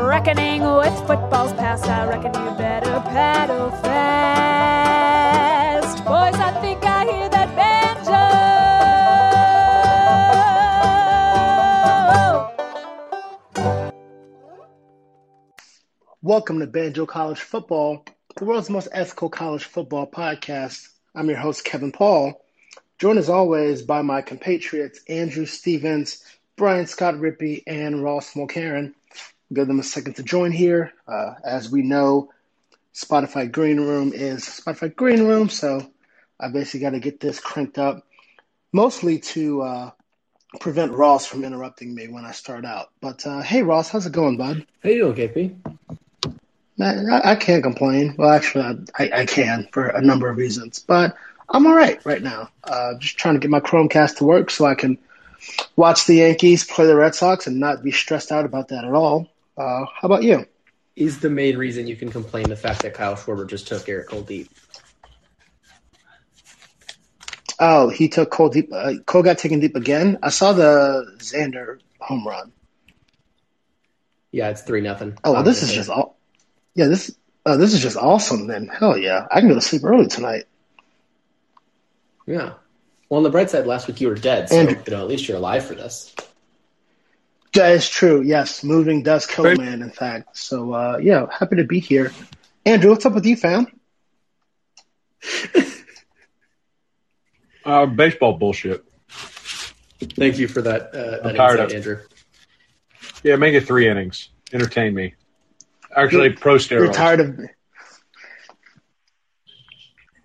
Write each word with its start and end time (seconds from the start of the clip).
Reckoning 0.00 0.62
with 0.62 0.96
football's 1.08 1.52
past, 1.54 1.88
I 1.88 2.06
reckon 2.06 2.32
you 2.34 2.54
better 2.56 3.00
paddle 3.10 3.72
fast. 3.82 4.84
Boys, 6.04 6.36
I 6.40 6.53
Welcome 16.24 16.60
to 16.60 16.66
Banjo 16.66 17.04
College 17.04 17.38
Football, 17.38 18.06
the 18.36 18.46
world's 18.46 18.70
most 18.70 18.88
ethical 18.92 19.28
college 19.28 19.64
football 19.64 20.06
podcast. 20.06 20.88
I'm 21.14 21.28
your 21.28 21.36
host, 21.36 21.66
Kevin 21.66 21.92
Paul, 21.92 22.42
joined 22.98 23.18
as 23.18 23.28
always 23.28 23.82
by 23.82 24.00
my 24.00 24.22
compatriots, 24.22 25.00
Andrew 25.06 25.44
Stevens, 25.44 26.24
Brian 26.56 26.86
Scott 26.86 27.16
Rippey, 27.16 27.62
and 27.66 28.02
Ross 28.02 28.32
Mulcairn. 28.32 28.94
Give 29.52 29.66
them 29.66 29.80
a 29.80 29.82
second 29.82 30.14
to 30.14 30.22
join 30.22 30.50
here. 30.50 30.94
Uh, 31.06 31.34
as 31.44 31.70
we 31.70 31.82
know, 31.82 32.30
Spotify 32.94 33.52
Green 33.52 33.78
Room 33.78 34.14
is 34.14 34.44
Spotify 34.44 34.96
Green 34.96 35.24
Room, 35.24 35.50
so 35.50 35.86
I 36.40 36.48
basically 36.48 36.80
got 36.80 36.90
to 36.92 37.00
get 37.00 37.20
this 37.20 37.38
cranked 37.38 37.76
up, 37.76 38.06
mostly 38.72 39.18
to 39.18 39.60
uh, 39.60 39.90
prevent 40.58 40.92
Ross 40.92 41.26
from 41.26 41.44
interrupting 41.44 41.94
me 41.94 42.08
when 42.08 42.24
I 42.24 42.32
start 42.32 42.64
out. 42.64 42.88
But 43.02 43.26
uh, 43.26 43.42
hey, 43.42 43.62
Ross, 43.62 43.90
how's 43.90 44.06
it 44.06 44.12
going, 44.12 44.38
bud? 44.38 44.64
How 44.82 44.88
you 44.88 45.12
doing, 45.12 45.28
KP? 45.28 45.98
I, 46.80 47.32
I 47.32 47.36
can't 47.36 47.62
complain. 47.62 48.14
Well, 48.18 48.30
actually, 48.30 48.64
I, 48.64 49.04
I, 49.04 49.20
I 49.20 49.26
can 49.26 49.68
for 49.72 49.86
a 49.86 50.00
number 50.00 50.28
of 50.28 50.36
reasons, 50.36 50.80
but 50.80 51.16
I'm 51.48 51.66
all 51.66 51.74
right 51.74 52.04
right 52.04 52.22
now. 52.22 52.50
Uh, 52.62 52.94
just 52.98 53.16
trying 53.16 53.34
to 53.34 53.40
get 53.40 53.50
my 53.50 53.60
Chromecast 53.60 54.16
to 54.16 54.24
work 54.24 54.50
so 54.50 54.64
I 54.64 54.74
can 54.74 54.98
watch 55.76 56.06
the 56.06 56.16
Yankees 56.16 56.64
play 56.64 56.86
the 56.86 56.96
Red 56.96 57.14
Sox 57.14 57.46
and 57.46 57.60
not 57.60 57.82
be 57.82 57.92
stressed 57.92 58.32
out 58.32 58.44
about 58.44 58.68
that 58.68 58.84
at 58.84 58.92
all. 58.92 59.30
Uh, 59.56 59.84
how 59.84 60.06
about 60.06 60.24
you? 60.24 60.46
Is 60.96 61.20
the 61.20 61.30
main 61.30 61.56
reason 61.56 61.86
you 61.86 61.96
can 61.96 62.10
complain 62.10 62.48
the 62.48 62.56
fact 62.56 62.82
that 62.82 62.94
Kyle 62.94 63.16
Schwarber 63.16 63.46
just 63.48 63.68
took 63.68 63.84
Gerrit 63.84 64.06
Cole 64.06 64.22
deep? 64.22 64.48
Oh, 67.58 67.88
he 67.88 68.08
took 68.08 68.30
Cole 68.30 68.48
deep. 68.48 68.72
Uh, 68.72 68.94
Cole 69.06 69.22
got 69.22 69.38
taken 69.38 69.60
deep 69.60 69.76
again. 69.76 70.18
I 70.22 70.30
saw 70.30 70.52
the 70.52 71.14
Xander 71.18 71.78
home 72.00 72.26
run. 72.26 72.52
Yeah, 74.32 74.50
it's 74.50 74.62
three 74.62 74.80
nothing. 74.80 75.16
Oh, 75.22 75.32
well, 75.32 75.42
this 75.44 75.62
is 75.62 75.72
just 75.72 75.88
all. 75.88 76.18
Yeah, 76.74 76.86
this. 76.86 77.14
Uh, 77.46 77.56
this 77.56 77.74
is 77.74 77.82
just 77.82 77.96
awesome. 77.96 78.46
Then 78.46 78.68
hell 78.68 78.96
yeah, 78.96 79.26
I 79.30 79.40
can 79.40 79.48
go 79.48 79.54
to 79.54 79.60
sleep 79.60 79.84
early 79.84 80.06
tonight. 80.06 80.44
Yeah. 82.26 82.54
Well, 83.08 83.18
on 83.18 83.22
the 83.22 83.30
bright 83.30 83.50
side, 83.50 83.66
last 83.66 83.86
week 83.86 84.00
you 84.00 84.08
were 84.08 84.14
dead, 84.14 84.48
so 84.48 84.56
Andrew- 84.56 84.82
you 84.86 84.92
know 84.92 85.02
at 85.02 85.08
least 85.08 85.28
you're 85.28 85.36
alive 85.36 85.64
for 85.66 85.74
this. 85.74 86.14
That 87.52 87.72
is 87.72 87.88
true. 87.88 88.22
Yes, 88.22 88.64
moving 88.64 89.02
does 89.02 89.26
kill 89.26 89.46
a 89.46 89.56
man. 89.56 89.82
In 89.82 89.90
fact, 89.90 90.36
so 90.36 90.72
uh, 90.72 90.98
yeah, 91.00 91.26
happy 91.30 91.56
to 91.56 91.64
be 91.64 91.80
here. 91.80 92.12
Andrew, 92.66 92.90
what's 92.90 93.06
up 93.06 93.12
with 93.14 93.26
you, 93.26 93.36
fam? 93.36 93.66
Uh, 97.64 97.86
baseball 97.86 98.34
bullshit. 98.34 98.84
Thank 99.08 100.38
you 100.38 100.48
for 100.48 100.60
that. 100.62 100.94
Uh, 100.94 101.22
that 101.22 101.26
I'm 101.28 101.34
tired 101.34 101.60
insight, 101.60 101.64
of 101.64 101.70
it. 101.70 101.76
Andrew. 101.76 101.98
Yeah, 103.22 103.36
make 103.36 103.54
it 103.54 103.62
three 103.62 103.88
innings. 103.88 104.28
Entertain 104.52 104.92
me. 104.94 105.14
Actually, 105.96 106.30
pro 106.30 106.56
steroids. 106.56 106.70
You're 106.70 106.92
tired 106.92 107.20
of. 107.20 107.40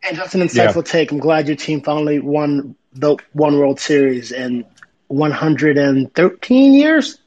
And 0.02 0.18
that's 0.18 0.34
an 0.34 0.42
insightful 0.42 0.86
take. 0.86 1.12
I'm 1.12 1.20
glad 1.20 1.48
your 1.48 1.58
team 1.58 1.82
finally 1.82 2.20
won 2.20 2.76
the 2.94 3.18
one 3.34 3.60
World 3.60 3.80
Series 3.80 4.32
in 4.32 4.66
113 5.08 6.74
years. 6.74 7.20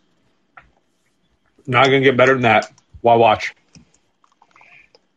Not 1.67 1.87
gonna 1.87 2.01
get 2.01 2.17
better 2.17 2.33
than 2.33 2.43
that. 2.43 2.73
Why 3.01 3.15
watch? 3.15 3.55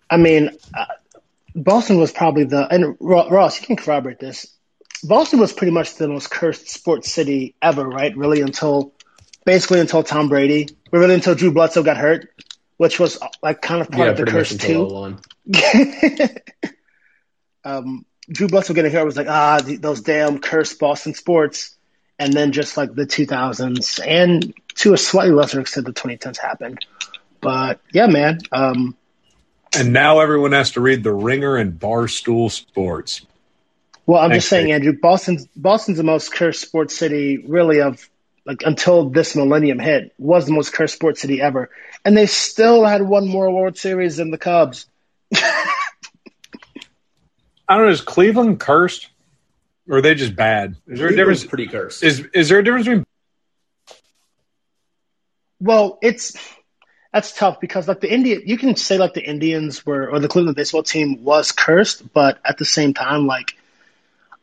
I 0.10 0.18
mean, 0.18 0.52
uh, 0.74 0.86
Boston 1.56 1.98
was 1.98 2.12
probably 2.12 2.44
the 2.44 2.68
and 2.68 2.98
Ross, 3.00 3.60
you 3.60 3.68
can 3.68 3.78
corroborate 3.78 4.20
this. 4.20 4.48
Boston 5.04 5.40
was 5.40 5.54
pretty 5.54 5.72
much 5.72 5.96
the 5.96 6.08
most 6.08 6.30
cursed 6.30 6.70
sports 6.70 7.12
city 7.12 7.56
ever, 7.62 7.88
right? 7.88 8.16
Really, 8.16 8.42
until 8.42 8.94
basically 9.46 9.80
until 9.80 10.04
Tom 10.04 10.28
Brady, 10.30 10.68
really 10.92 11.14
until 11.14 11.36
Drew 11.36 11.52
Bledsoe 11.52 11.84
got 11.84 11.98
hurt, 11.98 12.30
which 12.78 13.00
was 13.00 13.22
uh, 13.22 13.28
like 13.42 13.62
kind 13.62 13.82
of 13.82 13.90
part 13.92 14.06
Yeah, 14.06 14.10
of 14.10 14.18
the 14.18 14.20
pretty 14.24 14.32
much 14.34 14.36
curse 14.50 14.52
until 14.52 14.88
too. 14.88 14.88
01. 14.88 15.20
um, 17.64 18.06
Drew 18.30 18.48
Bledsoe 18.48 18.74
getting 18.74 18.92
hurt 18.92 19.06
was 19.06 19.18
like, 19.18 19.28
ah, 19.28 19.60
th- 19.60 19.82
those 19.82 20.02
damn 20.02 20.40
cursed 20.40 20.80
Boston 20.80 21.14
sports. 21.14 21.76
And 22.18 22.32
then 22.34 22.54
just 22.54 22.78
like 22.78 22.94
the 22.96 23.06
2000s 23.06 24.00
and 24.06 24.54
to 24.76 24.94
a 24.94 24.98
slightly 24.98 25.34
lesser 25.34 25.60
extent, 25.60 25.86
the 25.86 25.94
2010s 25.94 26.38
happened. 26.38 26.86
But 27.42 27.82
yeah, 27.92 28.08
man. 28.08 28.40
Um, 28.52 28.96
And 29.78 29.92
now 29.94 30.20
everyone 30.20 30.54
has 30.54 30.72
to 30.72 30.82
read 30.82 31.04
The 31.04 31.14
Ringer 31.14 31.58
and 31.58 31.74
Barstool 31.80 32.50
Sports. 32.52 33.26
well, 34.06 34.22
I'm 34.22 34.30
Thanks, 34.30 34.34
just 34.34 34.50
saying, 34.50 34.72
Andrew, 34.72 34.94
Boston's 35.00 35.48
Boston's 35.56 35.98
the 35.98 36.04
most 36.04 36.34
cursed 36.34 36.62
sports 36.62 36.98
city, 36.98 37.38
really, 37.40 37.82
of 37.82 38.08
like 38.46 38.64
until 38.64 39.10
this 39.10 39.36
millennium 39.36 39.80
hit, 39.80 40.14
was 40.18 40.46
the 40.46 40.54
most 40.54 40.74
cursed 40.74 40.96
sports 40.96 41.22
city 41.22 41.42
ever. 41.42 41.70
And 42.04 42.16
they 42.16 42.28
still 42.28 42.86
had 42.86 43.02
one 43.02 43.28
more 43.28 43.52
World 43.52 43.78
Series 43.78 44.18
than 44.18 44.32
the 44.32 44.38
Cubs. 44.38 44.86
I 47.68 47.78
don't 47.78 47.86
know. 47.86 47.92
Is 47.92 48.02
Cleveland 48.02 48.60
cursed, 48.60 49.10
or 49.90 49.98
are 49.98 50.02
they 50.02 50.14
just 50.14 50.36
bad? 50.36 50.76
Is 50.88 51.00
there 51.00 51.08
a 51.08 51.16
difference? 51.16 51.44
pretty 51.44 51.68
cursed. 51.68 52.04
Is 52.04 52.28
is 52.34 52.50
there 52.50 52.60
a 52.60 52.64
difference 52.64 52.86
between? 52.86 53.06
Well, 55.60 55.98
it's 56.04 56.38
that's 57.12 57.32
tough 57.32 57.60
because 57.60 57.88
like 57.88 58.02
the 58.02 58.14
Indian, 58.14 58.44
you 58.46 58.58
can 58.58 58.76
say 58.76 59.00
like 59.00 59.16
the 59.16 59.24
Indians 59.24 59.84
were 59.84 60.12
or 60.12 60.20
the 60.20 60.28
Cleveland 60.28 60.56
baseball 60.56 60.84
team 60.84 61.24
was 61.24 61.52
cursed, 61.52 62.14
but 62.14 62.38
at 62.46 62.60
the 62.60 62.66
same 62.66 62.94
time, 62.94 63.26
like 63.26 63.58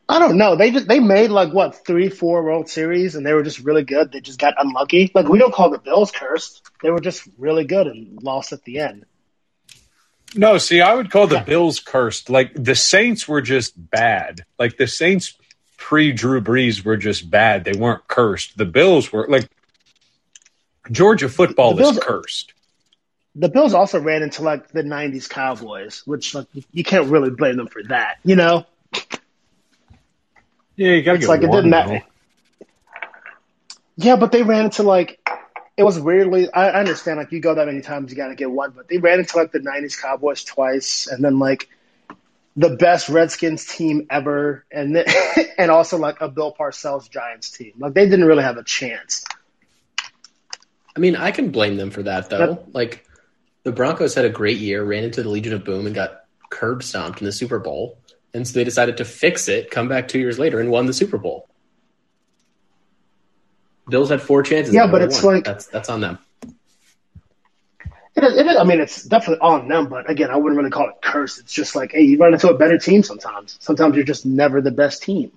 I 0.07 0.19
don't 0.19 0.37
know, 0.37 0.55
they 0.55 0.71
just 0.71 0.87
they 0.87 0.99
made 0.99 1.31
like 1.31 1.53
what 1.53 1.85
three, 1.85 2.09
four 2.09 2.43
World 2.43 2.69
Series, 2.69 3.15
and 3.15 3.25
they 3.25 3.33
were 3.33 3.43
just 3.43 3.59
really 3.59 3.83
good. 3.83 4.11
They 4.11 4.19
just 4.19 4.39
got 4.39 4.53
unlucky. 4.57 5.11
Like 5.13 5.27
we 5.27 5.39
don't 5.39 5.53
call 5.53 5.69
the 5.69 5.79
Bills 5.79 6.11
cursed; 6.11 6.61
they 6.81 6.91
were 6.91 6.99
just 6.99 7.27
really 7.37 7.63
good 7.63 7.87
and 7.87 8.21
lost 8.21 8.51
at 8.51 8.63
the 8.63 8.79
end. 8.79 9.05
No, 10.35 10.57
see, 10.57 10.81
I 10.81 10.93
would 10.93 11.11
call 11.11 11.27
the 11.27 11.35
Yeah. 11.35 11.43
Bills 11.43 11.79
cursed. 11.79 12.29
Like 12.29 12.51
the 12.53 12.75
Saints 12.75 13.27
were 13.27 13.41
just 13.41 13.73
bad. 13.75 14.45
Like 14.59 14.77
the 14.77 14.87
Saints 14.87 15.37
pre 15.77 16.11
Drew 16.11 16.41
Brees 16.41 16.83
were 16.83 16.97
just 16.97 17.29
bad. 17.29 17.63
They 17.63 17.73
weren't 17.73 18.07
cursed. 18.07 18.57
The 18.57 18.65
Bills 18.65 19.11
were 19.11 19.27
like 19.29 19.49
Georgia 20.91 21.29
football 21.29 21.75
The 21.75 21.83
is 21.83 21.99
cursed. 21.99 22.53
The 23.35 23.49
Bills 23.49 23.73
also 23.73 23.99
ran 23.99 24.21
into 24.21 24.43
like 24.43 24.69
the 24.69 24.83
'90s 24.83 25.29
Cowboys, 25.29 26.03
which 26.05 26.35
like 26.35 26.47
you 26.71 26.83
can't 26.83 27.09
really 27.09 27.29
blame 27.29 27.57
them 27.57 27.67
for 27.67 27.83
that, 27.83 28.17
you 28.23 28.35
know. 28.35 28.65
Yeah, 30.75 30.91
you 30.93 31.03
got 31.03 31.13
to 31.13 31.17
get 31.19 31.23
it. 31.23 31.23
It's 31.23 31.25
get 31.25 31.29
like 31.29 31.43
it 31.43 31.51
didn't 31.51 31.69
matter. 31.69 32.03
Yeah, 33.95 34.15
but 34.15 34.31
they 34.31 34.43
ran 34.43 34.65
into 34.65 34.83
like 34.83 35.19
it 35.77 35.83
was 35.83 35.99
weirdly. 35.99 36.51
I 36.51 36.69
I 36.69 36.79
understand 36.79 37.17
like 37.17 37.31
you 37.31 37.39
go 37.39 37.55
that 37.55 37.65
many 37.65 37.81
times, 37.81 38.11
you 38.11 38.17
got 38.17 38.27
to 38.27 38.35
get 38.35 38.49
one, 38.49 38.71
but 38.71 38.87
they 38.87 38.97
ran 38.97 39.19
into 39.19 39.37
like 39.37 39.51
the 39.51 39.59
'90s 39.59 39.99
Cowboys 39.99 40.43
twice, 40.43 41.07
and 41.07 41.23
then 41.23 41.39
like 41.39 41.69
the 42.55 42.69
best 42.69 43.09
Redskins 43.09 43.65
team 43.65 44.07
ever, 44.09 44.65
and 44.71 44.95
then, 44.95 45.05
and 45.57 45.71
also 45.71 45.97
like 45.97 46.21
a 46.21 46.27
Bill 46.27 46.53
Parcells 46.57 47.09
Giants 47.09 47.51
team. 47.51 47.73
Like 47.77 47.93
they 47.93 48.05
didn't 48.05 48.25
really 48.25 48.43
have 48.43 48.57
a 48.57 48.63
chance. 48.63 49.25
I 50.95 50.99
mean, 50.99 51.15
I 51.15 51.31
can 51.31 51.49
blame 51.49 51.77
them 51.77 51.89
for 51.89 52.03
that 52.03 52.29
though. 52.29 52.63
like 52.71 53.05
the 53.63 53.71
Broncos 53.71 54.13
had 54.13 54.25
a 54.25 54.29
great 54.29 54.59
year, 54.59 54.83
ran 54.83 55.03
into 55.03 55.23
the 55.23 55.29
Legion 55.29 55.53
of 55.53 55.63
Boom, 55.63 55.85
and 55.85 55.95
got 55.95 56.25
curb 56.49 56.83
stomped 56.83 57.19
in 57.19 57.25
the 57.25 57.31
Super 57.31 57.57
Bowl, 57.57 57.97
and 58.33 58.47
so 58.47 58.53
they 58.53 58.63
decided 58.63 58.97
to 58.97 59.05
fix 59.05 59.47
it, 59.47 59.69
come 59.71 59.87
back 59.87 60.07
two 60.07 60.19
years 60.19 60.39
later, 60.39 60.59
and 60.59 60.69
won 60.69 60.85
the 60.85 60.93
Super 60.93 61.17
Bowl. 61.17 61.47
Bills 63.89 64.09
had 64.09 64.21
four 64.21 64.43
chances. 64.43 64.73
Yeah, 64.73 64.87
but 64.87 65.01
it's 65.01 65.21
won. 65.21 65.35
like- 65.35 65.43
that's 65.43 65.67
that's 65.67 65.89
on 65.89 66.01
them. 66.01 66.17
It 68.15 68.23
is, 68.23 68.37
it 68.37 68.45
is, 68.45 68.57
I 68.57 68.63
mean, 68.63 68.79
it's 68.79 69.03
definitely 69.03 69.41
on 69.41 69.67
them, 69.67 69.87
but 69.87 70.07
again, 70.07 70.29
I 70.29 70.35
wouldn't 70.35 70.55
really 70.55 70.69
call 70.69 70.87
it 70.89 70.95
curse. 71.01 71.39
It's 71.39 71.51
just 71.51 71.75
like, 71.75 71.93
hey, 71.93 72.01
you 72.03 72.19
run 72.19 72.31
into 72.33 72.47
a 72.47 72.55
better 72.55 72.77
team 72.77 73.01
sometimes. 73.01 73.57
Sometimes 73.59 73.95
you're 73.95 74.05
just 74.05 74.23
never 74.23 74.61
the 74.61 74.69
best 74.69 75.01
team. 75.01 75.31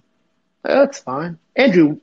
That's 0.62 0.98
fine. 0.98 1.38
Andrew. 1.56 1.98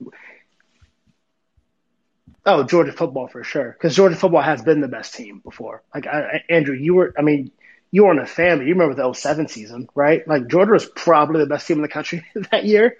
Oh, 2.45 2.63
Georgia 2.63 2.91
football 2.91 3.27
for 3.27 3.43
sure, 3.43 3.71
because 3.71 3.95
Georgia 3.95 4.15
football 4.15 4.41
has 4.41 4.63
been 4.63 4.81
the 4.81 4.87
best 4.87 5.13
team 5.13 5.39
before. 5.45 5.83
Like 5.93 6.07
I, 6.07 6.19
I- 6.21 6.43
Andrew, 6.49 6.75
you 6.75 6.95
were. 6.95 7.13
I 7.17 7.21
mean, 7.21 7.51
you 7.93 8.05
weren't 8.05 8.19
a 8.19 8.25
fan, 8.25 8.57
but 8.57 8.65
you 8.65 8.73
remember 8.73 8.95
the 8.95 9.13
07 9.13 9.49
season, 9.49 9.87
right? 9.93 10.27
Like 10.27 10.47
Georgia 10.47 10.71
was 10.71 10.87
probably 10.87 11.41
the 11.41 11.45
best 11.45 11.67
team 11.67 11.77
in 11.77 11.83
the 11.83 11.87
country 11.87 12.25
that 12.51 12.65
year, 12.65 12.97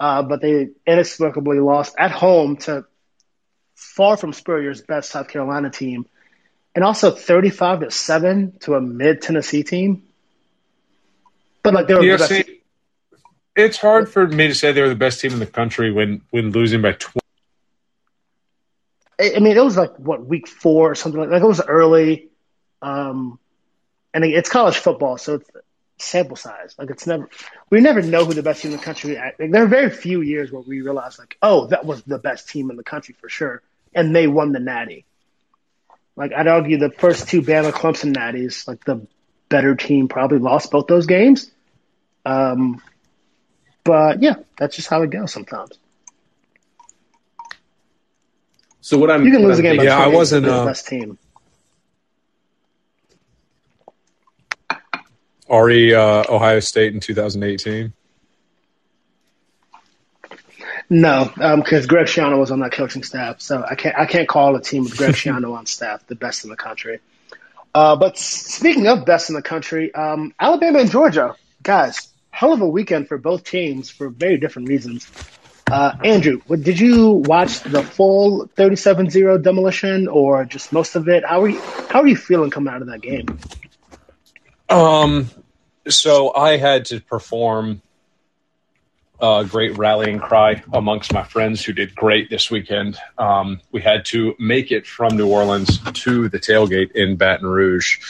uh, 0.00 0.24
but 0.24 0.42
they 0.42 0.70
inexplicably 0.84 1.60
lost 1.60 1.94
at 1.96 2.10
home 2.10 2.56
to 2.56 2.84
far 3.76 4.16
from 4.16 4.32
Spurrier's 4.32 4.82
best 4.82 5.10
South 5.10 5.28
Carolina 5.28 5.70
team 5.70 6.06
and 6.74 6.82
also 6.82 7.12
35 7.12 7.80
to 7.80 7.90
7 7.92 8.58
to 8.62 8.74
a 8.74 8.80
mid 8.80 9.22
Tennessee 9.22 9.62
team. 9.62 10.02
But 11.62 11.74
like 11.74 11.86
they 11.86 11.94
were 11.94 12.02
the 12.02 12.16
best. 12.18 12.28
see, 12.28 12.60
it's 13.54 13.76
hard 13.76 14.08
for 14.08 14.26
me 14.26 14.48
to 14.48 14.54
say 14.54 14.72
they 14.72 14.82
were 14.82 14.88
the 14.88 14.96
best 14.96 15.20
team 15.20 15.32
in 15.32 15.38
the 15.38 15.46
country 15.46 15.92
when 15.92 16.22
when 16.30 16.50
losing 16.50 16.82
by 16.82 16.92
twenty. 16.92 17.20
I 19.20 19.36
I 19.36 19.38
mean, 19.38 19.56
it 19.56 19.64
was 19.64 19.76
like 19.76 19.96
what 19.96 20.26
week 20.26 20.48
four 20.48 20.90
or 20.90 20.94
something 20.96 21.20
like 21.20 21.30
like 21.30 21.40
it 21.42 21.46
was 21.46 21.62
early, 21.62 22.28
um, 22.82 23.38
and 24.14 24.24
it's 24.24 24.48
college 24.48 24.76
football, 24.76 25.18
so 25.18 25.34
it's 25.34 25.50
sample 25.98 26.36
size. 26.36 26.74
Like 26.78 26.90
it's 26.90 27.06
never 27.06 27.28
we 27.68 27.80
never 27.80 28.00
know 28.00 28.24
who 28.24 28.32
the 28.32 28.42
best 28.42 28.62
team 28.62 28.70
in 28.70 28.78
the 28.78 28.82
country. 28.82 29.16
Like, 29.16 29.50
there 29.50 29.64
are 29.64 29.66
very 29.66 29.90
few 29.90 30.22
years 30.22 30.50
where 30.50 30.62
we 30.62 30.80
realize 30.80 31.18
like, 31.18 31.36
oh, 31.42 31.66
that 31.66 31.84
was 31.84 32.02
the 32.04 32.18
best 32.18 32.48
team 32.48 32.70
in 32.70 32.76
the 32.76 32.84
country 32.84 33.14
for 33.20 33.28
sure, 33.28 33.60
and 33.92 34.14
they 34.14 34.26
won 34.26 34.52
the 34.52 34.60
Natty. 34.60 35.04
Like 36.16 36.32
I'd 36.32 36.46
argue 36.46 36.78
the 36.78 36.90
first 36.90 37.28
two 37.28 37.42
Bama 37.42 37.72
Clemson 37.72 38.14
Natties, 38.14 38.66
like 38.68 38.84
the 38.84 39.06
better 39.48 39.74
team 39.74 40.08
probably 40.08 40.38
lost 40.38 40.70
both 40.70 40.86
those 40.86 41.06
games. 41.06 41.50
Um, 42.24 42.80
but 43.82 44.22
yeah, 44.22 44.36
that's 44.56 44.76
just 44.76 44.88
how 44.88 45.02
it 45.02 45.10
goes 45.10 45.32
sometimes. 45.32 45.78
So 48.80 48.98
what 48.98 49.10
I'm 49.10 49.24
You 49.24 49.32
can 49.32 49.42
lose 49.42 49.58
a 49.58 49.66
I'm 49.66 49.76
game 49.76 49.84
Yeah, 49.84 49.98
I 49.98 50.08
wasn't, 50.08 50.46
the 50.46 50.52
uh, 50.52 50.64
best 50.66 50.86
team. 50.86 51.18
Ari 55.48 55.94
uh, 55.94 56.24
Ohio 56.28 56.60
State 56.60 56.94
in 56.94 57.00
2018. 57.00 57.92
No, 60.90 61.30
because 61.56 61.86
Greg 61.86 62.06
Schiano 62.06 62.38
was 62.38 62.50
on 62.50 62.60
that 62.60 62.72
coaching 62.72 63.02
staff, 63.02 63.40
so 63.40 63.64
I 63.68 63.74
can't 63.74 63.96
I 63.96 64.06
can't 64.06 64.28
call 64.28 64.54
a 64.56 64.60
team 64.60 64.84
with 64.84 64.96
Greg 64.96 65.14
Schiano 65.14 65.56
on 65.56 65.66
staff 65.66 66.06
the 66.06 66.14
best 66.14 66.44
in 66.44 66.50
the 66.50 66.56
country. 66.56 67.00
Uh, 67.74 67.96
but 67.96 68.18
speaking 68.18 68.86
of 68.86 69.04
best 69.04 69.30
in 69.30 69.34
the 69.34 69.42
country, 69.42 69.92
um, 69.94 70.32
Alabama 70.38 70.80
and 70.80 70.90
Georgia, 70.90 71.34
guys, 71.62 72.08
hell 72.30 72.52
of 72.52 72.60
a 72.60 72.68
weekend 72.68 73.08
for 73.08 73.18
both 73.18 73.44
teams 73.44 73.90
for 73.90 74.08
very 74.08 74.36
different 74.36 74.68
reasons. 74.68 75.10
Uh, 75.70 75.96
Andrew, 76.04 76.40
what- 76.46 76.62
did 76.62 76.78
you 76.78 77.10
watch 77.10 77.60
the 77.62 77.82
full 77.82 78.46
37-0 78.48 79.42
demolition 79.42 80.06
or 80.08 80.44
just 80.44 80.72
most 80.72 80.94
of 80.94 81.08
it? 81.08 81.24
How 81.24 81.42
are 81.42 81.48
you 81.48 81.60
How 81.88 82.02
are 82.02 82.06
you 82.06 82.16
feeling 82.16 82.50
coming 82.50 82.72
out 82.72 82.82
of 82.82 82.88
that 82.88 83.00
game? 83.00 83.38
Um, 84.74 85.30
so 85.86 86.34
I 86.34 86.56
had 86.56 86.86
to 86.86 87.00
perform 87.00 87.80
a 89.20 89.46
great 89.48 89.78
rallying 89.78 90.18
cry 90.18 90.64
amongst 90.72 91.12
my 91.12 91.22
friends 91.22 91.64
who 91.64 91.72
did 91.72 91.94
great 91.94 92.28
this 92.28 92.50
weekend. 92.50 92.98
Um, 93.16 93.60
we 93.70 93.80
had 93.80 94.04
to 94.06 94.34
make 94.40 94.72
it 94.72 94.84
from 94.84 95.16
New 95.16 95.28
Orleans 95.28 95.78
to 95.78 96.28
the 96.28 96.40
tailgate 96.40 96.90
in 96.90 97.14
Baton 97.14 97.46
Rouge 97.46 98.00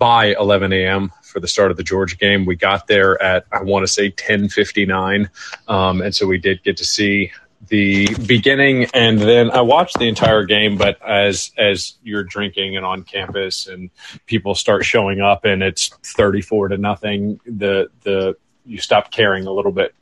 by 0.00 0.34
11 0.34 0.72
a.m. 0.72 1.12
for 1.22 1.38
the 1.38 1.46
start 1.46 1.70
of 1.70 1.76
the 1.76 1.84
Georgia 1.84 2.16
game. 2.16 2.44
We 2.44 2.56
got 2.56 2.88
there 2.88 3.22
at 3.22 3.46
I 3.52 3.62
want 3.62 3.84
to 3.84 3.92
say 3.92 4.10
10:59, 4.10 5.30
um, 5.68 6.02
and 6.02 6.12
so 6.12 6.26
we 6.26 6.38
did 6.38 6.64
get 6.64 6.78
to 6.78 6.84
see 6.84 7.30
the 7.70 8.12
beginning 8.26 8.86
and 8.92 9.18
then 9.18 9.50
I 9.50 9.60
watched 9.62 9.98
the 9.98 10.08
entire 10.08 10.44
game 10.44 10.76
but 10.76 11.00
as 11.06 11.52
as 11.56 11.94
you're 12.02 12.24
drinking 12.24 12.76
and 12.76 12.84
on 12.84 13.04
campus 13.04 13.66
and 13.68 13.90
people 14.26 14.54
start 14.54 14.84
showing 14.84 15.20
up 15.20 15.44
and 15.44 15.62
it's 15.62 15.88
34 16.04 16.68
to 16.68 16.76
nothing 16.76 17.40
the 17.46 17.88
the 18.02 18.36
you 18.66 18.78
stop 18.78 19.10
caring 19.10 19.46
a 19.46 19.52
little 19.52 19.72
bit. 19.72 19.94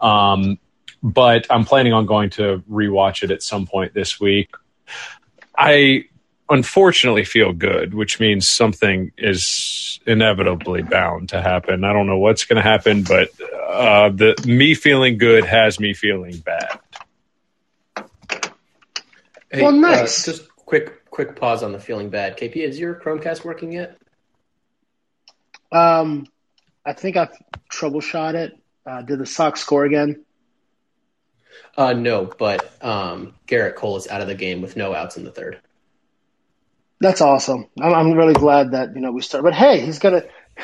Um, 0.00 0.58
but 1.02 1.46
i'm 1.50 1.66
planning 1.66 1.92
on 1.92 2.06
going 2.06 2.30
to 2.30 2.62
rewatch 2.70 3.22
it 3.22 3.30
at 3.30 3.42
some 3.42 3.66
point 3.66 3.92
this 3.92 4.20
week. 4.20 4.50
I 5.56 6.04
unfortunately 6.50 7.24
feel 7.24 7.54
good 7.54 7.94
which 7.94 8.20
means 8.20 8.46
something 8.46 9.12
is 9.16 9.98
inevitably 10.06 10.82
bound 10.82 11.30
to 11.30 11.40
happen. 11.40 11.84
I 11.84 11.94
don't 11.94 12.06
know 12.06 12.18
what's 12.18 12.44
going 12.44 12.62
to 12.62 12.68
happen 12.68 13.02
but 13.02 13.30
uh, 13.66 14.10
the 14.10 14.34
me 14.46 14.74
feeling 14.74 15.16
good 15.16 15.46
has 15.46 15.80
me 15.80 15.94
feeling 15.94 16.36
bad 16.36 16.80
Hey, 19.54 19.62
Well, 19.62 19.72
uh, 19.74 19.78
nice. 19.78 20.24
just 20.24 20.48
quick 20.56 21.08
quick 21.10 21.36
pause 21.36 21.62
on 21.62 21.70
the 21.70 21.78
feeling 21.78 22.10
bad. 22.10 22.36
KP, 22.36 22.56
is 22.56 22.78
your 22.78 22.96
Chromecast 22.96 23.44
working 23.44 23.70
yet? 23.70 23.96
Um, 25.70 26.26
I 26.84 26.92
think 26.92 27.16
I've 27.16 27.30
troubleshot 27.72 28.34
it. 28.34 28.52
Uh, 28.84 29.02
did 29.02 29.20
the 29.20 29.26
Sox 29.26 29.60
score 29.60 29.84
again? 29.84 30.24
Uh, 31.76 31.92
no, 31.92 32.24
but 32.38 32.68
um, 32.84 33.34
Gerrit 33.46 33.76
Cole 33.76 33.96
is 33.96 34.08
out 34.08 34.20
of 34.20 34.26
the 34.26 34.34
game 34.34 34.60
with 34.60 34.76
no 34.76 34.92
outs 34.92 35.16
in 35.16 35.24
the 35.24 35.30
third. 35.30 35.60
That's 37.00 37.20
awesome. 37.20 37.66
I'm, 37.80 37.94
I'm 37.94 38.12
really 38.12 38.34
glad 38.34 38.72
that 38.72 38.94
you 38.96 39.00
know 39.00 39.12
we 39.12 39.22
start. 39.22 39.44
But 39.44 39.54
hey, 39.54 39.80
he's 39.80 40.00
gonna 40.00 40.22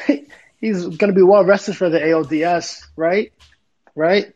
he's 0.61 0.87
gonna 0.89 1.13
be 1.13 1.23
well 1.23 1.45
rested 1.45 1.77
for 1.77 1.91
the 1.91 2.01
ALDS, 2.01 2.87
right? 2.97 3.33
Right. 3.95 4.33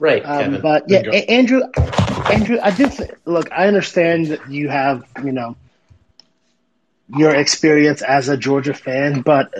Right, 0.00 0.24
Um, 0.24 0.60
but 0.60 0.84
yeah, 0.88 1.02
A- 1.12 1.30
Andrew, 1.30 1.60
Andrew, 2.30 2.58
I 2.62 2.70
did 2.72 2.92
th- 2.92 3.10
look. 3.24 3.52
I 3.52 3.68
understand 3.68 4.26
that 4.28 4.50
you 4.50 4.68
have 4.68 5.04
you 5.22 5.32
know 5.32 5.56
your 7.14 7.34
experience 7.34 8.02
as 8.02 8.28
a 8.28 8.36
Georgia 8.36 8.74
fan, 8.74 9.20
but 9.20 9.54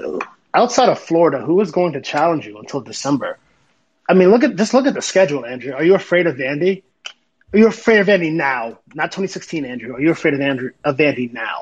outside 0.52 0.88
of 0.88 0.98
Florida, 0.98 1.40
who 1.40 1.60
is 1.60 1.70
going 1.70 1.92
to 1.92 2.00
challenge 2.00 2.46
you 2.46 2.58
until 2.58 2.80
December? 2.80 3.38
I 4.08 4.14
mean, 4.14 4.30
look 4.30 4.44
at 4.44 4.56
just 4.56 4.74
look 4.74 4.86
at 4.86 4.94
the 4.94 5.02
schedule, 5.02 5.44
Andrew. 5.44 5.72
Are 5.72 5.84
you 5.84 5.94
afraid 5.94 6.26
of 6.26 6.36
Vandy? 6.36 6.82
Are 7.52 7.58
you 7.58 7.68
afraid 7.68 8.00
of 8.00 8.08
Vandy 8.08 8.32
now? 8.32 8.78
Not 8.94 9.12
2016, 9.12 9.64
Andrew. 9.64 9.94
Are 9.94 10.00
you 10.00 10.10
afraid 10.10 10.34
of 10.34 10.40
Andrew 10.40 10.70
of 10.82 10.96
Vandy 10.96 11.32
now? 11.32 11.60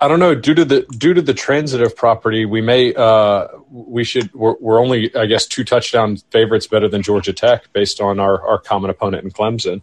I 0.00 0.08
don't 0.08 0.18
know. 0.18 0.34
Due 0.34 0.54
to 0.54 0.64
the 0.64 0.82
due 0.96 1.12
to 1.12 1.20
the 1.20 1.34
transitive 1.34 1.94
property, 1.94 2.46
we 2.46 2.62
may 2.62 2.94
uh, 2.94 3.48
we 3.70 4.02
should 4.02 4.32
we're, 4.34 4.54
we're 4.58 4.80
only 4.80 5.14
I 5.14 5.26
guess 5.26 5.46
two 5.46 5.62
touchdown 5.62 6.16
favorites 6.30 6.66
better 6.66 6.88
than 6.88 7.02
Georgia 7.02 7.34
Tech 7.34 7.70
based 7.72 8.00
on 8.00 8.18
our 8.18 8.40
our 8.46 8.58
common 8.58 8.90
opponent 8.90 9.24
in 9.24 9.30
Clemson. 9.30 9.82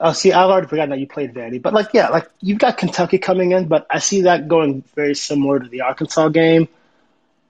Oh, 0.00 0.12
see, 0.12 0.32
I've 0.32 0.48
already 0.48 0.68
forgotten 0.68 0.90
that 0.90 1.00
you 1.00 1.06
played 1.06 1.34
Vandy, 1.34 1.60
but 1.60 1.74
like, 1.74 1.88
yeah, 1.92 2.08
like 2.08 2.28
you've 2.40 2.58
got 2.58 2.78
Kentucky 2.78 3.18
coming 3.18 3.52
in, 3.52 3.68
but 3.68 3.86
I 3.90 3.98
see 3.98 4.22
that 4.22 4.48
going 4.48 4.82
very 4.94 5.14
similar 5.14 5.58
to 5.58 5.68
the 5.68 5.82
Arkansas 5.82 6.28
game. 6.28 6.68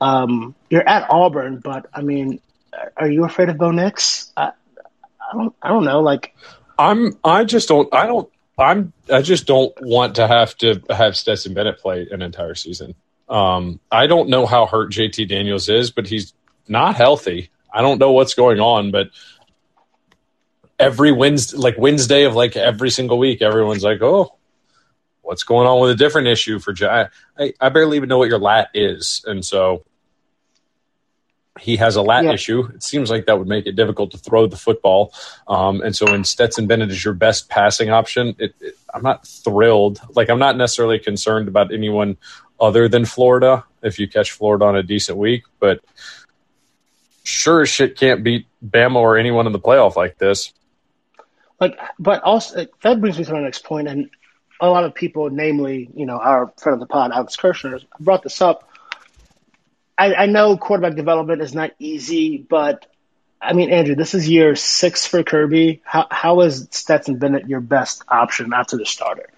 Um, 0.00 0.54
you're 0.68 0.86
at 0.86 1.08
Auburn, 1.08 1.58
but 1.58 1.86
I 1.94 2.02
mean, 2.02 2.40
are 2.96 3.08
you 3.08 3.24
afraid 3.24 3.48
of 3.48 3.58
Bo 3.58 3.70
Nix? 3.70 4.32
I, 4.36 4.52
I 5.20 5.32
don't, 5.34 5.54
I 5.62 5.68
don't 5.68 5.84
know. 5.84 6.00
Like, 6.00 6.34
I'm 6.78 7.16
I 7.24 7.44
just 7.44 7.68
don't 7.68 7.92
I 7.94 8.06
don't 8.06 8.28
I'm 8.58 8.92
I 9.12 9.22
just 9.22 9.46
don't 9.46 9.74
want 9.80 10.16
to 10.16 10.26
have 10.26 10.56
to 10.58 10.82
have 10.90 11.16
Stetson 11.16 11.54
Bennett 11.54 11.78
play 11.78 12.08
an 12.10 12.22
entire 12.22 12.54
season. 12.54 12.94
Um, 13.28 13.80
I 13.90 14.06
don't 14.06 14.28
know 14.28 14.46
how 14.46 14.66
hurt 14.66 14.92
JT 14.92 15.28
Daniels 15.28 15.68
is, 15.68 15.90
but 15.90 16.06
he's 16.06 16.32
not 16.68 16.96
healthy. 16.96 17.50
I 17.72 17.82
don't 17.82 17.98
know 17.98 18.12
what's 18.12 18.34
going 18.34 18.60
on, 18.60 18.90
but 18.90 19.08
every 20.78 21.12
Wednesday, 21.12 21.58
like 21.58 21.76
Wednesday 21.76 22.24
of 22.24 22.34
like 22.34 22.56
every 22.56 22.90
single 22.90 23.18
week, 23.18 23.42
everyone's 23.42 23.82
like, 23.84 24.00
"Oh, 24.00 24.36
what's 25.22 25.42
going 25.42 25.66
on 25.66 25.80
with 25.80 25.90
a 25.90 25.96
different 25.96 26.28
issue 26.28 26.58
for 26.58 26.72
J 26.72 27.08
I, 27.38 27.52
I 27.60 27.68
barely 27.68 27.96
even 27.96 28.08
know 28.08 28.18
what 28.18 28.28
your 28.28 28.38
lat 28.38 28.70
is, 28.72 29.22
and 29.26 29.44
so 29.44 29.84
he 31.58 31.76
has 31.76 31.96
a 31.96 32.02
lat 32.02 32.24
Yeah. 32.24 32.32
issue. 32.32 32.68
It 32.74 32.82
seems 32.82 33.10
like 33.10 33.26
that 33.26 33.38
would 33.38 33.48
make 33.48 33.66
it 33.66 33.76
difficult 33.76 34.10
to 34.12 34.18
throw 34.18 34.46
the 34.46 34.56
football. 34.56 35.12
Um, 35.48 35.80
and 35.80 35.94
so 35.94 36.06
when 36.06 36.24
Stetson 36.24 36.66
Bennett 36.66 36.90
is 36.90 37.04
your 37.04 37.14
best 37.14 37.48
passing 37.48 37.90
option, 37.90 38.34
it, 38.38 38.54
it, 38.60 38.74
I'm 38.92 39.02
not 39.02 39.26
thrilled. 39.26 40.00
Like 40.14 40.28
I'm 40.28 40.38
not 40.38 40.56
necessarily 40.56 40.98
concerned 40.98 41.48
about 41.48 41.72
anyone 41.72 42.16
other 42.60 42.88
than 42.88 43.04
Florida 43.04 43.64
if 43.82 43.98
you 43.98 44.08
catch 44.08 44.32
Florida 44.32 44.64
on 44.64 44.76
a 44.76 44.82
decent 44.82 45.18
week, 45.18 45.44
but 45.60 45.80
sure 47.24 47.62
as 47.62 47.68
shit 47.68 47.96
can't 47.98 48.22
beat 48.22 48.46
Bama 48.64 48.96
or 48.96 49.16
anyone 49.16 49.46
in 49.46 49.52
the 49.52 49.58
playoff 49.58 49.96
like 49.96 50.18
this. 50.18 50.52
Like, 51.60 51.78
but 51.98 52.22
also 52.22 52.66
that 52.82 53.00
brings 53.00 53.18
me 53.18 53.24
to 53.24 53.32
my 53.32 53.40
next 53.40 53.64
point, 53.64 53.88
and 53.88 54.10
a 54.60 54.68
lot 54.68 54.84
of 54.84 54.94
people, 54.94 55.30
namely, 55.30 55.88
you 55.94 56.06
know, 56.06 56.18
our 56.18 56.52
friend 56.58 56.74
of 56.74 56.80
the 56.80 56.90
pod, 56.90 57.12
Alex 57.12 57.36
Kirshner, 57.36 57.82
brought 58.00 58.22
this 58.22 58.40
up. 58.40 58.68
I, 59.98 60.14
I 60.14 60.26
know 60.26 60.56
quarterback 60.56 60.96
development 60.96 61.42
is 61.42 61.54
not 61.54 61.72
easy, 61.78 62.38
but 62.38 62.86
I 63.40 63.52
mean, 63.52 63.70
Andrew, 63.70 63.94
this 63.94 64.14
is 64.14 64.28
year 64.28 64.56
six 64.56 65.06
for 65.06 65.22
Kirby. 65.22 65.82
How 65.84 66.06
how 66.10 66.40
is 66.40 66.68
Stetson 66.70 67.18
Bennett 67.18 67.48
your 67.48 67.60
best 67.60 68.02
option 68.08 68.52
after 68.52 68.76
the 68.76 68.86
starter? 68.86 69.30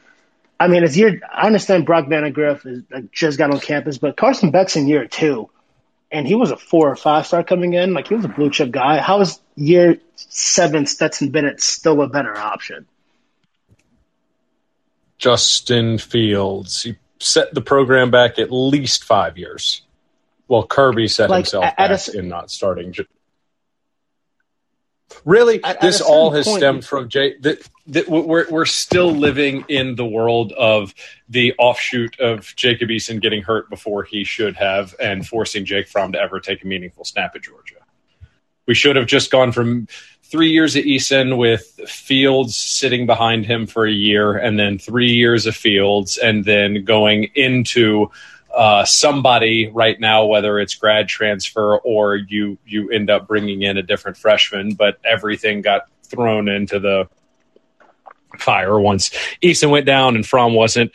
I 0.61 0.69
mean, 0.69 0.83
it's 0.83 0.97
year. 0.97 1.21
I 1.33 1.47
understand 1.47 1.87
Brock 1.87 2.07
Vandagriff 2.07 2.67
is 2.67 2.83
like, 2.91 3.13
just 3.13 3.39
got 3.39 3.53
on 3.53 3.61
campus, 3.61 3.99
but 3.99 4.17
Carson 4.17 4.51
Beck's 4.51 4.77
in 4.77 4.89
year 4.89 5.07
two, 5.07 5.51
and 6.11 6.27
he 6.27 6.35
was 6.35 6.51
a 6.51 6.57
four 6.57 6.91
or 6.91 6.97
five 6.97 7.27
star 7.27 7.45
coming 7.45 7.75
in. 7.75 7.95
Like 7.95 8.09
he 8.09 8.15
was 8.15 8.25
a 8.25 8.29
blue 8.29 8.51
chip 8.51 8.71
guy. 8.71 8.99
How 8.99 9.21
is 9.21 9.41
year 9.55 9.99
seven 10.17 10.87
Stetson 10.87 11.31
Bennett 11.31 11.61
still 11.61 12.01
a 12.03 12.09
better 12.09 12.37
option? 12.37 12.87
Justin 15.19 15.99
Fields, 15.99 16.85
he 16.85 16.97
set 17.19 17.53
the 17.53 17.61
program 17.61 18.11
back 18.11 18.39
at 18.39 18.53
least 18.53 19.05
five 19.05 19.37
years. 19.37 19.83
Well, 20.49 20.67
Kirby 20.67 21.09
set 21.09 21.29
Like, 21.31 21.45
himself 21.45 21.65
at 21.67 21.73
a 21.73 21.75
back 21.77 21.91
s- 21.91 22.09
in 22.09 22.29
not 22.29 22.51
starting. 22.51 22.95
Really, 25.25 25.63
At- 25.65 25.77
at 25.77 25.81
this 25.81 26.01
a 26.01 26.05
all 26.05 26.31
has 26.33 26.47
point- 26.47 26.61
stemmed 26.61 26.85
from 26.85 27.09
Jay. 27.09 27.35
That, 27.41 27.67
that 27.89 28.09
we're 28.09 28.49
we're 28.51 28.67
still 28.67 29.11
living 29.11 29.65
in 29.69 29.95
the 29.95 30.05
world 30.05 30.53
of 30.53 30.95
the 31.29 31.55
offshoot 31.59 32.19
of 32.21 32.53
Jacob 32.57 32.91
Eason 32.91 33.21
getting 33.21 33.43
hurt 33.43 33.71
before 33.71 34.05
he 34.05 34.25
should 34.25 34.57
have, 34.57 34.95
and 35.01 35.27
forcing 35.27 35.65
Jake 35.65 35.89
Fromm 35.89 36.13
to 36.13 36.21
ever 36.21 36.41
take 36.41 36.63
a 36.63 36.67
meaningful 36.67 37.05
snap 37.05 37.35
at 37.35 37.43
Georgia. 37.43 37.77
We 38.67 38.75
should 38.75 38.97
have 38.97 39.07
just 39.07 39.31
gone 39.31 39.53
from 39.53 39.89
three 40.25 40.51
years 40.51 40.77
at 40.77 40.85
Eason 40.85 41.39
with 41.39 41.63
Fields 41.87 42.55
sitting 42.55 43.07
behind 43.07 43.47
him 43.47 43.67
for 43.67 43.87
a 43.87 43.91
year, 43.93 44.37
and 44.37 44.59
then 44.59 44.79
three 44.79 45.11
years 45.13 45.47
of 45.47 45.57
Fields, 45.57 46.19
and 46.19 46.45
then 46.45 46.85
going 46.85 47.31
into 47.35 48.11
uh, 48.59 48.85
somebody 48.85 49.69
right 49.69 50.01
now, 50.01 50.27
whether 50.27 50.59
it's 50.59 50.75
grad 50.75 51.07
transfer 51.07 51.79
or 51.79 52.17
you 52.17 52.59
you 52.67 52.91
end 52.91 53.09
up 53.09 53.29
bringing 53.29 53.63
in 53.63 53.77
a 53.77 53.83
different 53.85 54.17
freshman, 54.17 54.75
but 54.75 54.99
everything 55.05 55.63
got 55.63 55.83
thrown 56.03 56.49
into 56.49 56.81
the 56.81 57.09
fire 58.37 58.79
once 58.79 59.11
Eason 59.43 59.71
went 59.71 59.87
down 59.87 60.17
and 60.17 60.27
Fromm 60.27 60.55
wasn't 60.55 60.91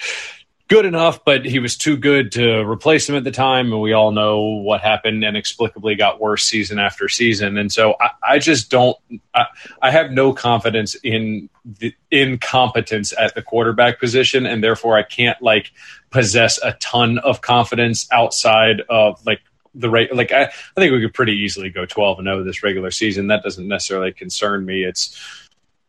good 0.69 0.85
enough, 0.85 1.23
but 1.25 1.45
he 1.45 1.59
was 1.59 1.77
too 1.77 1.97
good 1.97 2.31
to 2.33 2.61
replace 2.61 3.07
him 3.07 3.15
at 3.15 3.23
the 3.23 3.31
time. 3.31 3.71
And 3.71 3.81
we 3.81 3.93
all 3.93 4.11
know 4.11 4.41
what 4.41 4.81
happened 4.81 5.23
And 5.23 5.35
inexplicably 5.35 5.95
got 5.95 6.19
worse 6.19 6.45
season 6.45 6.79
after 6.79 7.09
season. 7.09 7.57
And 7.57 7.71
so 7.71 7.95
I, 7.99 8.09
I 8.23 8.39
just 8.39 8.69
don't, 8.69 8.97
I, 9.33 9.45
I 9.81 9.91
have 9.91 10.11
no 10.11 10.33
confidence 10.33 10.95
in 10.95 11.49
the 11.65 11.93
incompetence 12.11 13.13
at 13.17 13.35
the 13.35 13.41
quarterback 13.41 13.99
position. 13.99 14.45
And 14.45 14.63
therefore 14.63 14.97
I 14.97 15.03
can't 15.03 15.41
like 15.41 15.71
possess 16.11 16.59
a 16.63 16.73
ton 16.73 17.17
of 17.19 17.41
confidence 17.41 18.07
outside 18.11 18.81
of 18.89 19.23
like 19.25 19.41
the 19.75 19.89
rate. 19.89 20.15
Like 20.15 20.31
I, 20.31 20.43
I 20.45 20.79
think 20.79 20.93
we 20.93 21.01
could 21.01 21.13
pretty 21.13 21.33
easily 21.33 21.69
go 21.69 21.85
12 21.85 22.19
and 22.19 22.27
0 22.27 22.43
this 22.43 22.63
regular 22.63 22.91
season. 22.91 23.27
That 23.27 23.43
doesn't 23.43 23.67
necessarily 23.67 24.13
concern 24.13 24.65
me. 24.65 24.83
It's, 24.83 25.19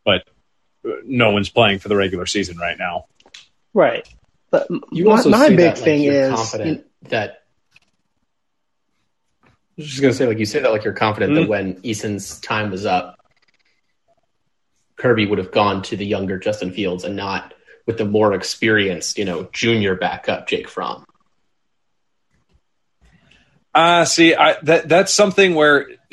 but 0.04 0.24
no 1.04 1.30
one's 1.30 1.48
playing 1.48 1.78
for 1.78 1.88
the 1.88 1.96
regular 1.96 2.26
season 2.26 2.58
right 2.58 2.78
now. 2.78 3.06
Right. 3.72 4.06
But 4.54 4.68
You 4.92 5.06
my, 5.06 5.10
also 5.10 5.30
my 5.30 5.48
say 5.48 5.56
big 5.56 5.58
that, 5.58 5.74
like, 5.78 5.84
thing 5.84 6.02
you're 6.02 6.14
is 6.14 6.32
confident 6.32 6.86
that. 7.08 7.42
I 9.44 9.48
was 9.78 9.88
just 9.88 10.00
gonna 10.00 10.14
say, 10.14 10.28
like 10.28 10.38
you 10.38 10.44
say 10.46 10.60
that, 10.60 10.70
like 10.70 10.84
you're 10.84 10.92
confident 10.92 11.32
Mhm. 11.32 11.34
that 11.40 11.48
when 11.48 11.80
Eason's 11.82 12.38
time 12.38 12.70
was 12.70 12.86
up, 12.86 13.18
Kirby 14.94 15.26
would 15.26 15.38
have 15.38 15.50
gone 15.50 15.82
to 15.82 15.96
the 15.96 16.06
younger 16.06 16.38
Justin 16.38 16.70
Fields 16.70 17.02
and 17.02 17.16
not 17.16 17.52
with 17.84 17.98
the 17.98 18.04
more 18.04 18.32
experienced, 18.32 19.18
you 19.18 19.24
know, 19.24 19.48
junior 19.52 19.96
backup 19.96 20.46
Jake 20.46 20.68
Fromm. 20.68 21.04
Uh 23.74 24.04
see, 24.04 24.36
I 24.36 24.54
that 24.62 24.88
that's 24.88 25.12
something 25.12 25.56
where 25.56 25.88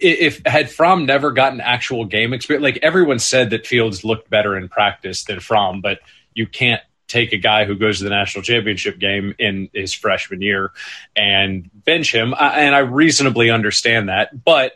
if 0.00 0.40
had 0.46 0.70
Fromm 0.70 1.04
never 1.04 1.30
gotten 1.30 1.60
actual 1.60 2.06
game 2.06 2.32
experience, 2.32 2.62
like 2.62 2.78
everyone 2.82 3.18
said 3.18 3.50
that 3.50 3.66
Fields 3.66 4.02
looked 4.02 4.30
better 4.30 4.56
in 4.56 4.70
practice 4.70 5.24
than 5.24 5.40
Fromm, 5.40 5.82
but 5.82 5.98
you 6.32 6.46
can't 6.46 6.80
take 7.10 7.32
a 7.32 7.36
guy 7.36 7.64
who 7.64 7.74
goes 7.74 7.98
to 7.98 8.04
the 8.04 8.10
national 8.10 8.42
championship 8.42 8.98
game 8.98 9.34
in 9.38 9.68
his 9.74 9.92
freshman 9.92 10.40
year 10.40 10.72
and 11.16 11.68
bench 11.84 12.14
him. 12.14 12.34
I- 12.34 12.60
And 12.60 12.74
I 12.74 12.80
reasonably 12.80 13.50
understand 13.50 14.08
that, 14.08 14.44
but 14.44 14.72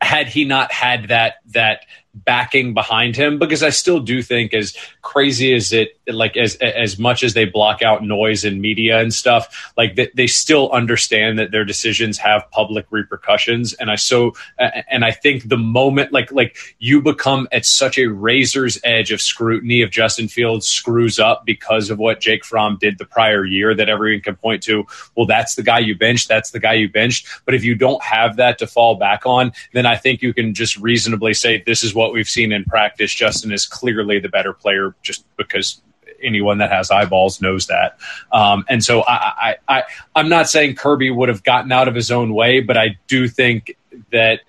had 0.00 0.28
he 0.28 0.44
not 0.44 0.72
had 0.72 1.08
that 1.08 1.36
that 1.52 1.86
backing 2.14 2.74
behind 2.74 3.16
him 3.16 3.38
because 3.38 3.62
I 3.62 3.70
still 3.70 3.98
do 3.98 4.22
think 4.22 4.52
as 4.52 4.76
crazy 5.00 5.54
as 5.54 5.72
it 5.72 5.98
like 6.06 6.36
as 6.36 6.56
as 6.56 6.98
much 6.98 7.22
as 7.22 7.32
they 7.32 7.46
block 7.46 7.80
out 7.80 8.04
noise 8.04 8.44
and 8.44 8.60
media 8.60 9.00
and 9.00 9.14
stuff 9.14 9.72
like 9.78 9.96
they, 9.96 10.10
they 10.14 10.26
still 10.26 10.70
understand 10.72 11.38
that 11.38 11.52
their 11.52 11.64
decisions 11.64 12.18
have 12.18 12.50
public 12.50 12.86
repercussions. 12.90 13.72
And 13.74 13.90
I 13.90 13.96
so 13.96 14.34
and 14.58 15.06
I 15.06 15.10
think 15.10 15.48
the 15.48 15.56
moment 15.56 16.12
like 16.12 16.30
like 16.32 16.56
you 16.78 17.00
become 17.00 17.48
at 17.50 17.64
such 17.64 17.96
a 17.96 18.06
razor's 18.06 18.78
edge 18.84 19.10
of 19.10 19.22
scrutiny 19.22 19.80
if 19.80 19.90
Justin 19.90 20.28
Fields 20.28 20.68
screws 20.68 21.18
up 21.18 21.46
because 21.46 21.88
of 21.88 21.98
what 21.98 22.20
Jake 22.20 22.44
Fromm 22.44 22.76
did 22.78 22.98
the 22.98 23.06
prior 23.06 23.44
year 23.44 23.74
that 23.74 23.88
everyone 23.88 24.20
can 24.20 24.36
point 24.36 24.62
to 24.64 24.84
well 25.16 25.26
that's 25.26 25.54
the 25.54 25.62
guy 25.62 25.78
you 25.78 25.96
benched 25.96 26.28
that's 26.28 26.50
the 26.50 26.60
guy 26.60 26.74
you 26.74 26.90
benched. 26.90 27.26
But 27.46 27.54
if 27.54 27.64
you 27.64 27.74
don't 27.74 28.02
have 28.02 28.36
that 28.36 28.58
to 28.58 28.66
fall 28.66 28.96
back 28.96 29.24
on 29.24 29.52
then 29.72 29.86
I 29.86 29.96
think 29.96 30.20
you 30.20 30.34
can 30.34 30.52
just 30.52 30.76
reasonably 30.76 31.32
say 31.32 31.62
this 31.64 31.82
is 31.82 31.94
what 31.94 32.01
we've 32.10 32.28
seen 32.28 32.50
in 32.50 32.64
practice. 32.64 33.14
Justin 33.14 33.52
is 33.52 33.66
clearly 33.66 34.18
the 34.18 34.28
better 34.28 34.52
player 34.52 34.96
just 35.02 35.24
because 35.36 35.80
anyone 36.20 36.58
that 36.58 36.70
has 36.70 36.90
eyeballs 36.90 37.40
knows 37.40 37.68
that. 37.68 37.98
Um, 38.32 38.64
and 38.68 38.82
so 38.82 39.02
I, 39.02 39.14
I, 39.14 39.56
I, 39.68 39.82
I'm 40.16 40.28
not 40.28 40.48
saying 40.48 40.74
Kirby 40.74 41.10
would 41.10 41.28
have 41.28 41.44
gotten 41.44 41.70
out 41.70 41.86
of 41.86 41.94
his 41.94 42.10
own 42.10 42.34
way, 42.34 42.60
but 42.60 42.76
I 42.76 42.96
do 43.06 43.28
think 43.28 43.76
that 44.10 44.40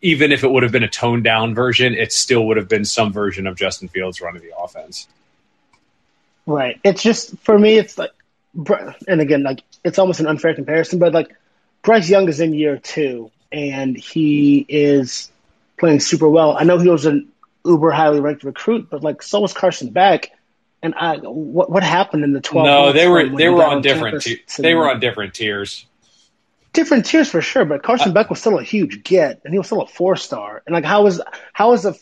even 0.00 0.32
if 0.32 0.44
it 0.44 0.50
would 0.50 0.62
have 0.62 0.72
been 0.72 0.82
a 0.82 0.88
toned 0.88 1.24
down 1.24 1.54
version, 1.54 1.94
it 1.94 2.12
still 2.12 2.46
would 2.46 2.56
have 2.56 2.68
been 2.68 2.84
some 2.84 3.12
version 3.12 3.46
of 3.46 3.56
Justin 3.56 3.88
Fields 3.88 4.20
running 4.20 4.42
the 4.42 4.56
offense. 4.56 5.08
Right. 6.46 6.80
It's 6.82 7.02
just 7.02 7.38
for 7.38 7.58
me. 7.58 7.78
It's 7.78 7.98
like, 7.98 8.12
and 9.08 9.20
again, 9.20 9.42
like 9.42 9.62
it's 9.84 9.98
almost 9.98 10.20
an 10.20 10.26
unfair 10.26 10.54
comparison, 10.54 10.98
but 10.98 11.12
like 11.12 11.34
Bryce 11.82 12.10
Young 12.10 12.28
is 12.28 12.38
in 12.38 12.52
year 12.52 12.76
two, 12.76 13.30
and 13.50 13.96
he 13.96 14.64
is 14.68 15.31
playing 15.82 15.98
super 15.98 16.28
well. 16.28 16.56
I 16.56 16.62
know 16.62 16.78
he 16.78 16.88
was 16.88 17.06
an 17.06 17.32
uber 17.64 17.90
highly 17.90 18.20
ranked 18.20 18.44
recruit, 18.44 18.86
but 18.88 19.02
like 19.02 19.20
so 19.20 19.40
was 19.40 19.52
Carson 19.52 19.90
Beck. 19.90 20.30
And 20.80 20.94
I, 20.94 21.16
what 21.16 21.70
what 21.70 21.82
happened 21.82 22.22
in 22.22 22.32
the 22.32 22.40
twelve? 22.40 22.66
No, 22.66 22.92
they 22.92 23.08
were 23.08 23.28
they 23.28 23.48
were 23.48 23.64
on 23.64 23.82
different 23.82 24.22
te- 24.22 24.42
they 24.58 24.74
were 24.74 24.88
on 24.88 25.00
different 25.00 25.34
tiers. 25.34 25.84
different 26.72 27.06
tiers 27.06 27.28
for 27.28 27.40
sure. 27.40 27.64
But 27.64 27.82
Carson 27.82 28.12
Beck 28.12 28.30
was 28.30 28.40
still 28.40 28.58
a 28.58 28.62
huge 28.62 29.02
get, 29.02 29.40
and 29.44 29.52
he 29.52 29.58
was 29.58 29.66
still 29.66 29.82
a 29.82 29.86
four 29.88 30.14
star. 30.14 30.62
And 30.64 30.72
like, 30.72 30.84
how 30.84 31.06
is 31.06 31.20
how 31.52 31.72
is 31.72 31.84
a 31.84 31.96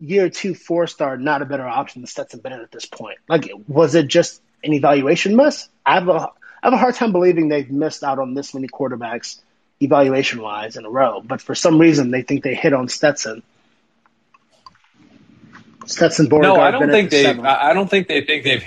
year 0.00 0.28
two 0.28 0.54
four 0.54 0.86
star 0.86 1.16
not 1.16 1.40
a 1.40 1.46
better 1.46 1.66
option 1.66 2.02
than 2.02 2.06
Stetson 2.06 2.40
Bennett 2.40 2.60
at 2.60 2.72
this 2.72 2.84
point? 2.84 3.18
Like, 3.26 3.50
was 3.66 3.94
it 3.94 4.06
just 4.08 4.42
an 4.62 4.74
evaluation 4.74 5.34
miss? 5.34 5.66
I 5.84 5.94
have 5.94 6.08
a 6.08 6.12
I 6.12 6.66
have 6.68 6.74
a 6.74 6.78
hard 6.78 6.94
time 6.94 7.12
believing 7.12 7.48
they've 7.48 7.70
missed 7.70 8.04
out 8.04 8.18
on 8.18 8.34
this 8.34 8.52
many 8.52 8.68
quarterbacks 8.68 9.40
evaluation 9.84 10.40
wise 10.40 10.76
in 10.76 10.84
a 10.84 10.90
row. 10.90 11.20
But 11.20 11.40
for 11.40 11.54
some 11.54 11.80
reason, 11.80 12.10
they 12.10 12.22
think 12.22 12.42
they 12.42 12.54
hit 12.54 12.72
on 12.72 12.88
Stetson. 12.88 13.42
Stetson 15.86 16.28
Beauregard. 16.28 16.56
No, 16.56 16.62
I 16.62 16.70
don't 16.70 16.90
think 16.90 17.10
they. 17.10 17.26
I 17.26 17.72
don't 17.74 17.88
think 17.88 18.08
they 18.08 18.24
think 18.24 18.44
they've. 18.44 18.64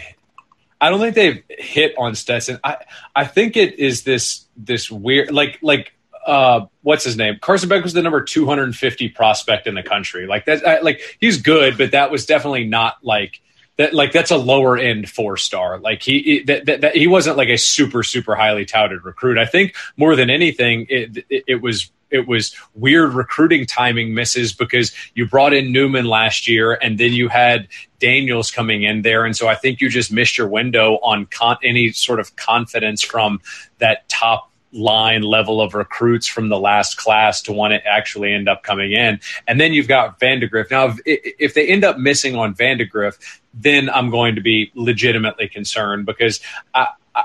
I 0.79 0.89
don't 0.89 0.99
think 0.99 1.15
they've 1.15 1.43
hit 1.49 1.95
on 1.97 2.15
Stetson. 2.15 2.59
I 2.63 2.77
I 3.15 3.25
think 3.25 3.57
it 3.57 3.79
is 3.79 4.03
this 4.03 4.45
this 4.55 4.91
weird 4.91 5.31
like 5.31 5.57
like 5.61 5.93
uh 6.25 6.67
what's 6.83 7.03
his 7.03 7.17
name 7.17 7.37
Carson 7.41 7.69
Beck 7.69 7.83
was 7.83 7.93
the 7.93 8.03
number 8.03 8.21
two 8.21 8.45
hundred 8.45 8.65
and 8.65 8.75
fifty 8.75 9.09
prospect 9.09 9.65
in 9.65 9.73
the 9.73 9.83
country. 9.83 10.27
Like 10.27 10.45
that. 10.45 10.83
Like 10.83 11.01
he's 11.19 11.41
good, 11.41 11.77
but 11.77 11.91
that 11.91 12.11
was 12.11 12.25
definitely 12.25 12.65
not 12.65 12.97
like. 13.01 13.41
That, 13.77 13.93
like 13.93 14.11
that's 14.11 14.31
a 14.31 14.37
lower 14.37 14.77
end 14.77 15.07
four 15.09 15.37
star. 15.37 15.79
Like 15.79 16.01
he 16.01 16.21
he- 16.21 16.43
that, 16.43 16.65
that, 16.65 16.81
that 16.81 16.95
he 16.95 17.07
wasn't 17.07 17.37
like 17.37 17.49
a 17.49 17.57
super 17.57 18.01
super 18.03 18.35
highly 18.35 18.65
touted 18.65 19.05
recruit. 19.05 19.37
I 19.37 19.45
think 19.45 19.75
more 19.97 20.15
than 20.15 20.29
anything, 20.29 20.87
it, 20.89 21.25
it, 21.29 21.43
it 21.47 21.61
was 21.61 21.91
it 22.09 22.27
was 22.27 22.55
weird 22.73 23.13
recruiting 23.13 23.65
timing 23.65 24.13
misses 24.13 24.53
because 24.53 24.93
you 25.13 25.27
brought 25.27 25.53
in 25.53 25.71
Newman 25.71 26.05
last 26.05 26.47
year 26.47 26.73
and 26.73 26.97
then 26.97 27.13
you 27.13 27.27
had 27.27 27.67
Daniels 27.99 28.49
coming 28.49 28.83
in 28.83 29.01
there, 29.01 29.25
and 29.25 29.35
so 29.35 29.47
I 29.47 29.55
think 29.55 29.81
you 29.81 29.89
just 29.89 30.11
missed 30.11 30.37
your 30.37 30.47
window 30.47 30.95
on 31.03 31.25
con- 31.25 31.57
any 31.63 31.91
sort 31.91 32.19
of 32.19 32.35
confidence 32.35 33.01
from 33.01 33.41
that 33.79 34.07
top 34.09 34.49
line 34.71 35.21
level 35.21 35.61
of 35.61 35.73
recruits 35.73 36.27
from 36.27 36.49
the 36.49 36.59
last 36.59 36.97
class 36.97 37.41
to 37.43 37.53
want 37.53 37.73
to 37.73 37.85
actually 37.87 38.33
end 38.33 38.49
up 38.49 38.63
coming 38.63 38.91
in. 38.91 39.19
And 39.47 39.59
then 39.59 39.73
you've 39.73 39.87
got 39.87 40.19
Vandagriff. 40.19 40.69
Now, 40.69 40.95
if, 41.05 41.35
if 41.39 41.53
they 41.53 41.67
end 41.67 41.83
up 41.83 41.97
missing 41.97 42.35
on 42.35 42.53
Vandagriff, 42.53 43.17
then 43.53 43.89
I'm 43.89 44.09
going 44.09 44.35
to 44.35 44.41
be 44.41 44.71
legitimately 44.75 45.47
concerned 45.47 46.05
because 46.05 46.41
I, 46.73 46.87
I, 47.15 47.23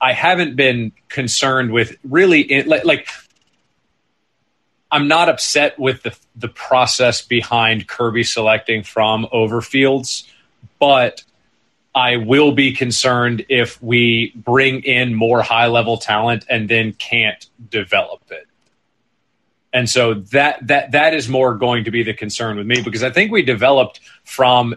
I 0.00 0.12
haven't 0.12 0.56
been 0.56 0.92
concerned 1.08 1.72
with 1.72 1.96
really 2.04 2.62
like, 2.64 2.84
like 2.84 3.08
I'm 4.90 5.08
not 5.08 5.28
upset 5.28 5.78
with 5.78 6.02
the 6.04 6.16
the 6.36 6.48
process 6.48 7.20
behind 7.20 7.88
Kirby 7.88 8.22
selecting 8.22 8.84
Fromm 8.84 9.26
over 9.32 9.60
Fields, 9.60 10.28
but 10.78 11.24
I 11.94 12.16
will 12.16 12.52
be 12.52 12.72
concerned 12.72 13.46
if 13.48 13.80
we 13.82 14.32
bring 14.34 14.82
in 14.82 15.14
more 15.14 15.42
high 15.42 15.68
level 15.68 15.96
talent 15.96 16.44
and 16.50 16.68
then 16.68 16.92
can't 16.92 17.48
develop 17.70 18.22
it. 18.30 18.46
And 19.72 19.88
so 19.88 20.14
that 20.14 20.66
that 20.66 20.92
that 20.92 21.14
is 21.14 21.28
more 21.28 21.54
going 21.56 21.84
to 21.84 21.90
be 21.90 22.02
the 22.02 22.14
concern 22.14 22.56
with 22.56 22.66
me 22.66 22.80
because 22.82 23.02
I 23.02 23.10
think 23.10 23.32
we 23.32 23.42
developed 23.42 24.00
Fromm 24.24 24.76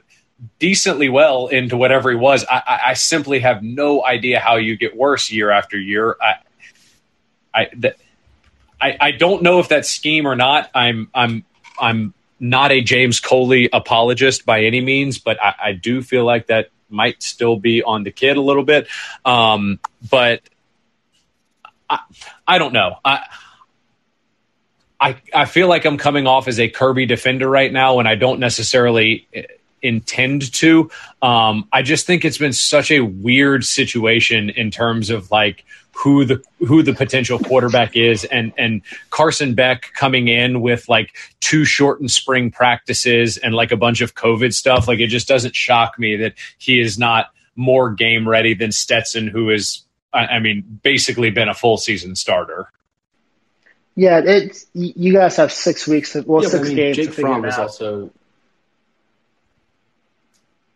decently 0.59 1.09
well 1.09 1.47
into 1.47 1.77
whatever 1.77 2.09
he 2.09 2.15
was. 2.15 2.45
I, 2.50 2.81
I 2.88 2.93
simply 2.93 3.39
have 3.39 3.63
no 3.63 4.03
idea 4.05 4.39
how 4.39 4.55
you 4.55 4.75
get 4.75 4.95
worse 4.95 5.31
year 5.31 5.51
after 5.51 5.77
year. 5.77 6.17
I 6.21 6.33
I, 7.53 7.93
I 8.81 8.97
I 9.00 9.12
don't 9.12 9.43
know 9.43 9.59
if 9.59 9.67
that's 9.67 9.89
scheme 9.89 10.27
or 10.27 10.36
not. 10.36 10.69
I'm 10.74 11.09
I'm 11.13 11.45
I'm 11.79 12.13
not 12.39 12.71
a 12.71 12.81
James 12.81 13.19
Coley 13.19 13.69
apologist 13.74 14.45
by 14.45 14.63
any 14.63 14.81
means, 14.81 15.17
but 15.17 15.41
I, 15.41 15.55
I 15.63 15.71
do 15.74 16.01
feel 16.01 16.25
like 16.25 16.47
that 16.47 16.69
might 16.89 17.22
still 17.22 17.58
be 17.58 17.84
on 17.84 18.03
the 18.03 18.12
kid 18.12 18.38
a 18.38 18.41
little 18.41 18.63
bit. 18.63 18.88
Um, 19.25 19.79
but 20.10 20.41
I, 21.89 22.00
I 22.48 22.58
don't 22.58 22.74
know. 22.74 22.98
I, 23.03 23.25
I, 25.00 25.22
I 25.34 25.46
feel 25.46 25.67
like 25.67 25.86
I'm 25.86 25.98
coming 25.98 26.27
off 26.27 26.48
as 26.48 26.60
a 26.60 26.70
Kirby 26.70 27.06
defender 27.06 27.48
right 27.50 27.72
now, 27.72 28.00
and 28.00 28.08
I 28.08 28.15
don't 28.15 28.39
necessarily 28.39 29.27
intend 29.82 30.51
to. 30.53 30.89
Um, 31.22 31.67
I 31.72 31.82
just 31.82 32.08
think 32.08 32.25
it's 32.25 32.38
been 32.38 32.53
such 32.53 32.91
a 32.91 33.01
weird 33.01 33.63
situation 33.65 34.50
in 34.50 34.72
terms 34.72 35.10
of 35.10 35.29
like 35.29 35.65
who 35.98 36.25
the 36.25 36.44
who 36.60 36.84
the 36.84 36.94
potential 36.94 37.39
quarterback 37.39 37.96
is 37.96 38.24
and 38.25 38.54
and 38.58 38.84
Carson 39.10 39.56
Beck 39.56 39.92
coming 39.94 40.27
in 40.27 40.62
with 40.62 40.88
like 40.88 41.18
two 41.39 41.66
shortened 41.66 42.12
spring 42.12 42.51
practices 42.51 43.38
and 43.38 43.56
like 43.56 43.72
a 43.72 43.77
bunch 43.77 44.01
of 44.01 44.13
COVID 44.13 44.54
stuff 44.54 44.88
like 44.88 45.00
it 45.00 45.08
just 45.08 45.27
doesn't 45.27 45.56
shock 45.56 45.98
me 45.98 46.16
that 46.18 46.34
he 46.60 46.80
is 46.80 47.00
not 47.00 47.32
more 47.56 47.92
game 47.92 48.30
ready 48.30 48.54
than 48.54 48.72
Stetson 48.72 49.27
who 49.27 49.50
is 49.50 49.84
I 50.13 50.39
mean 50.39 50.80
basically 50.84 51.32
been 51.32 51.50
a 51.50 51.56
full 51.56 51.77
season 51.77 52.16
starter. 52.16 52.72
Yeah, 53.96 54.22
it's 54.24 54.68
you 54.74 55.13
guys 55.13 55.36
have 55.38 55.51
six 55.51 55.88
weeks. 55.88 56.13
To, 56.13 56.22
well, 56.22 56.44
yeah, 56.44 56.50
six 56.50 56.66
I 56.66 56.68
mean, 56.68 56.75
games. 56.75 56.98
Jake 56.98 57.08
to 57.08 57.12
figure 57.13 57.30
Fromm 57.32 57.46
it 57.46 57.48
is 57.48 57.54
out. 57.56 57.62
also 57.62 58.12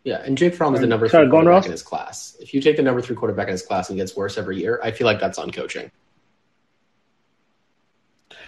yeah, 0.04 0.22
and 0.24 0.36
Jake 0.36 0.54
Fromm 0.54 0.74
is 0.74 0.80
the 0.80 0.86
number 0.86 1.08
sorry, 1.08 1.26
three 1.26 1.30
quarterback 1.30 1.54
Ross. 1.54 1.66
in 1.66 1.72
his 1.72 1.82
class. 1.82 2.36
If 2.40 2.52
you 2.54 2.60
take 2.60 2.76
the 2.76 2.82
number 2.82 3.00
three 3.00 3.14
quarterback 3.14 3.46
in 3.48 3.52
his 3.52 3.62
class 3.62 3.88
and 3.88 3.96
gets 3.96 4.16
worse 4.16 4.36
every 4.36 4.58
year, 4.58 4.80
I 4.82 4.90
feel 4.90 5.06
like 5.06 5.20
that's 5.20 5.38
on 5.38 5.50
coaching. 5.50 5.90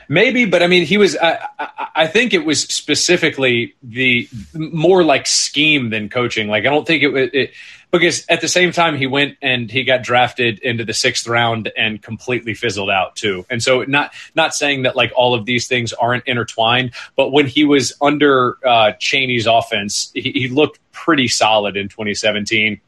Maybe, 0.08 0.44
but 0.44 0.62
I 0.62 0.66
mean, 0.66 0.84
he 0.84 0.98
was. 0.98 1.16
I, 1.16 1.38
I, 1.58 1.68
I 1.96 2.06
think 2.08 2.34
it 2.34 2.44
was 2.44 2.60
specifically 2.62 3.74
the 3.82 4.28
more 4.54 5.04
like 5.04 5.26
scheme 5.26 5.90
than 5.90 6.08
coaching. 6.08 6.48
Like, 6.48 6.66
I 6.66 6.70
don't 6.70 6.86
think 6.86 7.02
it 7.02 7.08
was 7.08 7.30
it, 7.32 7.52
because 7.98 8.26
at 8.28 8.40
the 8.40 8.48
same 8.48 8.72
time 8.72 8.96
he 8.96 9.06
went 9.06 9.36
and 9.40 9.70
he 9.70 9.84
got 9.84 10.02
drafted 10.02 10.58
into 10.58 10.84
the 10.84 10.92
sixth 10.92 11.28
round 11.28 11.70
and 11.76 12.02
completely 12.02 12.54
fizzled 12.54 12.90
out 12.90 13.14
too. 13.14 13.46
And 13.48 13.62
so, 13.62 13.82
not 13.84 14.12
not 14.34 14.54
saying 14.54 14.82
that 14.82 14.96
like 14.96 15.12
all 15.14 15.34
of 15.34 15.44
these 15.44 15.68
things 15.68 15.92
aren't 15.92 16.26
intertwined, 16.26 16.92
but 17.16 17.30
when 17.30 17.46
he 17.46 17.64
was 17.64 17.92
under 18.00 18.58
uh, 18.66 18.92
Chaney's 18.98 19.46
offense, 19.46 20.10
he, 20.12 20.32
he 20.32 20.48
looked 20.48 20.80
pretty 20.92 21.28
solid 21.28 21.76
in 21.76 21.88
2017, 21.88 22.80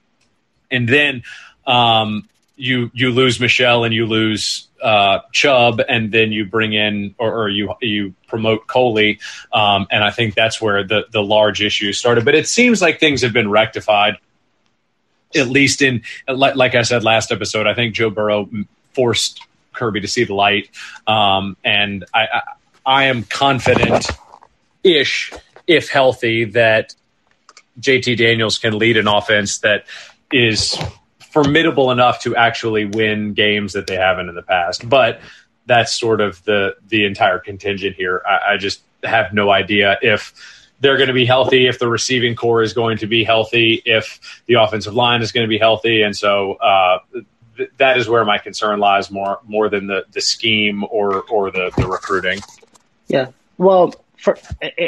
and 0.71 0.89
then. 0.89 1.23
Um, 1.67 2.29
you 2.59 2.91
you 2.95 3.11
lose 3.11 3.39
Michel 3.39 3.85
and 3.85 3.93
you 3.93 4.07
lose 4.07 4.67
uh, 4.83 5.21
Chubb, 5.33 5.81
and 5.87 6.11
then 6.11 6.33
you 6.33 6.47
bring 6.47 6.73
in 6.73 7.15
or, 7.19 7.43
or 7.43 7.49
you 7.49 7.75
you 7.83 8.15
promote 8.29 8.67
Coley, 8.67 9.21
um, 9.53 9.87
and 9.91 10.03
I 10.03 10.11
think 10.11 10.35
that's 10.35 10.59
where 10.61 10.83
the 10.83 11.05
the 11.11 11.23
large 11.23 11.61
issues 11.61 11.99
started. 11.99 12.25
But 12.25 12.35
it 12.35 12.49
seems 12.49 12.81
like 12.81 12.99
things 12.99 13.21
have 13.21 13.35
been 13.35 13.51
rectified, 13.51 14.17
at 15.37 15.49
least 15.49 15.83
in 15.83 16.03
like, 16.29 16.57
like 16.57 16.75
I 16.75 16.83
said 16.83 17.05
last 17.05 17.33
episode. 17.33 17.67
I 17.67 17.75
think 17.75 17.95
Joe 17.95 18.11
Burrow 18.11 18.49
forced 18.95 19.41
Kirby 19.73 20.01
to 20.01 20.09
see 20.09 20.25
the 20.25 20.35
light, 20.35 20.71
um, 21.07 21.57
and 21.65 22.05
I, 22.15 22.21
I 22.21 22.43
I 22.87 23.05
am 23.05 23.25
confident, 23.25 24.09
ish, 24.85 25.33
if 25.67 25.91
healthy, 25.91 26.45
that 26.45 26.95
JT 27.81 28.17
Daniels 28.17 28.59
can 28.59 28.79
lead 28.79 28.97
an 28.97 29.09
offense 29.09 29.59
that 29.59 29.87
is 30.33 30.79
formidable 31.33 31.91
enough 31.91 32.23
to 32.23 32.35
actually 32.35 32.87
win 32.87 33.35
games 33.35 33.75
that 33.75 33.87
they 33.87 33.97
haven't 33.97 34.29
in 34.29 34.35
the 34.35 34.43
past. 34.43 34.89
But 34.89 35.21
that's 35.67 35.93
sort 35.93 36.21
of 36.21 36.43
the 36.45 36.77
the 36.89 37.05
entire 37.05 37.39
contingent 37.39 37.97
here. 37.97 38.23
I, 38.27 38.55
I 38.55 38.57
just 38.57 38.81
have 39.03 39.33
no 39.33 39.51
idea 39.51 39.99
if 40.01 40.33
they're 40.81 40.97
going 40.97 41.09
to 41.09 41.15
be 41.15 41.27
healthy, 41.27 41.67
if 41.67 41.79
the 41.79 41.89
receiving 41.89 42.35
core 42.35 42.63
is 42.63 42.73
going 42.73 42.99
to 42.99 43.07
be 43.07 43.25
healthy, 43.25 43.83
if 43.85 44.43
the 44.47 44.55
offensive 44.55 44.95
line 44.95 45.23
is 45.23 45.33
going 45.33 45.45
to 45.45 45.49
be 45.49 45.59
healthy, 45.59 46.03
and 46.03 46.15
so 46.17 46.55
uh, 46.55 46.99
th- 47.57 47.71
that 47.79 47.99
is 47.99 48.09
where 48.09 48.25
my 48.25 48.39
concern 48.39 48.79
lies 48.79 49.11
more 49.11 49.41
more 49.47 49.69
than 49.69 49.87
the 49.87 50.05
the 50.13 50.21
scheme 50.21 50.85
or 50.85 51.23
or 51.23 51.51
the 51.51 51.71
the 51.77 51.87
recruiting. 51.87 52.41
Yeah. 53.09 53.31
Well, 53.59 53.95
for 54.17 54.39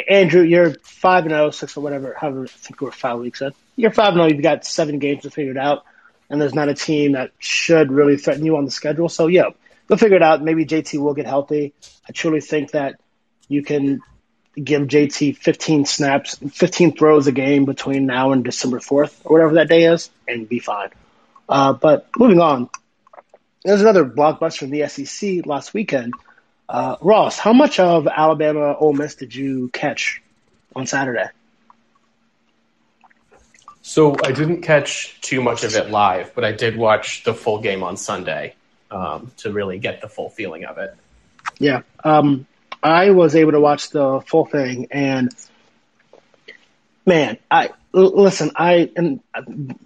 Andrew, 0.09 0.43
you're 0.43 0.73
five 0.83 1.23
and 1.25 1.31
zero, 1.31 1.51
six 1.51 1.77
or 1.77 1.81
whatever. 1.81 2.15
However, 2.17 2.43
I 2.43 2.47
think 2.47 2.81
we're 2.81 2.91
five 2.91 3.19
weeks 3.19 3.41
in. 3.41 3.51
You're 3.75 3.91
five 3.91 4.09
and 4.09 4.17
zero. 4.17 4.27
You've 4.27 4.43
got 4.43 4.65
seven 4.65 4.99
games 4.99 5.23
to 5.23 5.31
figure 5.31 5.51
it 5.51 5.57
out, 5.57 5.85
and 6.29 6.41
there's 6.41 6.53
not 6.53 6.69
a 6.69 6.73
team 6.73 7.13
that 7.13 7.31
should 7.39 7.91
really 7.91 8.17
threaten 8.17 8.45
you 8.45 8.57
on 8.57 8.65
the 8.65 8.71
schedule. 8.71 9.09
So 9.09 9.27
yeah, 9.27 9.49
we'll 9.87 9.97
figure 9.97 10.17
it 10.17 10.23
out. 10.23 10.43
Maybe 10.43 10.65
JT 10.65 10.99
will 10.99 11.13
get 11.13 11.25
healthy. 11.25 11.73
I 12.07 12.11
truly 12.11 12.41
think 12.41 12.71
that 12.71 12.99
you 13.47 13.63
can 13.63 14.01
give 14.59 14.83
JT 14.83 15.37
15 15.37 15.85
snaps, 15.85 16.35
15 16.35 16.95
throws 16.95 17.27
a 17.27 17.31
game 17.31 17.65
between 17.65 18.05
now 18.05 18.31
and 18.31 18.43
December 18.43 18.79
4th 18.79 19.21
or 19.23 19.33
whatever 19.33 19.53
that 19.55 19.69
day 19.69 19.85
is, 19.85 20.09
and 20.27 20.47
be 20.47 20.59
fine. 20.59 20.89
Uh, 21.47 21.73
but 21.73 22.07
moving 22.17 22.39
on, 22.39 22.69
there's 23.63 23.81
another 23.81 24.05
blockbuster 24.05 24.63
in 24.63 24.69
the 24.69 24.87
SEC 24.87 25.45
last 25.45 25.73
weekend. 25.73 26.13
Uh, 26.67 26.95
Ross, 27.01 27.39
how 27.39 27.53
much 27.53 27.79
of 27.79 28.07
Alabama 28.07 28.75
Ole 28.77 28.93
Miss 28.93 29.15
did 29.15 29.33
you 29.33 29.69
catch 29.69 30.21
on 30.75 30.85
Saturday? 30.85 31.29
So 33.81 34.15
I 34.23 34.31
didn't 34.31 34.61
catch 34.61 35.19
too 35.21 35.41
much 35.41 35.63
of 35.63 35.75
it 35.75 35.89
live, 35.89 36.35
but 36.35 36.45
I 36.45 36.51
did 36.51 36.77
watch 36.77 37.23
the 37.23 37.33
full 37.33 37.59
game 37.59 37.81
on 37.81 37.97
Sunday 37.97 38.53
um, 38.91 39.31
to 39.37 39.51
really 39.51 39.79
get 39.79 40.01
the 40.01 40.07
full 40.07 40.29
feeling 40.29 40.65
of 40.65 40.77
it. 40.77 40.95
Yeah, 41.57 41.81
um, 42.03 42.45
I 42.81 43.11
was 43.11 43.35
able 43.35 43.51
to 43.51 43.59
watch 43.59 43.89
the 43.89 44.21
full 44.25 44.45
thing, 44.45 44.87
and 44.91 45.29
man, 47.05 47.37
I 47.51 47.69
l- 47.93 48.21
listen. 48.21 48.51
I 48.55 48.91
and 48.95 49.21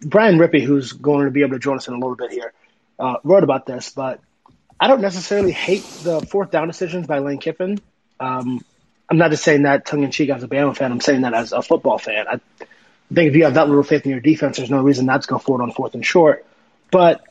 Brian 0.02 0.38
Rippey, 0.38 0.64
who's 0.64 0.92
going 0.94 1.26
to 1.26 1.32
be 1.32 1.42
able 1.42 1.54
to 1.54 1.60
join 1.60 1.78
us 1.78 1.88
in 1.88 1.94
a 1.94 1.98
little 1.98 2.16
bit 2.16 2.32
here, 2.32 2.54
uh, 3.00 3.16
wrote 3.24 3.44
about 3.44 3.66
this, 3.66 3.90
but 3.92 4.20
I 4.80 4.88
don't 4.88 5.02
necessarily 5.02 5.52
hate 5.52 5.84
the 6.04 6.22
fourth 6.22 6.52
down 6.52 6.68
decisions 6.68 7.08
by 7.08 7.20
Lane 7.20 7.40
Kiffin. 7.40 7.82
Um, 8.20 8.64
I'm 9.10 9.18
not 9.18 9.32
just 9.32 9.44
saying 9.44 9.64
that 9.64 9.86
tongue 9.86 10.04
in 10.04 10.12
cheek 10.12 10.30
as 10.30 10.44
a 10.44 10.48
Bama 10.48 10.76
fan. 10.76 10.92
I'm 10.92 11.02
saying 11.02 11.22
that 11.22 11.34
as 11.34 11.52
a 11.52 11.62
football 11.62 11.98
fan. 11.98 12.26
I 12.28 12.40
think 13.14 13.30
if 13.30 13.36
you 13.36 13.46
have 13.46 13.56
that 13.56 13.68
little 13.68 13.84
faith 13.84 14.06
in 14.06 14.12
your 14.12 14.20
defense, 14.20 14.58
there's 14.58 14.70
no 14.70 14.82
reason 14.82 15.06
not 15.06 15.22
to 15.22 15.28
go 15.28 15.38
forward 15.38 15.64
on 15.64 15.72
fourth 15.72 15.94
and 15.94 16.06
short. 16.06 16.46
But 16.92 17.22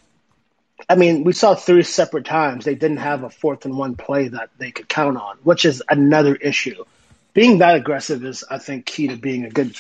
I 0.89 0.97
mean, 0.97 1.25
we 1.25 1.33
saw 1.33 1.55
three 1.55 1.83
separate 1.83 2.25
times 2.25 2.65
they 2.65 2.75
didn't 2.75 2.99
have 2.99 3.23
a 3.23 3.31
fourth 3.31 3.65
and 3.65 3.77
one 3.77 3.97
play 3.97 4.29
that 4.29 4.51
they 4.59 4.71
could 4.71 4.89
count 4.89 5.17
on, 5.17 5.39
which 5.43 5.65
is 5.65 5.83
another 5.89 6.35
issue. 6.35 6.85
Being 7.35 7.59
that 7.59 7.77
aggressive 7.77 8.25
is, 8.25 8.45
I 8.49 8.59
think, 8.59 8.87
key 8.87 9.09
to 9.09 9.17
being 9.17 9.45
a 9.45 9.51
good 9.51 9.75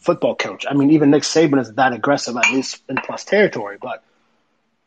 football 0.00 0.36
coach. 0.36 0.66
I 0.68 0.74
mean, 0.74 0.90
even 0.90 1.10
Nick 1.10 1.22
Saban 1.22 1.60
is 1.60 1.72
that 1.74 1.92
aggressive, 1.92 2.36
at 2.36 2.50
least 2.52 2.82
in 2.88 2.96
plus 2.96 3.24
territory. 3.24 3.78
But 3.80 4.02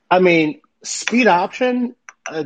I 0.10 0.20
mean, 0.20 0.62
speed 0.84 1.28
option 1.28 1.96
uh, 2.28 2.46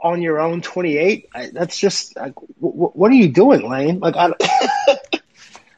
on 0.00 0.22
your 0.22 0.40
own 0.40 0.60
28, 0.60 1.28
I, 1.34 1.50
that's 1.52 1.78
just 1.78 2.16
like, 2.16 2.34
w- 2.34 2.52
w- 2.60 2.92
what 2.94 3.10
are 3.10 3.14
you 3.14 3.28
doing, 3.28 3.68
Lane? 3.68 4.00
Like, 4.00 4.16
I, 4.16 4.32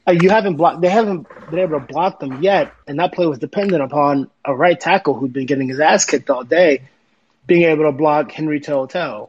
uh, 0.08 0.12
you 0.12 0.30
haven't 0.30 0.56
blocked, 0.56 0.80
they 0.80 0.88
haven't 0.88 1.26
been 1.50 1.58
able 1.58 1.80
to 1.80 1.86
block 1.86 2.20
them 2.20 2.42
yet. 2.42 2.72
And 2.86 2.98
that 2.98 3.12
play 3.12 3.26
was 3.26 3.38
dependent 3.38 3.82
upon 3.82 4.30
a 4.44 4.54
right 4.54 4.78
tackle 4.78 5.14
who'd 5.14 5.32
been 5.32 5.46
getting 5.46 5.68
his 5.68 5.80
ass 5.80 6.04
kicked 6.04 6.30
all 6.30 6.44
day 6.44 6.82
being 7.46 7.62
able 7.64 7.84
to 7.84 7.92
block 7.92 8.32
Henry 8.32 8.60
To'oTo'o. 8.60 9.28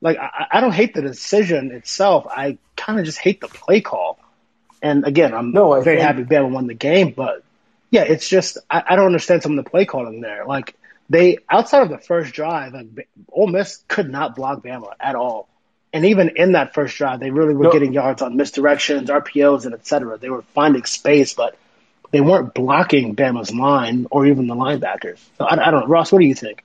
Like, 0.00 0.18
I, 0.18 0.46
I 0.52 0.60
don't 0.60 0.72
hate 0.72 0.94
the 0.94 1.02
decision 1.02 1.70
itself. 1.72 2.26
I 2.28 2.58
kind 2.76 2.98
of 2.98 3.04
just 3.04 3.18
hate 3.18 3.40
the 3.40 3.48
play 3.48 3.80
call. 3.80 4.18
And 4.82 5.06
again, 5.06 5.32
I'm 5.32 5.52
No, 5.52 5.72
I 5.72 5.82
very 5.82 5.98
think- 5.98 6.06
happy 6.06 6.24
Bama 6.24 6.50
won 6.50 6.66
the 6.66 6.74
game, 6.74 7.12
but 7.16 7.44
yeah, 7.90 8.02
it's 8.02 8.28
just 8.28 8.58
I, 8.70 8.82
I 8.88 8.96
don't 8.96 9.06
understand 9.06 9.42
some 9.42 9.56
of 9.58 9.64
the 9.64 9.70
play 9.70 9.84
calling 9.84 10.20
there. 10.22 10.44
Like 10.46 10.74
they 11.10 11.38
outside 11.48 11.82
of 11.82 11.90
the 11.90 11.98
first 11.98 12.32
drive, 12.32 12.72
like 12.72 13.08
Ole 13.30 13.46
Miss 13.48 13.84
could 13.86 14.10
not 14.10 14.34
block 14.34 14.64
Bama 14.64 14.92
at 14.98 15.14
all. 15.14 15.46
And 15.92 16.06
even 16.06 16.30
in 16.36 16.52
that 16.52 16.72
first 16.74 16.96
drive, 16.96 17.20
they 17.20 17.30
really 17.30 17.54
were 17.54 17.64
no. 17.64 17.72
getting 17.72 17.92
yards 17.92 18.22
on 18.22 18.34
misdirections, 18.34 19.08
RPOs, 19.08 19.66
and 19.66 19.74
et 19.74 19.86
cetera. 19.86 20.16
They 20.16 20.30
were 20.30 20.42
finding 20.54 20.84
space, 20.84 21.34
but 21.34 21.56
they 22.12 22.20
weren't 22.20 22.54
blocking 22.54 23.14
Bama's 23.14 23.54
line 23.54 24.06
or 24.10 24.26
even 24.26 24.46
the 24.46 24.54
linebackers. 24.54 25.18
So 25.38 25.44
I, 25.44 25.68
I 25.68 25.70
don't 25.70 25.80
know. 25.80 25.86
Ross, 25.86 26.10
what 26.10 26.20
do 26.20 26.26
you 26.26 26.34
think? 26.34 26.64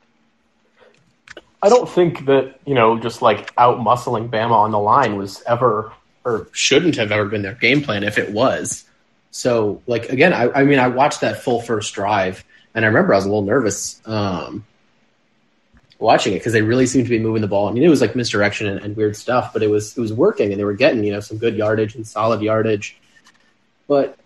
I 1.62 1.70
don't 1.70 1.90
think 1.90 2.26
that, 2.26 2.60
you 2.66 2.76
know, 2.76 3.00
just 3.00 3.22
like 3.22 3.52
out 3.58 3.80
muscling 3.80 4.30
Bama 4.30 4.52
on 4.52 4.72
the 4.72 4.80
line 4.80 5.18
was 5.18 5.42
ever 5.44 5.92
or 6.24 6.48
shouldn't 6.52 6.96
have 6.98 7.12
ever 7.12 7.26
been 7.26 7.42
their 7.42 7.54
game 7.54 7.82
plan 7.82 8.04
if 8.04 8.18
it 8.18 8.32
was. 8.32 8.86
So, 9.32 9.82
like, 9.88 10.10
again, 10.10 10.34
I, 10.34 10.50
I 10.52 10.64
mean, 10.64 10.80
I 10.80 10.88
watched 10.88 11.22
that 11.22 11.42
full 11.42 11.62
first 11.62 11.94
drive 11.94 12.46
and 12.76 12.86
I 12.86 12.88
remember 12.90 13.14
I 13.14 13.18
was 13.18 13.26
a 13.26 13.30
little 13.30 13.44
nervous 13.44 14.02
um, 14.06 14.66
watching 16.00 16.34
it 16.34 16.40
because 16.40 16.54
they 16.54 16.62
really 16.62 16.86
seemed 16.86 17.06
to 17.06 17.10
be 17.10 17.20
moving 17.20 17.42
the 17.42 17.48
ball. 17.48 17.68
I 17.68 17.72
mean, 17.72 17.84
it 17.84 17.90
was 17.90 18.02
like 18.02 18.16
misdirection 18.16 18.68
and, 18.68 18.80
and, 18.80 18.96
weird 18.96 19.16
stuff, 19.16 19.54
but 19.54 19.64
it 19.64 19.70
was 19.70 19.98
it 19.98 20.02
was 20.02 20.14
working, 20.14 20.52
and 20.52 20.60
they 20.60 20.64
were 20.64 20.74
getting 20.74 21.04
you 21.04 21.12
know 21.12 21.20
some 21.20 21.38
good 21.38 21.56
yardage 21.56 21.96
and 21.96 22.06
solid 22.06 22.42
yardage. 22.42 22.98
But 23.88 24.18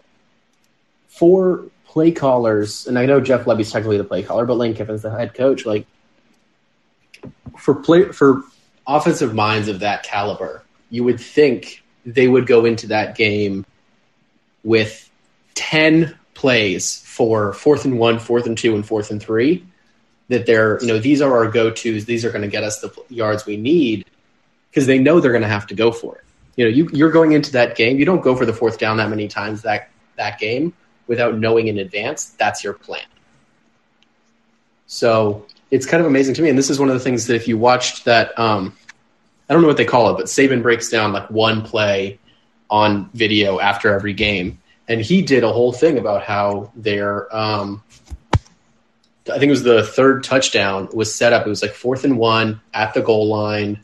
for 1.07 1.65
play 1.85 2.11
callers, 2.11 2.87
and 2.87 2.97
I 2.97 3.05
know 3.05 3.21
Jeff 3.21 3.45
Lebby's 3.45 3.71
technically 3.71 3.97
the 3.97 4.03
play 4.03 4.23
caller, 4.23 4.45
but 4.45 4.55
Lane 4.55 4.73
Kiffin's 4.73 5.01
the 5.01 5.11
head 5.11 5.33
coach. 5.33 5.65
Like 5.65 5.85
for 7.57 7.75
play 7.75 8.05
for 8.11 8.43
offensive 8.87 9.33
minds 9.33 9.67
of 9.67 9.79
that 9.79 10.03
caliber, 10.03 10.63
you 10.89 11.03
would 11.03 11.19
think 11.19 11.83
they 12.05 12.27
would 12.27 12.47
go 12.47 12.65
into 12.65 12.87
that 12.87 13.15
game 13.15 13.65
with 14.63 15.09
ten 15.53 16.17
plays 16.33 17.01
for 17.05 17.53
fourth 17.53 17.85
and 17.85 17.97
one, 17.97 18.19
fourth 18.19 18.45
and 18.45 18.57
two, 18.57 18.75
and 18.75 18.85
fourth 18.85 19.11
and 19.11 19.21
three 19.21 19.63
that 20.31 20.45
they're, 20.45 20.79
you 20.81 20.87
know, 20.87 20.99
these 20.99 21.21
are 21.21 21.35
our 21.35 21.49
go 21.49 21.69
tos. 21.69 22.05
These 22.05 22.25
are 22.25 22.31
going 22.31 22.41
to 22.41 22.47
get 22.47 22.63
us 22.63 22.79
the 22.79 22.91
yards 23.09 23.45
we 23.45 23.57
need 23.57 24.05
because 24.69 24.87
they 24.87 24.97
know 24.97 25.19
they're 25.19 25.31
going 25.31 25.43
to 25.43 25.47
have 25.47 25.67
to 25.67 25.75
go 25.75 25.91
for 25.91 26.15
it. 26.17 26.23
You 26.55 26.65
know, 26.65 26.71
you, 26.71 26.89
you're 26.93 27.11
going 27.11 27.33
into 27.33 27.51
that 27.53 27.75
game. 27.75 27.99
You 27.99 28.05
don't 28.05 28.21
go 28.21 28.35
for 28.35 28.45
the 28.45 28.53
fourth 28.53 28.77
down 28.77 28.97
that 28.97 29.09
many 29.09 29.27
times 29.27 29.61
that 29.61 29.89
that 30.17 30.39
game 30.39 30.73
without 31.07 31.37
knowing 31.37 31.67
in 31.67 31.79
advance 31.79 32.31
that's 32.31 32.63
your 32.63 32.73
plan. 32.73 33.05
So 34.87 35.45
it's 35.69 35.85
kind 35.85 36.01
of 36.01 36.07
amazing 36.07 36.35
to 36.35 36.41
me. 36.41 36.49
And 36.49 36.57
this 36.57 36.69
is 36.69 36.79
one 36.79 36.89
of 36.89 36.93
the 36.93 36.99
things 36.99 37.27
that 37.27 37.35
if 37.35 37.47
you 37.47 37.57
watched 37.57 38.05
that, 38.05 38.37
um, 38.37 38.75
I 39.49 39.53
don't 39.53 39.61
know 39.61 39.67
what 39.67 39.77
they 39.77 39.85
call 39.85 40.09
it, 40.11 40.17
but 40.17 40.25
Saban 40.25 40.61
breaks 40.61 40.89
down 40.89 41.13
like 41.13 41.29
one 41.29 41.61
play 41.61 42.19
on 42.69 43.09
video 43.13 43.59
after 43.59 43.93
every 43.93 44.13
game 44.13 44.61
and 44.91 44.99
he 44.99 45.21
did 45.21 45.43
a 45.45 45.51
whole 45.51 45.71
thing 45.71 45.97
about 45.97 46.23
how 46.23 46.69
their 46.75 47.33
um, 47.33 47.81
I 49.29 49.33
think 49.33 49.49
it 49.49 49.51
was 49.51 49.63
the 49.63 49.83
third 49.83 50.23
touchdown 50.23 50.89
was 50.93 51.13
set 51.13 51.33
up. 51.33 51.45
It 51.45 51.49
was 51.49 51.61
like 51.61 51.73
fourth 51.73 52.03
and 52.03 52.17
one 52.17 52.61
at 52.73 52.93
the 52.93 53.01
goal 53.01 53.27
line, 53.27 53.81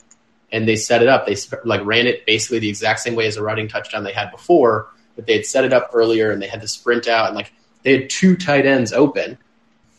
and 0.51 0.67
they 0.67 0.75
set 0.75 1.01
it 1.03 1.07
up. 1.07 1.27
They 1.27 1.35
like 1.63 1.85
ran 1.85 2.07
it 2.07 2.25
basically 2.25 2.59
the 2.59 2.69
exact 2.69 3.01
same 3.01 3.15
way 3.15 3.27
as 3.27 3.37
a 3.37 3.43
running 3.43 3.67
touchdown 3.67 4.03
they 4.03 4.13
had 4.13 4.31
before, 4.31 4.87
but 5.15 5.27
they 5.27 5.33
had 5.33 5.45
set 5.45 5.63
it 5.63 5.73
up 5.73 5.91
earlier 5.93 6.31
and 6.31 6.41
they 6.41 6.47
had 6.47 6.61
to 6.61 6.67
sprint 6.67 7.07
out 7.07 7.27
and 7.27 7.35
like 7.35 7.51
they 7.83 7.99
had 7.99 8.09
two 8.09 8.35
tight 8.35 8.65
ends 8.65 8.91
open, 8.91 9.37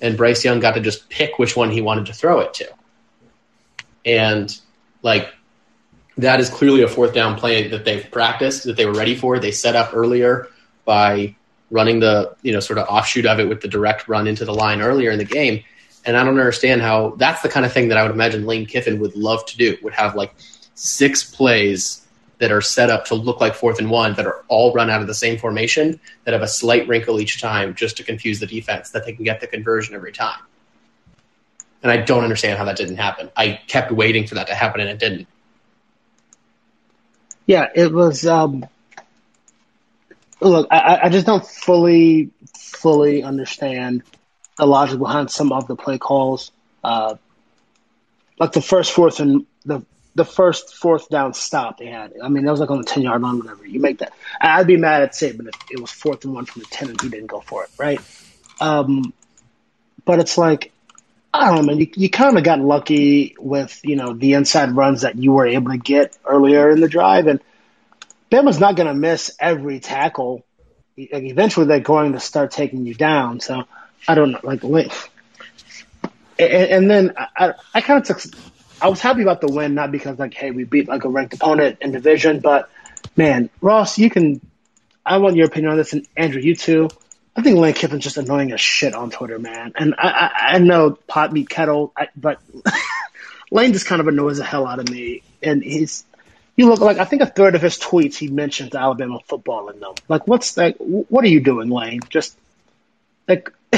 and 0.00 0.16
Bryce 0.16 0.44
Young 0.44 0.60
got 0.60 0.74
to 0.74 0.80
just 0.80 1.08
pick 1.08 1.38
which 1.38 1.56
one 1.56 1.70
he 1.70 1.80
wanted 1.80 2.06
to 2.06 2.12
throw 2.12 2.40
it 2.40 2.54
to, 2.54 2.68
and 4.04 4.58
like 5.02 5.32
that 6.16 6.40
is 6.40 6.50
clearly 6.50 6.82
a 6.82 6.88
fourth 6.88 7.14
down 7.14 7.38
play 7.38 7.68
that 7.68 7.84
they've 7.84 8.10
practiced 8.10 8.64
that 8.64 8.76
they 8.76 8.86
were 8.86 8.92
ready 8.92 9.14
for. 9.14 9.38
They 9.38 9.52
set 9.52 9.76
up 9.76 9.94
earlier 9.94 10.48
by 10.84 11.36
running 11.70 12.00
the 12.00 12.34
you 12.42 12.52
know 12.52 12.60
sort 12.60 12.78
of 12.78 12.86
offshoot 12.88 13.26
of 13.26 13.40
it 13.40 13.48
with 13.48 13.60
the 13.60 13.68
direct 13.68 14.08
run 14.08 14.26
into 14.26 14.44
the 14.44 14.54
line 14.54 14.80
earlier 14.80 15.10
in 15.10 15.18
the 15.18 15.24
game. 15.24 15.62
And 16.04 16.16
I 16.16 16.24
don't 16.24 16.38
understand 16.38 16.80
how 16.80 17.10
that's 17.16 17.42
the 17.42 17.48
kind 17.48 17.66
of 17.66 17.72
thing 17.72 17.88
that 17.88 17.98
I 17.98 18.02
would 18.02 18.12
imagine 18.12 18.46
Lane 18.46 18.66
Kiffin 18.66 18.98
would 19.00 19.14
love 19.16 19.44
to 19.46 19.56
do. 19.56 19.76
Would 19.82 19.94
have 19.94 20.14
like 20.14 20.34
six 20.74 21.24
plays 21.24 22.06
that 22.38 22.52
are 22.52 22.60
set 22.60 22.88
up 22.88 23.04
to 23.06 23.14
look 23.14 23.40
like 23.40 23.54
fourth 23.54 23.78
and 23.78 23.90
one 23.90 24.14
that 24.14 24.26
are 24.26 24.44
all 24.48 24.72
run 24.72 24.90
out 24.90 25.00
of 25.00 25.06
the 25.06 25.14
same 25.14 25.38
formation 25.38 26.00
that 26.24 26.32
have 26.32 26.42
a 26.42 26.48
slight 26.48 26.86
wrinkle 26.86 27.20
each 27.20 27.40
time 27.40 27.74
just 27.74 27.96
to 27.96 28.04
confuse 28.04 28.38
the 28.38 28.46
defense 28.46 28.90
that 28.90 29.04
they 29.04 29.12
can 29.12 29.24
get 29.24 29.40
the 29.40 29.46
conversion 29.46 29.94
every 29.94 30.12
time. 30.12 30.38
And 31.82 31.92
I 31.92 31.98
don't 31.98 32.24
understand 32.24 32.58
how 32.58 32.64
that 32.64 32.76
didn't 32.76 32.96
happen. 32.96 33.30
I 33.36 33.60
kept 33.66 33.90
waiting 33.92 34.26
for 34.26 34.36
that 34.36 34.46
to 34.48 34.54
happen 34.54 34.80
and 34.80 34.90
it 34.90 34.98
didn't. 34.98 35.26
Yeah, 37.46 37.68
it 37.74 37.92
was 37.92 38.26
um, 38.26 38.66
look, 40.40 40.68
I, 40.70 41.00
I 41.04 41.08
just 41.08 41.26
don't 41.26 41.44
fully 41.44 42.30
fully 42.56 43.22
understand 43.22 44.02
the 44.56 44.66
logic 44.66 44.98
behind 44.98 45.30
some 45.30 45.52
of 45.52 45.66
the 45.66 45.76
play 45.76 45.98
calls. 45.98 46.52
Uh, 46.82 47.16
like 48.38 48.52
the 48.52 48.60
first 48.60 48.92
fourth 48.92 49.20
and 49.20 49.46
the 49.64 49.84
the 50.14 50.24
first 50.24 50.74
fourth 50.74 51.08
down 51.08 51.32
stop 51.34 51.78
they 51.78 51.86
had. 51.86 52.12
I 52.22 52.28
mean, 52.28 52.44
that 52.44 52.50
was 52.50 52.60
like 52.60 52.70
on 52.70 52.78
the 52.78 52.84
ten 52.84 53.02
yard 53.02 53.22
line, 53.22 53.38
whatever. 53.38 53.66
You 53.66 53.80
make 53.80 53.98
that. 53.98 54.12
I'd 54.40 54.66
be 54.66 54.76
mad 54.76 55.02
at 55.02 55.12
Saban 55.12 55.48
if 55.48 55.54
it 55.70 55.80
was 55.80 55.90
fourth 55.90 56.24
and 56.24 56.34
one 56.34 56.44
from 56.44 56.62
the 56.62 56.68
ten 56.68 56.90
and 56.90 57.00
he 57.00 57.08
didn't 57.08 57.26
go 57.26 57.40
for 57.40 57.64
it, 57.64 57.70
right? 57.78 58.00
Um, 58.60 59.12
but 60.04 60.18
it's 60.18 60.38
like 60.38 60.72
I 61.32 61.46
don't 61.46 61.56
know, 61.56 61.62
man. 61.62 61.78
You, 61.78 61.88
you 61.94 62.10
kind 62.10 62.38
of 62.38 62.44
got 62.44 62.60
lucky 62.60 63.36
with 63.38 63.80
you 63.84 63.96
know 63.96 64.12
the 64.12 64.34
inside 64.34 64.72
runs 64.72 65.02
that 65.02 65.16
you 65.16 65.32
were 65.32 65.46
able 65.46 65.70
to 65.70 65.78
get 65.78 66.16
earlier 66.24 66.70
in 66.70 66.80
the 66.80 66.88
drive, 66.88 67.26
and 67.26 67.40
Bama's 68.30 68.60
not 68.60 68.76
going 68.76 68.88
to 68.88 68.94
miss 68.94 69.30
every 69.38 69.80
tackle. 69.80 70.44
Eventually, 70.96 71.66
they're 71.66 71.80
going 71.80 72.12
to 72.12 72.20
start 72.20 72.50
taking 72.50 72.84
you 72.84 72.94
down. 72.94 73.40
So 73.40 73.64
I 74.06 74.14
don't 74.14 74.32
know, 74.32 74.40
like, 74.42 74.62
and, 76.38 76.52
and 76.52 76.90
then 76.90 77.14
I, 77.16 77.54
I 77.74 77.80
kind 77.80 78.00
of 78.00 78.06
took. 78.06 78.32
I 78.80 78.88
was 78.88 79.00
happy 79.00 79.22
about 79.22 79.40
the 79.40 79.48
win, 79.48 79.74
not 79.74 79.90
because 79.90 80.18
like, 80.18 80.34
hey, 80.34 80.50
we 80.50 80.64
beat 80.64 80.88
like 80.88 81.04
a 81.04 81.08
ranked 81.08 81.34
opponent 81.34 81.78
in 81.80 81.90
division, 81.90 82.40
but 82.40 82.70
man, 83.16 83.50
Ross, 83.60 83.98
you 83.98 84.10
can. 84.10 84.40
I 85.04 85.18
want 85.18 85.36
your 85.36 85.46
opinion 85.46 85.72
on 85.72 85.78
this, 85.78 85.92
and 85.94 86.06
Andrew, 86.16 86.40
you 86.40 86.54
too. 86.54 86.88
I 87.34 87.42
think 87.42 87.56
Lane 87.56 87.72
Kiffin's 87.72 88.02
just 88.02 88.16
annoying 88.16 88.52
as 88.52 88.60
shit 88.60 88.94
on 88.94 89.10
Twitter, 89.10 89.38
man. 89.38 89.72
And 89.76 89.94
I, 89.96 90.08
I, 90.08 90.30
I 90.54 90.58
know 90.58 90.98
pot 91.06 91.32
meet 91.32 91.48
kettle, 91.48 91.92
I, 91.96 92.08
but 92.16 92.40
Lane 93.52 93.72
just 93.72 93.86
kind 93.86 94.00
of 94.00 94.08
annoys 94.08 94.38
the 94.38 94.44
hell 94.44 94.66
out 94.66 94.80
of 94.80 94.90
me. 94.90 95.22
And 95.40 95.62
he's 95.62 96.04
you 96.58 96.68
look 96.68 96.80
like 96.80 96.98
I 96.98 97.04
think 97.04 97.22
a 97.22 97.26
third 97.26 97.54
of 97.54 97.62
his 97.62 97.78
tweets 97.78 98.16
he 98.16 98.28
mentions 98.28 98.74
Alabama 98.74 99.20
football 99.24 99.68
in 99.70 99.78
them. 99.78 99.94
Like, 100.08 100.26
what's 100.26 100.56
like, 100.56 100.76
What 100.78 101.24
are 101.24 101.28
you 101.28 101.40
doing, 101.40 101.70
Lane? 101.70 102.00
Just 102.10 102.36
like 103.28 103.52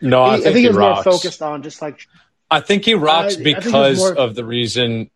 no, 0.00 0.22
I, 0.22 0.36
think, 0.36 0.46
I 0.46 0.52
think 0.52 0.56
he 0.56 0.62
he's 0.66 0.76
rocks. 0.76 1.06
more 1.06 1.14
focused 1.14 1.40
on 1.40 1.62
just 1.62 1.80
like. 1.80 2.06
I 2.50 2.60
think 2.60 2.84
he 2.84 2.92
rocks 2.92 3.38
I, 3.38 3.42
because 3.42 3.98
more... 3.98 4.14
of 4.14 4.34
the 4.34 4.44
reason 4.44 5.10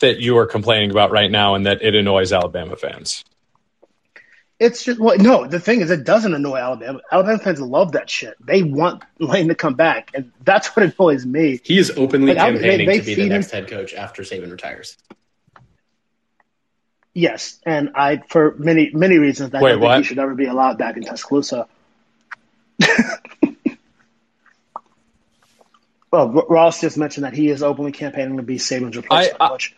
that 0.00 0.18
you 0.18 0.36
are 0.36 0.46
complaining 0.46 0.90
about 0.90 1.10
right 1.10 1.30
now, 1.30 1.54
and 1.54 1.64
that 1.64 1.80
it 1.80 1.94
annoys 1.94 2.32
Alabama 2.32 2.76
fans. 2.76 3.24
It's 4.60 4.84
just 4.84 5.00
well, 5.00 5.18
no. 5.18 5.46
The 5.46 5.58
thing 5.58 5.80
is, 5.80 5.90
it 5.90 6.04
doesn't 6.04 6.32
annoy 6.32 6.58
Alabama. 6.58 7.00
Alabama 7.10 7.38
fans 7.38 7.60
love 7.60 7.92
that 7.92 8.08
shit. 8.08 8.36
They 8.40 8.62
want 8.62 9.02
Lane 9.18 9.48
to 9.48 9.56
come 9.56 9.74
back, 9.74 10.12
and 10.14 10.30
that's 10.44 10.68
what 10.68 10.86
annoys 10.86 11.26
me. 11.26 11.60
He 11.64 11.76
is 11.78 11.90
openly 11.96 12.34
like, 12.34 12.38
campaigning 12.38 12.86
they, 12.86 12.98
they 12.98 13.00
to 13.00 13.04
be 13.04 13.14
the 13.16 13.28
next 13.28 13.50
him. 13.50 13.62
head 13.62 13.70
coach 13.70 13.94
after 13.94 14.22
Saban 14.22 14.52
retires. 14.52 14.96
Yes, 17.14 17.58
and 17.66 17.90
I, 17.96 18.18
for 18.28 18.54
many 18.56 18.90
many 18.92 19.18
reasons, 19.18 19.52
I 19.54 19.60
Wait, 19.60 19.70
don't 19.72 19.80
what? 19.80 19.94
think 19.94 20.04
he 20.04 20.08
should 20.08 20.20
ever 20.20 20.34
be 20.34 20.46
allowed 20.46 20.78
back 20.78 20.96
in 20.96 21.02
Tuscaloosa. 21.02 21.66
well, 26.12 26.28
Ross 26.48 26.80
just 26.80 26.96
mentioned 26.96 27.24
that 27.24 27.34
he 27.34 27.48
is 27.48 27.62
openly 27.62 27.90
campaigning 27.92 28.36
to 28.36 28.44
be 28.44 28.58
Saban's 28.58 28.96
replacement 28.96 29.40
I, 29.40 29.48
coach. 29.48 29.74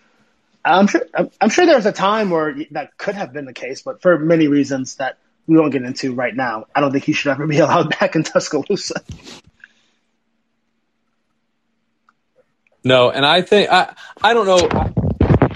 I'm 0.66 0.86
sure. 0.88 1.06
I'm 1.40 1.48
sure 1.48 1.64
there 1.64 1.76
was 1.76 1.86
a 1.86 1.92
time 1.92 2.30
where 2.30 2.56
that 2.72 2.98
could 2.98 3.14
have 3.14 3.32
been 3.32 3.44
the 3.44 3.52
case, 3.52 3.82
but 3.82 4.02
for 4.02 4.18
many 4.18 4.48
reasons 4.48 4.96
that 4.96 5.18
we 5.46 5.56
won't 5.56 5.72
get 5.72 5.82
into 5.82 6.12
right 6.12 6.34
now, 6.34 6.66
I 6.74 6.80
don't 6.80 6.90
think 6.90 7.04
he 7.04 7.12
should 7.12 7.30
ever 7.30 7.46
be 7.46 7.58
allowed 7.60 7.90
back 7.98 8.16
in 8.16 8.24
Tuscaloosa. 8.24 9.00
No, 12.82 13.10
and 13.10 13.24
I 13.24 13.42
think 13.42 13.70
I 13.70 13.94
I 14.22 14.34
don't 14.34 14.46
know. 14.46 14.92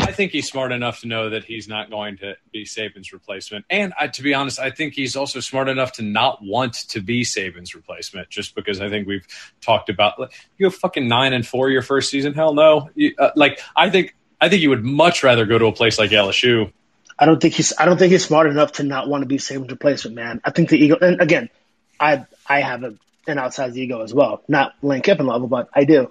I 0.00 0.12
think 0.12 0.32
he's 0.32 0.48
smart 0.48 0.72
enough 0.72 1.00
to 1.02 1.06
know 1.06 1.30
that 1.30 1.44
he's 1.44 1.68
not 1.68 1.88
going 1.88 2.16
to 2.18 2.34
be 2.52 2.64
Saban's 2.64 3.12
replacement, 3.12 3.64
and 3.70 3.92
I, 3.98 4.08
to 4.08 4.22
be 4.22 4.34
honest, 4.34 4.58
I 4.58 4.70
think 4.70 4.94
he's 4.94 5.14
also 5.14 5.38
smart 5.38 5.68
enough 5.68 5.92
to 5.92 6.02
not 6.02 6.42
want 6.42 6.74
to 6.88 7.00
be 7.00 7.22
Saban's 7.22 7.74
replacement. 7.74 8.28
Just 8.28 8.56
because 8.56 8.80
I 8.80 8.88
think 8.88 9.06
we've 9.06 9.26
talked 9.60 9.88
about 9.88 10.18
like, 10.18 10.32
you 10.58 10.66
have 10.66 10.74
fucking 10.74 11.06
nine 11.06 11.32
and 11.32 11.46
four 11.46 11.70
your 11.70 11.82
first 11.82 12.10
season. 12.10 12.34
Hell 12.34 12.54
no, 12.54 12.90
you, 12.96 13.14
uh, 13.18 13.30
like 13.36 13.60
I 13.76 13.90
think 13.90 14.16
I 14.40 14.48
think 14.48 14.62
you 14.62 14.70
would 14.70 14.84
much 14.84 15.22
rather 15.22 15.44
go 15.46 15.58
to 15.58 15.66
a 15.66 15.72
place 15.72 15.98
like 15.98 16.10
LSU. 16.10 16.72
I 17.18 17.26
don't 17.26 17.40
think 17.40 17.54
he's. 17.54 17.74
I 17.78 17.84
don't 17.84 17.98
think 17.98 18.12
he's 18.12 18.24
smart 18.24 18.48
enough 18.48 18.72
to 18.72 18.82
not 18.82 19.08
want 19.08 19.22
to 19.22 19.26
be 19.26 19.36
Saban's 19.36 19.70
replacement, 19.70 20.16
man. 20.16 20.40
I 20.44 20.50
think 20.50 20.70
the 20.70 20.78
ego. 20.78 20.96
And 21.00 21.20
again, 21.20 21.50
I 21.98 22.24
I 22.46 22.60
have 22.60 22.82
a, 22.82 22.94
an 23.26 23.36
outsized 23.36 23.76
ego 23.76 24.02
as 24.02 24.14
well, 24.14 24.42
not 24.48 24.74
Lane 24.82 25.02
Kiffin 25.02 25.26
level, 25.26 25.46
but 25.46 25.68
I 25.74 25.84
do. 25.84 26.10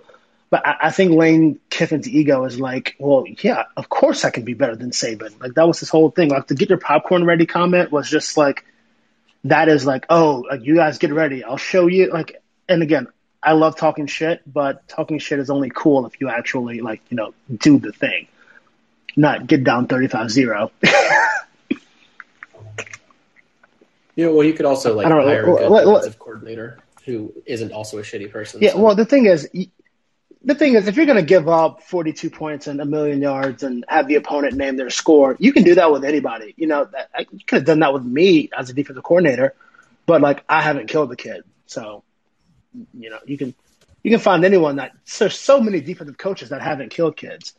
But 0.51 0.65
I, 0.65 0.75
I, 0.83 0.91
think 0.91 1.11
Lane 1.11 1.59
Kiffin's 1.69 2.09
ego 2.09 2.43
is 2.45 2.59
like, 2.59 2.95
well, 2.97 3.25
yeah, 3.41 3.65
of 3.77 3.87
course 3.87 4.25
I 4.25 4.31
can 4.31 4.45
be 4.45 4.55
better 4.55 4.75
than 4.75 4.89
Saban. 4.91 5.39
Like 5.39 5.53
that 5.53 5.67
was 5.67 5.79
his 5.79 5.89
whole 5.89 6.09
thing. 6.09 6.29
Like 6.29 6.47
to 6.47 6.55
get 6.55 6.69
your 6.69 6.79
popcorn 6.79 7.23
ready 7.23 7.45
comment 7.45 7.91
was 7.91 8.09
just 8.09 8.35
like, 8.35 8.65
that 9.43 9.69
is 9.69 9.85
like, 9.85 10.07
oh, 10.09 10.45
like, 10.49 10.63
you 10.63 10.75
guys 10.75 10.97
get 10.97 11.13
ready. 11.13 11.43
I'll 11.43 11.57
show 11.57 11.87
you. 11.87 12.11
Like, 12.11 12.41
and 12.67 12.81
again, 12.81 13.07
I 13.41 13.53
love 13.53 13.75
talking 13.77 14.07
shit, 14.07 14.41
but 14.51 14.87
talking 14.87 15.19
shit 15.19 15.39
is 15.39 15.49
only 15.49 15.69
cool 15.73 16.05
if 16.05 16.19
you 16.19 16.29
actually 16.29 16.81
like 16.81 17.01
you 17.09 17.17
know 17.17 17.33
do 17.55 17.79
the 17.79 17.91
thing, 17.91 18.27
not 19.15 19.47
get 19.47 19.63
down 19.63 19.87
35-0. 19.87 20.71
You 24.15 24.25
know, 24.25 24.33
well, 24.35 24.45
you 24.45 24.53
could 24.53 24.65
also 24.65 24.95
like 24.95 25.07
don't 25.07 25.19
know, 25.19 25.27
hire 25.27 25.43
a 25.43 25.45
good 25.45 25.69
let- 25.71 25.87
let- 25.87 25.95
defensive 26.01 26.19
coordinator 26.19 26.79
who 27.05 27.33
isn't 27.45 27.71
also 27.71 27.97
a 27.97 28.01
shitty 28.01 28.29
person. 28.31 28.61
Yeah, 28.61 28.71
so- 28.71 28.79
well, 28.79 28.95
the 28.95 29.05
thing 29.05 29.25
is, 29.25 29.49
the 30.43 30.55
thing 30.55 30.73
is, 30.75 30.87
if 30.87 30.97
you're 30.97 31.05
going 31.05 31.17
to 31.17 31.23
give 31.25 31.47
up 31.47 31.83
42 31.83 32.29
points 32.29 32.67
and 32.67 32.81
a 32.81 32.85
million 32.85 33.21
yards 33.21 33.63
and 33.63 33.85
have 33.87 34.07
the 34.07 34.15
opponent 34.15 34.55
name 34.55 34.75
their 34.75 34.89
score, 34.89 35.37
you 35.39 35.53
can 35.53 35.63
do 35.63 35.75
that 35.75 35.91
with 35.91 36.03
anybody. 36.03 36.53
You 36.57 36.67
know, 36.67 36.85
that, 36.91 37.09
I, 37.15 37.25
you 37.31 37.39
could 37.45 37.57
have 37.59 37.65
done 37.65 37.79
that 37.79 37.93
with 37.93 38.03
me 38.03 38.49
as 38.57 38.69
a 38.69 38.73
defensive 38.73 39.03
coordinator, 39.03 39.53
but 40.05 40.21
like 40.21 40.43
I 40.49 40.61
haven't 40.61 40.87
killed 40.87 41.09
the 41.09 41.15
kid, 41.15 41.43
so 41.65 42.03
you 42.93 43.09
know, 43.09 43.19
you 43.25 43.37
can 43.37 43.53
you 44.03 44.11
can 44.11 44.19
find 44.19 44.45
anyone 44.45 44.77
that 44.77 44.91
there's 45.17 45.37
so 45.37 45.59
many 45.61 45.81
defensive 45.81 46.17
coaches 46.17 46.49
that 46.49 46.61
haven't 46.61 46.89
killed 46.89 47.17
kids. 47.17 47.53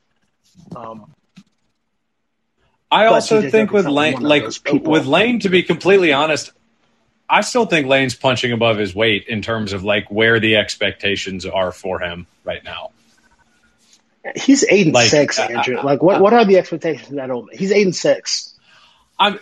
Um, 0.74 1.14
I 2.90 3.06
also 3.06 3.48
think 3.48 3.70
with 3.70 3.86
Lane, 3.86 4.20
like 4.20 4.44
with 4.72 5.06
Lane, 5.06 5.40
to 5.40 5.48
be 5.48 5.62
completely 5.62 6.12
honest, 6.12 6.52
I 7.28 7.42
still 7.42 7.66
think 7.66 7.86
Lane's 7.86 8.14
punching 8.14 8.50
above 8.52 8.78
his 8.78 8.94
weight 8.94 9.26
in 9.28 9.42
terms 9.42 9.72
of 9.72 9.84
like 9.84 10.10
where 10.10 10.40
the 10.40 10.56
expectations 10.56 11.46
are 11.46 11.70
for 11.70 12.00
him 12.00 12.26
right 12.44 12.64
now. 12.64 12.90
he's 14.34 14.64
eight 14.68 14.86
and 14.86 14.94
Like, 14.94 15.08
six, 15.08 15.38
Andrew. 15.38 15.78
uh, 15.78 15.84
like, 15.84 16.02
what 16.02 16.20
what 16.20 16.32
are 16.32 16.44
the 16.44 16.58
expectations 16.58 17.16
at 17.16 17.30
Miss? 17.30 17.44
He's 17.52 17.70
eight 17.70 17.86
and 17.86 17.94
six. 17.94 18.58
I'm, 19.18 19.38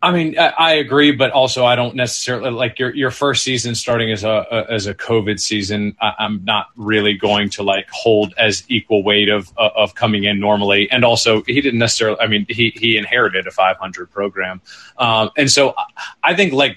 I 0.00 0.12
mean, 0.12 0.38
I, 0.38 0.52
I 0.58 0.72
agree, 0.74 1.10
but 1.10 1.32
also 1.32 1.66
I 1.66 1.74
don't 1.74 1.96
necessarily 1.96 2.50
like 2.50 2.78
your 2.78 2.94
your 2.94 3.10
first 3.10 3.42
season 3.42 3.74
starting 3.74 4.12
as 4.12 4.22
a, 4.22 4.46
a 4.50 4.72
as 4.72 4.86
a 4.86 4.94
COVID 4.94 5.40
season. 5.40 5.96
I, 6.00 6.12
I'm 6.20 6.44
not 6.44 6.68
really 6.76 7.14
going 7.14 7.50
to 7.50 7.64
like 7.64 7.88
hold 7.90 8.32
as 8.38 8.62
equal 8.68 9.02
weight 9.02 9.28
of 9.28 9.52
uh, 9.58 9.70
of 9.74 9.96
coming 9.96 10.22
in 10.22 10.38
normally, 10.38 10.88
and 10.92 11.04
also 11.04 11.42
he 11.42 11.60
didn't 11.60 11.80
necessarily. 11.80 12.18
I 12.20 12.28
mean, 12.28 12.46
he 12.48 12.72
he 12.76 12.96
inherited 12.96 13.48
a 13.48 13.50
500 13.50 14.08
program, 14.12 14.60
um, 14.98 15.30
and 15.36 15.50
so 15.50 15.74
I 16.22 16.36
think 16.36 16.52
like 16.52 16.76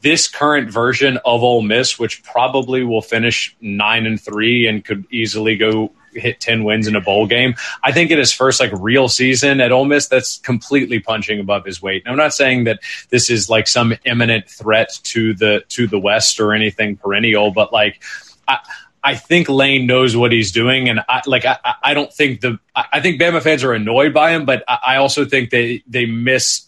this 0.00 0.28
current 0.28 0.70
version 0.70 1.18
of 1.24 1.42
Ole 1.42 1.62
Miss, 1.62 1.98
which 1.98 2.22
probably 2.22 2.84
will 2.84 3.02
finish 3.02 3.56
nine 3.60 4.06
and 4.06 4.20
three 4.20 4.68
and 4.68 4.84
could 4.84 5.04
easily 5.10 5.56
go 5.56 5.90
hit 6.12 6.40
10 6.40 6.64
wins 6.64 6.86
in 6.86 6.96
a 6.96 7.00
bowl 7.00 7.26
game. 7.26 7.54
I 7.82 7.92
think 7.92 8.10
in 8.10 8.18
his 8.18 8.32
first 8.32 8.60
like 8.60 8.70
real 8.74 9.08
season 9.08 9.60
at 9.60 9.72
Ole 9.72 9.84
Miss, 9.84 10.08
that's 10.08 10.38
completely 10.38 11.00
punching 11.00 11.40
above 11.40 11.64
his 11.64 11.80
weight. 11.80 12.02
And 12.04 12.12
I'm 12.12 12.18
not 12.18 12.34
saying 12.34 12.64
that 12.64 12.80
this 13.10 13.30
is 13.30 13.48
like 13.48 13.68
some 13.68 13.94
imminent 14.04 14.48
threat 14.48 14.98
to 15.04 15.34
the 15.34 15.64
to 15.70 15.86
the 15.86 15.98
West 15.98 16.40
or 16.40 16.52
anything 16.52 16.96
perennial, 16.96 17.50
but 17.50 17.72
like 17.72 18.02
I 18.48 18.58
I 19.02 19.14
think 19.14 19.48
Lane 19.48 19.86
knows 19.86 20.14
what 20.14 20.30
he's 20.30 20.52
doing, 20.52 20.88
and 20.90 21.00
I 21.08 21.22
like 21.26 21.46
I, 21.46 21.56
I- 21.82 21.94
don't 21.94 22.12
think 22.12 22.42
the 22.42 22.58
I 22.74 23.00
think 23.00 23.20
Bama 23.20 23.40
fans 23.42 23.64
are 23.64 23.72
annoyed 23.72 24.12
by 24.12 24.32
him, 24.32 24.44
but 24.44 24.62
I 24.68 24.78
I 24.88 24.96
also 24.96 25.24
think 25.24 25.50
they 25.50 25.82
they 25.86 26.06
miss 26.06 26.66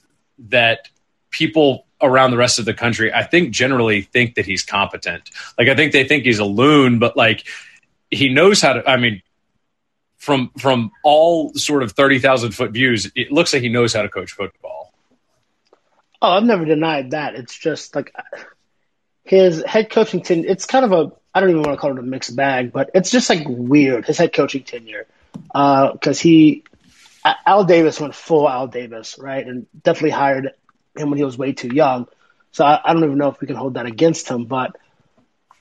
that 0.48 0.88
people 1.31 1.87
around 2.00 2.31
the 2.31 2.37
rest 2.37 2.59
of 2.59 2.64
the 2.64 2.74
country 2.74 3.12
I 3.12 3.22
think 3.22 3.52
generally 3.52 4.02
think 4.02 4.35
that 4.35 4.44
he's 4.44 4.62
competent. 4.64 5.31
Like 5.59 5.68
I 5.68 5.76
think 5.76 5.92
they 5.92 6.05
think 6.05 6.24
he's 6.24 6.38
a 6.40 6.44
loon, 6.44 6.98
but 6.98 7.16
like 7.16 7.46
he 8.11 8.28
knows 8.28 8.61
how 8.61 8.74
to. 8.74 8.90
I 8.90 8.96
mean, 8.96 9.22
from 10.22 10.52
from 10.56 10.92
all 11.02 11.52
sort 11.54 11.82
of 11.82 11.92
thirty 11.92 12.20
thousand 12.20 12.52
foot 12.52 12.70
views, 12.70 13.11
it 13.16 13.32
looks 13.32 13.52
like 13.52 13.61
he 13.61 13.68
knows 13.68 13.92
how 13.92 14.02
to 14.02 14.08
coach 14.08 14.30
football. 14.30 14.94
Oh, 16.22 16.30
I've 16.30 16.44
never 16.44 16.64
denied 16.64 17.11
that. 17.11 17.35
It's 17.35 17.58
just 17.58 17.96
like 17.96 18.14
his 19.24 19.64
head 19.64 19.90
coaching 19.90 20.22
tenure. 20.22 20.48
It's 20.48 20.64
kind 20.64 20.85
of 20.85 20.92
a 20.92 21.12
I 21.35 21.40
don't 21.40 21.50
even 21.50 21.62
want 21.62 21.72
to 21.72 21.76
call 21.76 21.90
it 21.90 21.98
a 21.98 22.02
mixed 22.02 22.37
bag, 22.37 22.72
but 22.72 22.90
it's 22.94 23.11
just 23.11 23.30
like 23.30 23.42
weird 23.48 24.04
his 24.04 24.16
head 24.16 24.32
coaching 24.32 24.62
tenure 24.62 25.08
uh, 25.52 25.90
because 25.90 26.20
he 26.20 26.62
Al 27.24 27.64
Davis 27.64 27.98
went 27.98 28.14
full 28.14 28.48
Al 28.48 28.68
Davis, 28.68 29.18
right, 29.18 29.44
and 29.44 29.66
definitely 29.82 30.11
hired 30.11 30.52
him 30.96 31.11
when 31.11 31.18
he 31.18 31.24
was 31.24 31.37
way 31.37 31.52
too 31.52 31.74
young. 31.74 32.06
So 32.52 32.64
I, 32.64 32.80
I 32.85 32.92
don't 32.92 33.02
even 33.02 33.18
know 33.18 33.28
if 33.28 33.40
we 33.40 33.48
can 33.48 33.56
hold 33.56 33.74
that 33.74 33.87
against 33.87 34.28
him. 34.28 34.44
But 34.44 34.76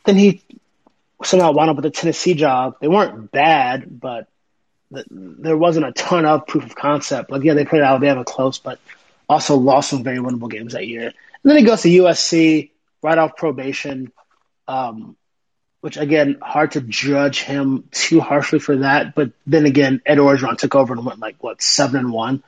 then 0.06 0.18
he 0.18 0.44
somehow 1.24 1.52
wound 1.52 1.72
up 1.72 1.78
with 1.78 1.84
the 1.84 1.90
Tennessee 1.90 2.36
job. 2.36 2.76
They 2.80 2.88
weren't 2.88 3.32
bad, 3.32 4.00
but 4.00 4.28
there 4.92 5.58
wasn't 5.58 5.86
a 5.86 5.92
ton 5.92 6.26
of 6.26 6.48
proof 6.48 6.66
of 6.66 6.76
concept. 6.76 7.32
Like 7.32 7.44
yeah, 7.44 7.54
they 7.54 7.66
played 7.66 7.82
Alabama 7.82 8.24
close, 8.26 8.60
but 8.60 8.80
also 9.30 9.56
lost 9.56 9.90
some 9.90 10.04
very 10.04 10.18
winnable 10.18 10.52
games 10.52 10.74
that 10.74 10.88
year. 10.88 11.06
And 11.06 11.14
then 11.44 11.58
he 11.58 11.64
goes 11.64 11.82
to 11.84 11.90
USC 11.90 12.72
right 13.02 13.18
off 13.18 13.36
probation, 13.38 14.12
um, 14.68 15.16
which 15.80 15.98
again, 15.98 16.38
hard 16.42 16.72
to 16.72 16.82
judge 16.82 17.42
him 17.42 17.86
too 17.92 18.20
harshly 18.20 18.60
for 18.60 18.78
that. 18.78 19.16
But 19.16 19.32
then 19.48 19.66
again, 19.66 20.02
Ed 20.06 20.18
Orgeron 20.18 20.58
took 20.58 20.76
over 20.76 20.94
and 20.94 21.06
went 21.06 21.20
like 21.20 21.42
what 21.42 21.62
seven 21.62 22.00
and 22.00 22.12
one, 22.12 22.44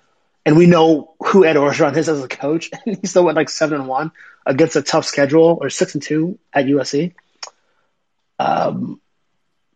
and 0.46 0.58
we 0.58 0.68
know 0.68 1.16
who 1.20 1.46
Ed 1.46 1.56
Orgeron 1.56 1.96
is 1.96 2.10
as 2.10 2.24
a 2.24 2.28
coach, 2.28 2.70
and 2.86 2.98
he 3.00 3.08
still 3.08 3.24
went 3.24 3.38
like 3.38 3.50
seven 3.50 3.80
and 3.80 3.88
one 3.88 4.12
against 4.46 4.76
a 4.76 4.82
tough 4.82 5.06
schedule 5.06 5.58
or 5.62 5.70
six 5.70 5.94
and 5.94 6.04
two 6.04 6.38
at 6.54 6.66
USC. 6.66 7.14
Um, 8.40 9.00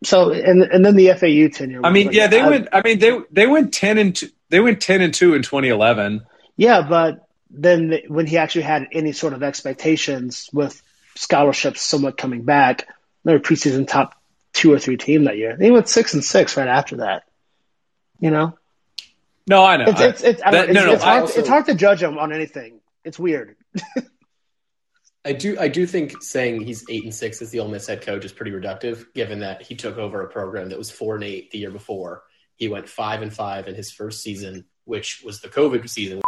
so 0.04 0.30
and 0.32 0.62
and 0.62 0.84
then 0.84 0.94
the 0.96 1.08
FAU 1.14 1.48
tenure. 1.56 1.80
I 1.84 1.90
mean, 1.90 2.06
like- 2.08 2.16
yeah, 2.16 2.26
they 2.28 2.40
I- 2.40 2.48
went. 2.48 2.68
I 2.72 2.82
mean, 2.82 2.98
they 2.98 3.18
they 3.30 3.46
went 3.46 3.72
ten 3.74 3.98
and 3.98 4.14
two, 4.14 4.28
they 4.50 4.60
went 4.60 4.80
ten 4.80 5.00
and 5.02 5.12
two 5.12 5.34
in 5.34 5.42
2011. 5.42 6.24
Yeah, 6.56 6.82
but 6.88 7.26
then 7.50 7.90
th- 7.90 8.04
when 8.08 8.26
he 8.26 8.36
actually 8.38 8.62
had 8.62 8.88
any 8.92 9.12
sort 9.12 9.32
of 9.32 9.42
expectations 9.42 10.48
with 10.52 10.80
scholarships 11.16 11.82
somewhat 11.82 12.16
coming 12.16 12.42
back, 12.44 12.86
they 13.24 13.32
were 13.32 13.38
preseason 13.40 13.86
top 13.88 14.14
two 14.52 14.72
or 14.72 14.78
three 14.78 14.96
team 14.96 15.24
that 15.24 15.36
year. 15.36 15.56
They 15.56 15.70
went 15.70 15.88
six 15.88 16.14
and 16.14 16.24
six 16.24 16.56
right 16.56 16.68
after 16.68 16.96
that. 16.98 17.24
You 18.20 18.30
know, 18.30 18.58
No, 19.46 19.64
I 19.64 19.76
know. 19.76 19.84
it's 19.88 20.00
it's 20.00 20.22
it's, 20.22 20.42
I 20.44 20.50
That- 20.50 20.70
no, 20.70 20.80
it's, 20.80 20.86
no, 20.86 20.92
it's 20.94 21.02
hard 21.04 21.20
also- 21.22 21.40
it's 21.40 21.48
hard 21.48 21.66
to 21.66 21.74
judge 21.74 22.02
him 22.02 22.18
on 22.18 22.32
anything. 22.32 22.80
It's 23.04 23.18
weird. 23.18 23.56
I 25.24 25.32
do 25.32 25.58
I 25.58 25.68
do 25.68 25.86
think 25.86 26.22
saying 26.22 26.62
he's 26.62 26.84
eight 26.88 27.04
and 27.04 27.14
six 27.14 27.42
as 27.42 27.50
the 27.50 27.60
Ole 27.60 27.68
Miss 27.68 27.86
head 27.86 28.02
coach 28.02 28.24
is 28.24 28.32
pretty 28.32 28.52
reductive, 28.52 29.12
given 29.14 29.40
that 29.40 29.62
he 29.62 29.74
took 29.74 29.98
over 29.98 30.22
a 30.22 30.28
program 30.28 30.68
that 30.68 30.78
was 30.78 30.90
four 30.90 31.16
and 31.16 31.24
eight 31.24 31.50
the 31.50 31.58
year 31.58 31.70
before. 31.70 32.22
He 32.56 32.68
went 32.68 32.88
five 32.88 33.22
and 33.22 33.32
five 33.32 33.68
in 33.68 33.74
his 33.74 33.90
first 33.90 34.22
season, 34.22 34.64
which 34.84 35.22
was 35.24 35.40
the 35.40 35.48
COVID 35.48 35.88
season. 35.88 36.20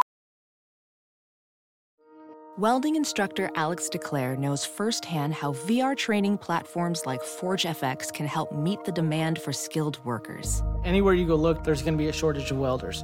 Welding 2.57 2.95
instructor 2.95 3.49
Alex 3.55 3.89
DeClaire 3.89 4.37
knows 4.37 4.65
firsthand 4.65 5.33
how 5.33 5.53
VR 5.53 5.95
training 5.95 6.37
platforms 6.37 7.05
like 7.05 7.21
ForgeFX 7.21 8.13
can 8.13 8.27
help 8.27 8.51
meet 8.51 8.83
the 8.83 8.91
demand 8.91 9.41
for 9.41 9.53
skilled 9.53 10.03
workers. 10.05 10.61
Anywhere 10.83 11.13
you 11.13 11.25
go 11.25 11.35
look, 11.35 11.63
there's 11.63 11.81
going 11.81 11.93
to 11.93 11.97
be 11.97 12.09
a 12.09 12.13
shortage 12.13 12.51
of 12.51 12.57
welders. 12.57 13.03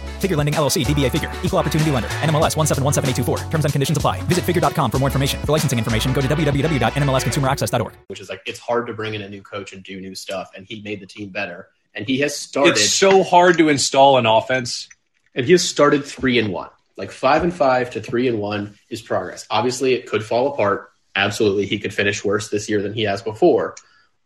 Figure 0.21 0.37
Lending 0.37 0.53
LLC, 0.53 0.85
DBA 0.85 1.11
Figure, 1.11 1.31
Equal 1.43 1.57
Opportunity 1.57 1.89
Lender, 1.89 2.09
NMLS 2.09 2.55
1717824. 2.55 3.49
Terms 3.49 3.65
and 3.65 3.71
conditions 3.73 3.97
apply. 3.97 4.21
Visit 4.23 4.43
figure.com 4.43 4.91
for 4.91 4.99
more 4.99 5.07
information. 5.07 5.41
For 5.41 5.51
licensing 5.51 5.79
information, 5.79 6.13
go 6.13 6.21
to 6.21 6.27
www.nmlsconsumeraccess.org. 6.27 7.93
Which 8.07 8.19
is 8.21 8.29
like, 8.29 8.41
it's 8.45 8.59
hard 8.59 8.85
to 8.87 8.93
bring 8.93 9.15
in 9.15 9.21
a 9.21 9.29
new 9.29 9.41
coach 9.41 9.73
and 9.73 9.83
do 9.83 9.99
new 9.99 10.13
stuff, 10.13 10.51
and 10.55 10.65
he 10.65 10.81
made 10.81 10.99
the 10.99 11.07
team 11.07 11.29
better. 11.29 11.69
And 11.93 12.07
he 12.07 12.19
has 12.19 12.35
started. 12.35 12.71
It's 12.71 12.93
so 12.93 13.23
hard 13.23 13.57
to 13.57 13.69
install 13.69 14.17
an 14.17 14.25
offense. 14.25 14.87
And 15.35 15.45
he 15.45 15.51
has 15.53 15.67
started 15.67 16.05
three 16.05 16.39
and 16.39 16.53
one. 16.53 16.69
Like 16.97 17.11
five 17.11 17.43
and 17.43 17.53
five 17.53 17.91
to 17.91 18.01
three 18.01 18.27
and 18.27 18.39
one 18.39 18.77
is 18.89 19.01
progress. 19.01 19.45
Obviously, 19.49 19.93
it 19.93 20.07
could 20.07 20.23
fall 20.23 20.53
apart. 20.53 20.91
Absolutely, 21.15 21.65
he 21.65 21.79
could 21.79 21.93
finish 21.93 22.23
worse 22.23 22.49
this 22.49 22.69
year 22.69 22.81
than 22.81 22.93
he 22.93 23.03
has 23.03 23.21
before. 23.21 23.75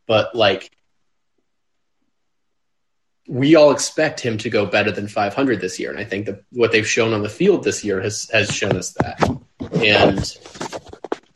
But 0.07 0.35
like, 0.35 0.74
we 3.27 3.55
all 3.55 3.71
expect 3.71 4.19
him 4.19 4.37
to 4.37 4.49
go 4.49 4.65
better 4.65 4.91
than 4.91 5.07
500 5.07 5.59
this 5.59 5.79
year, 5.79 5.89
and 5.89 5.99
I 5.99 6.03
think 6.03 6.27
that 6.27 6.43
what 6.51 6.71
they've 6.71 6.87
shown 6.87 7.13
on 7.13 7.23
the 7.23 7.29
field 7.29 7.63
this 7.63 7.83
year 7.83 8.01
has 8.01 8.29
has 8.31 8.49
shown 8.53 8.75
us 8.75 8.93
that. 8.93 9.19
And 9.83 10.37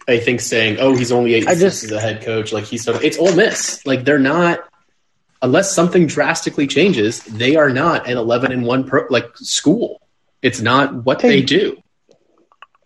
I 0.07 0.19
think 0.19 0.41
saying, 0.41 0.77
"Oh, 0.79 0.95
he's 0.95 1.11
only 1.11 1.35
eight 1.35 1.47
just, 1.47 1.83
as 1.83 1.91
a 1.91 1.99
head 1.99 2.21
coach," 2.21 2.53
like 2.53 2.65
he's 2.65 2.83
so 2.83 2.95
it's 2.95 3.17
Ole 3.17 3.35
Miss. 3.35 3.85
Like 3.85 4.05
they're 4.05 4.19
not, 4.19 4.59
unless 5.41 5.73
something 5.73 6.05
drastically 6.05 6.67
changes, 6.67 7.23
they 7.23 7.55
are 7.55 7.69
not 7.69 8.07
an 8.07 8.17
11 8.17 8.51
and 8.51 8.65
one 8.65 8.83
pro 8.83 9.05
like 9.09 9.35
school. 9.37 10.01
It's 10.41 10.61
not 10.61 11.05
what 11.05 11.19
they, 11.19 11.39
they 11.39 11.41
do. 11.41 11.81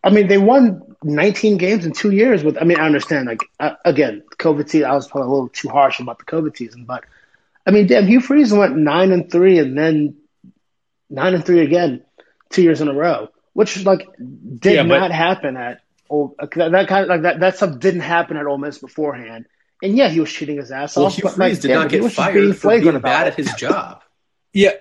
I 0.03 0.09
mean, 0.09 0.27
they 0.27 0.37
won 0.37 0.95
19 1.03 1.57
games 1.57 1.85
in 1.85 1.91
two 1.91 2.11
years. 2.11 2.43
With 2.43 2.57
I 2.59 2.63
mean, 2.63 2.79
I 2.79 2.85
understand. 2.85 3.27
Like 3.27 3.41
uh, 3.59 3.75
again, 3.83 4.23
COVID 4.37 4.69
season. 4.69 4.89
I 4.89 4.93
was 4.93 5.09
probably 5.09 5.27
a 5.27 5.31
little 5.31 5.49
too 5.49 5.67
harsh 5.67 5.99
about 5.99 6.19
the 6.19 6.25
COVID 6.25 6.55
season, 6.55 6.85
but 6.85 7.03
I 7.65 7.71
mean, 7.71 7.88
damn, 7.88 8.08
Hugh 8.08 8.19
Freeze 8.19 8.52
went 8.52 8.76
nine 8.76 9.12
and 9.12 9.32
three, 9.32 9.60
and 9.60 9.78
then 9.78 10.15
nine 11.10 11.34
and 11.34 11.45
three 11.45 11.62
again, 11.62 12.04
two 12.49 12.62
years 12.62 12.82
in 12.82 12.88
a 12.88 12.93
row, 12.93 13.30
which 13.54 13.84
like 13.86 14.08
did 14.17 14.76
yeah, 14.76 14.82
not 14.84 15.12
happen 15.12 15.56
at 15.56 15.82
Ole. 16.10 16.36
That 16.39 16.88
kind 16.88 17.04
of 17.04 17.08
like 17.08 17.21
that 17.21 17.39
that 17.39 17.58
stuff 17.58 17.80
didn't 17.80 18.02
happen 18.02 18.38
at 18.38 18.45
Ole 18.45 18.58
Miss 18.58 18.78
beforehand. 18.78 19.45
And 19.82 19.97
yeah, 19.97 20.10
he 20.10 20.19
was 20.19 20.30
shooting 20.30 20.58
his 20.58 20.71
ass 20.71 20.95
well, 20.95 21.08
off. 21.08 21.15
Hugh 21.15 21.23
but 21.23 21.34
Freeze 21.34 21.58
like, 21.58 21.62
did 21.62 21.67
damn, 21.69 21.82
not 21.82 21.89
get 21.89 22.12
fired 22.12 22.34
being 22.34 22.54
for 22.54 22.80
being 22.80 22.99
bad 22.99 23.28
at 23.28 23.36
his 23.36 23.54
job. 23.54 24.02
yeah. 24.54 24.71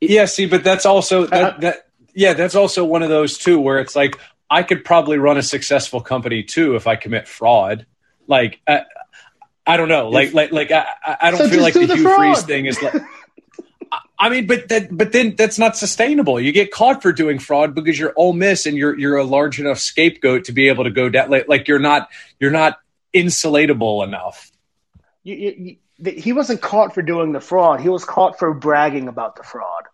yeah. 0.00 0.24
See, 0.24 0.46
but 0.46 0.64
that's 0.64 0.86
also 0.86 1.26
that, 1.26 1.60
that. 1.60 1.86
Yeah, 2.14 2.34
that's 2.34 2.54
also 2.54 2.84
one 2.84 3.02
of 3.02 3.08
those 3.08 3.38
too, 3.38 3.60
where 3.60 3.78
it's 3.78 3.96
like 3.96 4.16
I 4.50 4.62
could 4.62 4.84
probably 4.84 5.18
run 5.18 5.36
a 5.36 5.42
successful 5.42 6.00
company 6.00 6.42
too 6.42 6.76
if 6.76 6.86
I 6.86 6.96
commit 6.96 7.26
fraud. 7.26 7.86
Like, 8.26 8.60
uh, 8.66 8.80
I 9.66 9.76
don't 9.76 9.88
know. 9.88 10.10
Like, 10.10 10.34
like, 10.34 10.52
like, 10.52 10.70
I, 10.70 10.86
I 11.20 11.30
don't 11.30 11.38
so 11.38 11.48
feel 11.48 11.62
like 11.62 11.74
the, 11.74 11.86
the 11.86 11.96
Hugh. 11.96 12.16
Freeze 12.16 12.42
thing 12.42 12.66
is 12.66 12.80
like. 12.82 12.94
I 14.18 14.28
mean, 14.28 14.46
but 14.46 14.68
that, 14.68 14.96
but 14.96 15.12
then 15.12 15.34
that's 15.34 15.58
not 15.58 15.76
sustainable. 15.76 16.40
You 16.40 16.52
get 16.52 16.70
caught 16.70 17.02
for 17.02 17.12
doing 17.12 17.38
fraud 17.38 17.74
because 17.74 17.98
you're 17.98 18.12
Ole 18.16 18.32
Miss 18.32 18.64
and 18.64 18.76
you're 18.76 18.98
you're 18.98 19.16
a 19.16 19.24
large 19.24 19.58
enough 19.58 19.78
scapegoat 19.78 20.44
to 20.44 20.52
be 20.52 20.68
able 20.68 20.84
to 20.84 20.90
go 20.90 21.08
down. 21.08 21.30
Like, 21.30 21.48
like 21.48 21.68
you're 21.68 21.80
not 21.80 22.08
you're 22.38 22.52
not 22.52 22.78
insulatable 23.12 24.04
enough. 24.04 24.50
You, 25.24 25.34
you, 25.34 25.76
you, 25.98 26.12
he 26.12 26.32
wasn't 26.32 26.60
caught 26.60 26.94
for 26.94 27.02
doing 27.02 27.32
the 27.32 27.40
fraud. 27.40 27.80
He 27.80 27.88
was 27.88 28.04
caught 28.04 28.38
for 28.38 28.54
bragging 28.54 29.08
about 29.08 29.36
the 29.36 29.42
fraud. 29.42 29.84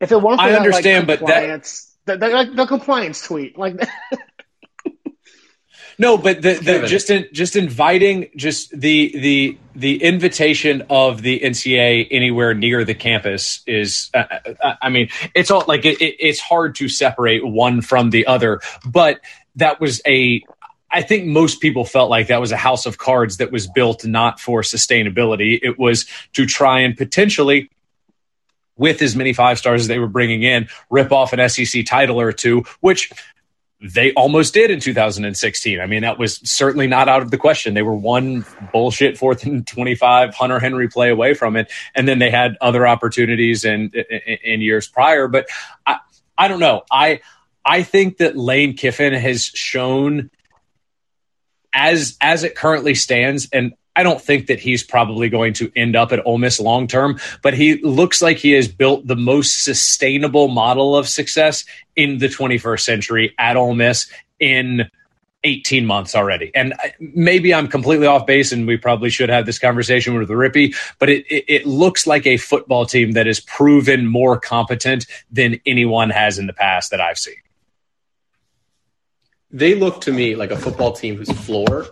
If 0.00 0.12
it 0.12 0.20
weren't, 0.20 0.38
for 0.38 0.46
I 0.46 0.50
that, 0.50 0.58
understand, 0.58 1.08
like, 1.08 1.20
but 1.20 1.26
that 1.26 1.70
the, 2.04 2.16
the, 2.16 2.52
the, 2.54 2.66
compliance 2.66 3.22
tweet, 3.22 3.58
like 3.58 3.76
No, 5.98 6.18
but 6.18 6.42
the, 6.42 6.54
the 6.54 6.86
just 6.86 7.08
in, 7.08 7.26
just 7.32 7.56
inviting 7.56 8.28
just 8.36 8.70
the 8.70 9.12
the 9.18 9.58
the 9.74 10.02
invitation 10.02 10.82
of 10.90 11.22
the 11.22 11.40
NCAA 11.40 12.08
anywhere 12.10 12.54
near 12.54 12.84
the 12.84 12.94
campus 12.94 13.62
is, 13.66 14.10
uh, 14.12 14.24
uh, 14.62 14.74
I 14.82 14.90
mean, 14.90 15.08
it's 15.34 15.50
all 15.50 15.64
like 15.66 15.84
it, 15.84 16.00
it, 16.00 16.16
it's 16.18 16.40
hard 16.40 16.74
to 16.76 16.88
separate 16.88 17.46
one 17.46 17.80
from 17.80 18.10
the 18.10 18.26
other, 18.26 18.60
but 18.84 19.20
that 19.56 19.80
was 19.80 20.00
a. 20.06 20.42
I 20.88 21.02
think 21.02 21.26
most 21.26 21.60
people 21.60 21.84
felt 21.84 22.10
like 22.10 22.28
that 22.28 22.40
was 22.40 22.52
a 22.52 22.56
house 22.56 22.86
of 22.86 22.96
cards 22.96 23.38
that 23.38 23.50
was 23.50 23.66
built 23.66 24.04
not 24.04 24.38
for 24.38 24.62
sustainability. 24.62 25.58
It 25.60 25.78
was 25.78 26.06
to 26.34 26.46
try 26.46 26.80
and 26.80 26.96
potentially 26.96 27.70
with 28.76 29.02
as 29.02 29.16
many 29.16 29.32
five 29.32 29.58
stars 29.58 29.82
as 29.82 29.88
they 29.88 29.98
were 29.98 30.06
bringing 30.06 30.42
in, 30.42 30.68
rip 30.90 31.10
off 31.10 31.32
an 31.32 31.48
SEC 31.48 31.84
title 31.86 32.20
or 32.20 32.32
two, 32.32 32.64
which 32.80 33.10
they 33.80 34.12
almost 34.14 34.54
did 34.54 34.70
in 34.70 34.80
2016. 34.80 35.80
I 35.80 35.86
mean, 35.86 36.02
that 36.02 36.18
was 36.18 36.36
certainly 36.48 36.86
not 36.86 37.08
out 37.08 37.22
of 37.22 37.30
the 37.30 37.36
question. 37.36 37.74
They 37.74 37.82
were 37.82 37.94
one 37.94 38.46
bullshit 38.72 39.18
fourth 39.18 39.44
and 39.44 39.66
25 39.66 40.34
Hunter 40.34 40.58
Henry 40.58 40.88
play 40.88 41.10
away 41.10 41.34
from 41.34 41.56
it. 41.56 41.70
And 41.94 42.08
then 42.08 42.18
they 42.18 42.30
had 42.30 42.56
other 42.60 42.86
opportunities 42.86 43.64
in, 43.64 43.92
in, 43.94 44.38
in 44.44 44.60
years 44.62 44.88
prior. 44.88 45.28
But 45.28 45.48
I, 45.86 45.98
I 46.38 46.48
don't 46.48 46.60
know. 46.60 46.84
I, 46.90 47.20
I 47.64 47.82
think 47.82 48.18
that 48.18 48.36
Lane 48.36 48.76
Kiffin 48.76 49.12
has 49.12 49.44
shown 49.44 50.30
as, 51.72 52.16
as 52.20 52.44
it 52.44 52.54
currently 52.54 52.94
stands, 52.94 53.48
and 53.52 53.74
I 53.96 54.02
don't 54.02 54.20
think 54.20 54.46
that 54.46 54.60
he's 54.60 54.84
probably 54.84 55.28
going 55.30 55.54
to 55.54 55.72
end 55.74 55.96
up 55.96 56.12
at 56.12 56.24
Ole 56.26 56.38
Miss 56.38 56.60
long 56.60 56.86
term, 56.86 57.18
but 57.42 57.54
he 57.54 57.76
looks 57.82 58.20
like 58.20 58.36
he 58.36 58.52
has 58.52 58.68
built 58.68 59.06
the 59.06 59.16
most 59.16 59.64
sustainable 59.64 60.48
model 60.48 60.94
of 60.94 61.08
success 61.08 61.64
in 61.96 62.18
the 62.18 62.28
21st 62.28 62.80
century 62.80 63.34
at 63.38 63.56
Ole 63.56 63.74
Miss 63.74 64.08
in 64.38 64.90
18 65.44 65.86
months 65.86 66.14
already. 66.14 66.50
And 66.54 66.74
maybe 67.00 67.54
I'm 67.54 67.68
completely 67.68 68.06
off 68.06 68.26
base 68.26 68.52
and 68.52 68.66
we 68.66 68.76
probably 68.76 69.10
should 69.10 69.28
have 69.28 69.46
this 69.46 69.58
conversation 69.58 70.18
with 70.18 70.28
the 70.28 70.34
Rippy, 70.34 70.74
but 70.98 71.08
it, 71.08 71.24
it, 71.26 71.44
it, 71.48 71.66
looks 71.66 72.06
like 72.06 72.26
a 72.26 72.36
football 72.36 72.84
team 72.84 73.12
that 73.12 73.26
is 73.26 73.40
proven 73.40 74.06
more 74.06 74.38
competent 74.38 75.06
than 75.30 75.60
anyone 75.64 76.10
has 76.10 76.38
in 76.38 76.46
the 76.46 76.52
past 76.52 76.90
that 76.90 77.00
I've 77.00 77.18
seen. 77.18 77.36
They 79.50 79.76
look 79.76 80.00
to 80.02 80.12
me 80.12 80.34
like 80.34 80.50
a 80.50 80.56
football 80.56 80.92
team 80.92 81.16
whose 81.16 81.30
floor 81.30 81.86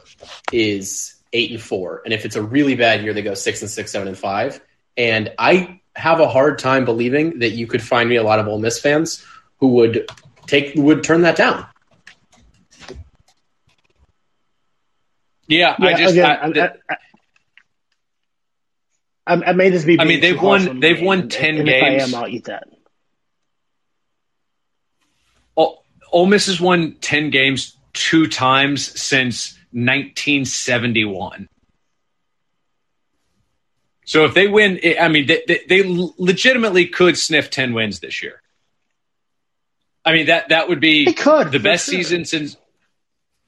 is 0.52 1.13
eight 1.35 1.51
and 1.51 1.61
four. 1.61 2.01
And 2.05 2.14
if 2.14 2.25
it's 2.25 2.37
a 2.37 2.42
really 2.42 2.75
bad 2.75 3.03
year, 3.03 3.12
they 3.12 3.20
go 3.20 3.35
six 3.35 3.61
and 3.61 3.70
six, 3.70 3.92
seven 3.92 4.09
and 4.09 4.16
five. 4.16 4.61
And 4.97 5.33
I 5.38 5.81
have 5.94 6.20
a 6.20 6.29
hard 6.29 6.59
time 6.59 6.85
believing 6.85 7.40
that 7.40 7.51
you 7.51 7.66
could 7.66 7.83
find 7.83 8.09
me 8.09 8.16
a 8.16 8.23
lot 8.23 8.38
of 8.38 8.49
Ole 8.49 8.59
Miss 8.59 8.81
fans 8.81 9.25
who 9.59 9.68
would 9.68 10.09
take 10.47 10.72
would 10.76 11.05
turn 11.05 11.22
that 11.22 11.37
down. 11.37 11.66
Yeah, 15.47 15.76
yeah 15.78 15.87
I 15.87 15.95
just 15.95 16.12
again, 16.12 16.78
I, 16.87 16.95
I, 19.26 19.51
I, 19.51 19.53
may 19.53 19.70
just 19.70 19.87
be. 19.87 20.01
I 20.01 20.05
mean, 20.05 20.20
they've 20.20 20.41
won. 20.41 20.80
They've 20.80 21.01
won 21.03 21.28
ten 21.28 21.59
and 21.59 21.66
games. 21.66 22.03
If 22.03 22.14
I 22.14 22.18
am, 22.18 22.24
I'll 22.24 22.28
eat 22.28 22.45
that. 22.45 22.64
Ole 26.14 26.26
Miss 26.26 26.47
has 26.47 26.61
won 26.61 26.93
ten 27.01 27.30
games 27.30 27.76
two 27.93 28.28
times 28.28 29.01
since 29.01 29.59
1971. 29.75 31.49
So 34.07 34.25
if 34.25 34.35
they 34.35 34.47
win, 34.47 34.81
I 35.01 35.09
mean, 35.09 35.27
they, 35.27 35.43
they, 35.47 35.61
they, 35.68 35.83
legitimately 36.18 36.87
could 36.87 37.16
sniff 37.18 37.51
10 37.51 37.75
wins 37.75 38.01
this 38.01 38.22
year. 38.22 38.41
I 40.05 40.12
mean, 40.12 40.27
that, 40.27 40.51
that 40.51 40.68
would 40.68 40.81
be 40.81 41.12
could, 41.12 41.51
the 41.51 41.59
best 41.59 41.87
sure. 41.87 41.97
season 41.97 42.25
since. 42.25 42.57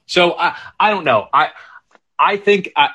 So 0.07 0.33
I, 0.33 0.57
I 0.81 0.91
don't 0.91 1.05
know. 1.05 1.29
I, 1.33 1.51
I 2.19 2.39
think 2.39 2.73
I, 2.75 2.91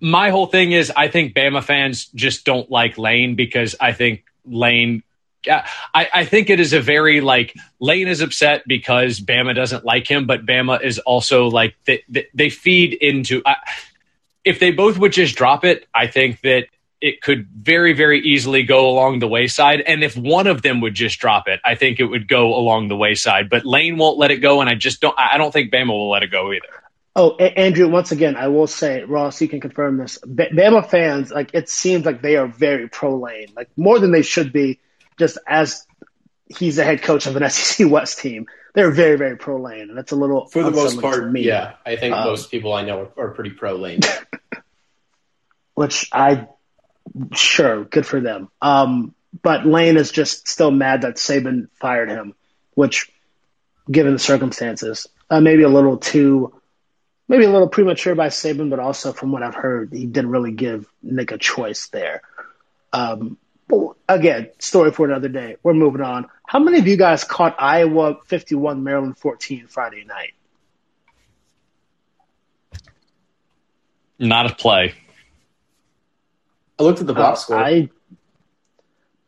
my 0.00 0.30
whole 0.30 0.46
thing 0.46 0.72
is 0.72 0.90
I 0.94 1.08
think 1.08 1.34
Bama 1.34 1.62
fans 1.62 2.06
just 2.06 2.44
don't 2.44 2.70
like 2.70 2.98
Lane 2.98 3.36
because 3.36 3.76
I 3.80 3.92
think 3.92 4.24
Lane. 4.44 5.02
I, 5.48 6.08
I 6.12 6.24
think 6.24 6.50
it 6.50 6.60
is 6.60 6.72
a 6.72 6.80
very 6.80 7.20
like 7.20 7.54
Lane 7.80 8.08
is 8.08 8.20
upset 8.20 8.62
because 8.66 9.20
Bama 9.20 9.54
doesn't 9.54 9.84
like 9.84 10.06
him, 10.06 10.26
but 10.26 10.46
Bama 10.46 10.82
is 10.82 10.98
also 10.98 11.48
like 11.48 11.74
they, 11.84 12.02
they, 12.08 12.26
they 12.34 12.50
feed 12.50 12.94
into. 12.94 13.42
If 14.44 14.58
they 14.58 14.72
both 14.72 14.98
would 14.98 15.12
just 15.12 15.36
drop 15.36 15.64
it, 15.64 15.86
I 15.94 16.06
think 16.06 16.40
that 16.42 16.66
it 17.00 17.20
could 17.20 17.48
very, 17.48 17.92
very 17.92 18.20
easily 18.20 18.62
go 18.62 18.88
along 18.88 19.18
the 19.18 19.28
wayside. 19.28 19.80
And 19.80 20.04
if 20.04 20.16
one 20.16 20.46
of 20.46 20.62
them 20.62 20.80
would 20.80 20.94
just 20.94 21.18
drop 21.18 21.48
it, 21.48 21.60
I 21.64 21.74
think 21.74 21.98
it 21.98 22.04
would 22.04 22.28
go 22.28 22.54
along 22.54 22.88
the 22.88 22.96
wayside. 22.96 23.50
But 23.50 23.66
Lane 23.66 23.98
won't 23.98 24.18
let 24.18 24.30
it 24.30 24.38
go, 24.38 24.60
and 24.60 24.70
I 24.70 24.74
just 24.74 25.00
don't. 25.00 25.18
I 25.18 25.36
don't 25.36 25.52
think 25.52 25.72
Bama 25.72 25.88
will 25.88 26.10
let 26.10 26.22
it 26.22 26.30
go 26.30 26.52
either. 26.52 26.66
Oh, 27.14 27.36
a- 27.38 27.58
Andrew, 27.58 27.88
once 27.88 28.10
again, 28.12 28.36
I 28.36 28.48
will 28.48 28.66
say, 28.66 29.02
Ross, 29.02 29.40
you 29.42 29.48
can 29.48 29.60
confirm 29.60 29.98
this. 29.98 30.18
B- 30.18 30.48
Bama 30.50 30.88
fans, 30.88 31.30
like, 31.30 31.52
it 31.52 31.68
seems 31.68 32.06
like 32.06 32.22
they 32.22 32.36
are 32.36 32.46
very 32.46 32.88
pro 32.88 33.16
Lane, 33.16 33.48
like, 33.54 33.68
more 33.76 33.98
than 33.98 34.12
they 34.12 34.22
should 34.22 34.50
be, 34.52 34.80
just 35.18 35.38
as 35.46 35.86
he's 36.48 36.76
the 36.76 36.84
head 36.84 37.02
coach 37.02 37.26
of 37.26 37.36
an 37.36 37.48
SEC 37.50 37.88
West 37.90 38.18
team. 38.18 38.46
They're 38.74 38.90
very, 38.90 39.18
very 39.18 39.36
pro 39.36 39.60
Lane, 39.60 39.90
and 39.90 39.98
that's 39.98 40.12
a 40.12 40.16
little 40.16 40.46
for 40.46 40.62
the 40.62 40.70
most 40.70 41.00
part. 41.00 41.30
me. 41.30 41.42
Yeah, 41.42 41.74
I 41.84 41.96
think 41.96 42.14
Um, 42.14 42.24
most 42.24 42.50
people 42.50 42.72
I 42.72 42.82
know 42.82 43.10
are, 43.16 43.26
are 43.26 43.30
pretty 43.30 43.50
pro 43.50 43.76
Lane. 43.76 44.00
which 45.74 46.08
I 46.12 46.48
sure 47.34 47.84
good 47.84 48.06
for 48.06 48.20
them. 48.20 48.48
Um, 48.60 49.14
but 49.42 49.66
Lane 49.66 49.96
is 49.96 50.10
just 50.10 50.48
still 50.48 50.70
mad 50.70 51.02
that 51.02 51.16
Saban 51.16 51.68
fired 51.80 52.10
him, 52.10 52.34
which, 52.74 53.10
given 53.90 54.12
the 54.12 54.18
circumstances, 54.18 55.06
uh, 55.30 55.40
maybe 55.40 55.62
a 55.62 55.68
little 55.68 55.96
too, 55.96 56.54
maybe 57.28 57.44
a 57.44 57.50
little 57.50 57.68
premature 57.68 58.14
by 58.14 58.28
Saban, 58.28 58.70
but 58.70 58.78
also 58.78 59.12
from 59.12 59.32
what 59.32 59.42
I've 59.42 59.54
heard, 59.54 59.92
he 59.92 60.06
didn't 60.06 60.30
really 60.30 60.52
give 60.52 60.86
Nick 61.02 61.32
a 61.32 61.38
choice 61.38 61.88
there. 61.88 62.22
Um, 62.92 63.38
again, 64.08 64.50
story 64.58 64.92
for 64.92 65.06
another 65.06 65.28
day. 65.28 65.56
We're 65.62 65.74
moving 65.74 66.00
on. 66.02 66.28
How 66.46 66.58
many 66.58 66.78
of 66.78 66.86
you 66.86 66.96
guys 66.96 67.24
caught 67.24 67.56
Iowa 67.58 68.18
51, 68.26 68.82
Maryland 68.84 69.18
14 69.18 69.66
Friday 69.66 70.04
night? 70.04 70.34
Not 74.18 74.50
a 74.50 74.54
play. 74.54 74.94
I 76.78 76.82
looked 76.82 77.00
at 77.00 77.06
the 77.06 77.14
box 77.14 77.40
Uh, 77.40 77.42
score. 77.42 77.56
I 77.58 77.90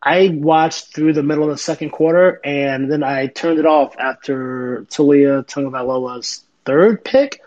I 0.07 0.29
watched 0.35 0.95
through 0.95 1.15
the 1.15 1.23
middle 1.23 1.45
of 1.45 1.51
the 1.51 1.57
second 1.57 1.91
quarter, 1.91 2.39
and 2.45 2.93
then 2.93 3.03
I 3.03 3.27
turned 3.27 3.59
it 3.59 3.65
off 3.65 3.97
after 3.99 4.85
Taulia 4.91 5.47
Tagovailoa's 5.47 6.45
third 6.67 7.03
pick. 7.03 7.41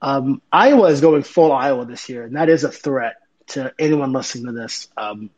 Um, 0.00 0.40
Iowa 0.52 0.90
is 0.90 1.00
going 1.00 1.24
full 1.24 1.50
Iowa 1.50 1.84
this 1.86 2.08
year, 2.08 2.22
and 2.22 2.36
that 2.36 2.48
is 2.48 2.62
a 2.62 2.70
threat 2.70 3.16
to 3.48 3.72
anyone 3.80 4.12
listening 4.12 4.46
to 4.46 4.52
this. 4.52 4.88
Um, 4.96 5.30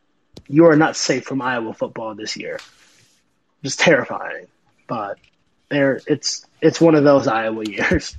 you 0.51 0.65
are 0.65 0.75
not 0.75 0.95
safe 0.95 1.23
from 1.23 1.41
Iowa 1.41 1.73
football 1.73 2.13
this 2.13 2.35
year. 2.35 2.59
Just 3.63 3.79
terrifying, 3.79 4.47
but 4.87 5.17
there 5.69 6.01
it's 6.07 6.45
it's 6.61 6.81
one 6.81 6.95
of 6.95 7.03
those 7.03 7.27
Iowa 7.27 7.63
years. 7.67 8.15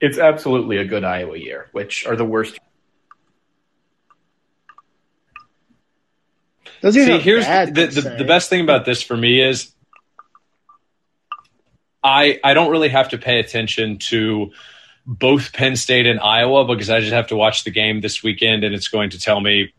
It's 0.00 0.18
absolutely 0.18 0.78
a 0.78 0.84
good 0.84 1.04
Iowa 1.04 1.38
year, 1.38 1.68
which 1.72 2.06
are 2.06 2.16
the 2.16 2.24
worst. 2.24 2.58
Those 6.82 6.96
years 6.96 7.08
See, 7.08 7.18
here's 7.18 7.44
bad, 7.44 7.74
the, 7.74 7.86
the, 7.86 8.00
the 8.18 8.24
best 8.24 8.50
thing 8.50 8.60
about 8.60 8.84
this 8.84 9.00
for 9.00 9.16
me 9.16 9.40
is 9.40 9.72
I 12.02 12.40
I 12.42 12.54
don't 12.54 12.70
really 12.70 12.90
have 12.90 13.10
to 13.10 13.18
pay 13.18 13.38
attention 13.38 13.98
to 14.10 14.50
both 15.06 15.52
Penn 15.52 15.76
State 15.76 16.06
and 16.06 16.18
Iowa 16.20 16.66
because 16.66 16.90
I 16.90 17.00
just 17.00 17.12
have 17.12 17.28
to 17.28 17.36
watch 17.36 17.64
the 17.64 17.70
game 17.70 18.00
this 18.00 18.22
weekend 18.22 18.64
and 18.64 18.74
it's 18.74 18.88
going 18.88 19.10
to 19.10 19.20
tell 19.20 19.40
me 19.40 19.72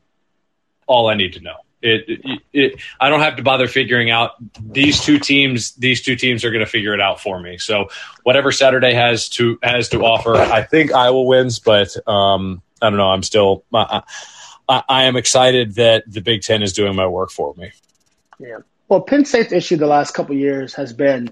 all 0.87 1.07
I 1.07 1.15
need 1.15 1.33
to 1.33 1.41
know. 1.41 1.55
It, 1.81 2.05
it, 2.07 2.41
it 2.53 2.81
I 2.99 3.09
don't 3.09 3.19
have 3.19 3.35
to 3.35 3.43
bother 3.43 3.67
figuring 3.67 4.09
out 4.09 4.31
these 4.59 4.99
two 4.99 5.19
teams. 5.19 5.73
These 5.75 6.01
two 6.01 6.15
teams 6.15 6.43
are 6.43 6.49
going 6.49 6.65
to 6.65 6.69
figure 6.69 6.93
it 6.93 7.01
out 7.01 7.21
for 7.21 7.39
me. 7.39 7.59
So 7.59 7.89
whatever 8.23 8.51
Saturday 8.51 8.93
has 8.93 9.29
to 9.29 9.59
has 9.61 9.89
to 9.89 10.03
offer, 10.03 10.35
I 10.35 10.63
think 10.63 10.91
Iowa 10.91 11.21
wins, 11.23 11.59
but 11.59 11.95
um, 12.07 12.63
I 12.81 12.89
don't 12.89 12.97
know. 12.97 13.09
I'm 13.09 13.23
still 13.23 13.63
I, 13.71 14.01
I, 14.67 14.83
I 14.89 15.03
am 15.03 15.15
excited 15.15 15.75
that 15.75 16.03
the 16.07 16.21
Big 16.21 16.41
Ten 16.41 16.63
is 16.63 16.73
doing 16.73 16.95
my 16.95 17.05
work 17.07 17.29
for 17.29 17.53
me. 17.55 17.71
Yeah. 18.39 18.59
Well, 18.89 19.01
Penn 19.01 19.25
State's 19.25 19.51
issue 19.51 19.77
the 19.77 19.87
last 19.87 20.13
couple 20.13 20.35
years 20.35 20.73
has 20.73 20.93
been 20.93 21.29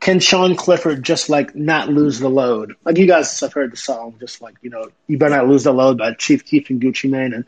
can 0.00 0.20
Sean 0.20 0.54
Clifford 0.54 1.02
just 1.02 1.28
like 1.28 1.54
not 1.54 1.88
lose 1.88 2.20
the 2.20 2.28
load? 2.30 2.76
Like 2.84 2.98
you 2.98 3.06
guys 3.06 3.40
have 3.40 3.52
heard 3.52 3.72
the 3.72 3.76
song, 3.76 4.16
just 4.20 4.40
like, 4.40 4.56
you 4.62 4.70
know, 4.70 4.90
you 5.06 5.18
better 5.18 5.36
not 5.36 5.48
lose 5.48 5.64
the 5.64 5.72
load 5.72 5.98
by 5.98 6.12
Chief 6.14 6.44
Keef 6.44 6.70
and 6.70 6.80
Gucci 6.80 7.10
Mane. 7.10 7.34
And 7.34 7.44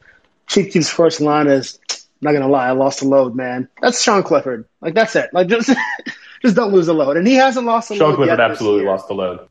Chief 0.51 0.73
Keef's 0.73 0.91
first 0.91 1.21
line 1.21 1.47
is, 1.47 1.79
not 2.21 2.33
gonna 2.33 2.49
lie, 2.49 2.67
I 2.67 2.73
lost 2.73 3.01
the 3.01 3.07
load, 3.07 3.37
man. 3.37 3.69
That's 3.81 4.03
Sean 4.03 4.25
Clifford. 4.25 4.67
Like 4.81 4.95
that's 4.95 5.15
it. 5.15 5.31
Like 5.33 5.47
just 5.47 5.71
just 6.43 6.57
don't 6.57 6.73
lose 6.73 6.87
the 6.87 6.93
load. 6.93 7.17
And 7.17 7.27
he 7.27 7.35
hasn't 7.35 7.65
lost 7.65 7.89
the 7.89 7.95
Sean 7.95 8.11
load. 8.11 8.17
Clifford 8.17 8.39
yet 8.39 8.49
this 8.49 8.51
absolutely 8.51 8.85
lost 8.85 9.07
the 9.07 9.15
load. 9.15 9.49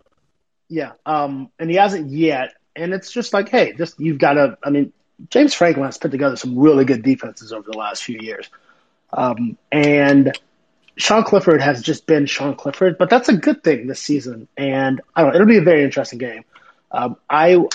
Yeah. 0.68 0.92
Um, 1.06 1.52
and 1.58 1.70
he 1.70 1.78
hasn't 1.78 2.12
yet. 2.12 2.54
And 2.76 2.94
it's 2.94 3.12
just 3.12 3.34
like, 3.34 3.48
hey, 3.48 3.74
just 3.74 3.98
you've 4.00 4.20
got 4.20 4.34
to. 4.34 4.58
I 4.62 4.72
mean, 4.72 4.92
James 5.30 5.54
Franklin 5.54 5.86
has 5.86 5.98
put 5.98 6.12
together 6.12 6.36
some 6.36 6.60
really 6.60 6.84
good 6.84 7.02
defenses 7.02 7.54
over 7.54 7.72
the 7.72 7.78
last 7.78 8.04
few 8.04 8.20
years. 8.20 8.50
Um, 9.14 9.58
and 9.72 10.38
Sean 10.98 11.24
Clifford 11.24 11.62
has 11.62 11.82
just 11.82 12.06
been 12.08 12.26
Sean 12.26 12.56
Clifford, 12.56 12.98
but 12.98 13.10
that's 13.10 13.30
a 13.30 13.38
good 13.38 13.64
thing 13.64 13.88
this 13.88 14.02
season. 14.02 14.50
And 14.58 15.00
I 15.16 15.22
don't 15.22 15.30
know, 15.30 15.36
it'll 15.36 15.48
be 15.48 15.58
a 15.58 15.62
very 15.62 15.86
interesting 15.86 16.20
game. 16.20 16.44
Um, 16.92 17.16
I, 17.30 17.52
you 17.52 17.70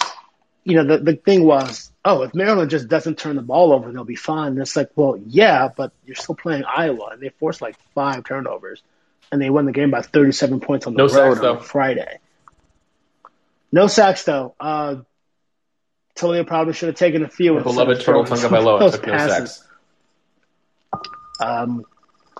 know, 0.64 0.84
the, 0.84 0.98
the 0.98 1.16
thing 1.16 1.44
was, 1.44 1.90
oh, 2.04 2.22
if 2.22 2.34
Maryland 2.34 2.70
just 2.70 2.88
doesn't 2.88 3.18
turn 3.18 3.36
the 3.36 3.42
ball 3.42 3.72
over, 3.72 3.90
they'll 3.90 4.04
be 4.04 4.16
fine. 4.16 4.48
And 4.48 4.58
it's 4.58 4.76
like, 4.76 4.90
well, 4.94 5.16
yeah, 5.26 5.68
but 5.74 5.92
you're 6.04 6.16
still 6.16 6.34
playing 6.34 6.64
Iowa, 6.64 7.10
and 7.12 7.20
they 7.20 7.30
forced 7.30 7.62
like 7.62 7.76
five 7.94 8.24
turnovers, 8.24 8.82
and 9.32 9.40
they 9.40 9.50
won 9.50 9.64
the 9.64 9.72
game 9.72 9.90
by 9.90 10.02
37 10.02 10.60
points 10.60 10.86
on 10.86 10.94
the 10.94 10.98
No 10.98 11.04
road 11.04 11.34
sacks, 11.36 11.44
on. 11.44 11.62
Friday. 11.62 12.18
No 13.72 13.86
sacks 13.86 14.24
though. 14.24 14.54
Uh, 14.60 14.96
Taulia 16.14 16.46
probably 16.46 16.74
should 16.74 16.88
have 16.88 16.96
taken 16.96 17.24
a 17.24 17.28
few. 17.28 17.58
Beloved 17.58 18.00
Turtle 18.00 18.24
throwing 18.24 18.26
Tonga 18.26 18.40
some 18.40 18.54
of 18.54 18.62
Bailoa 18.64 18.78
those 18.78 18.92
took 18.92 19.06
no 19.06 19.18
sacks. 19.18 19.64
Um, 21.40 21.84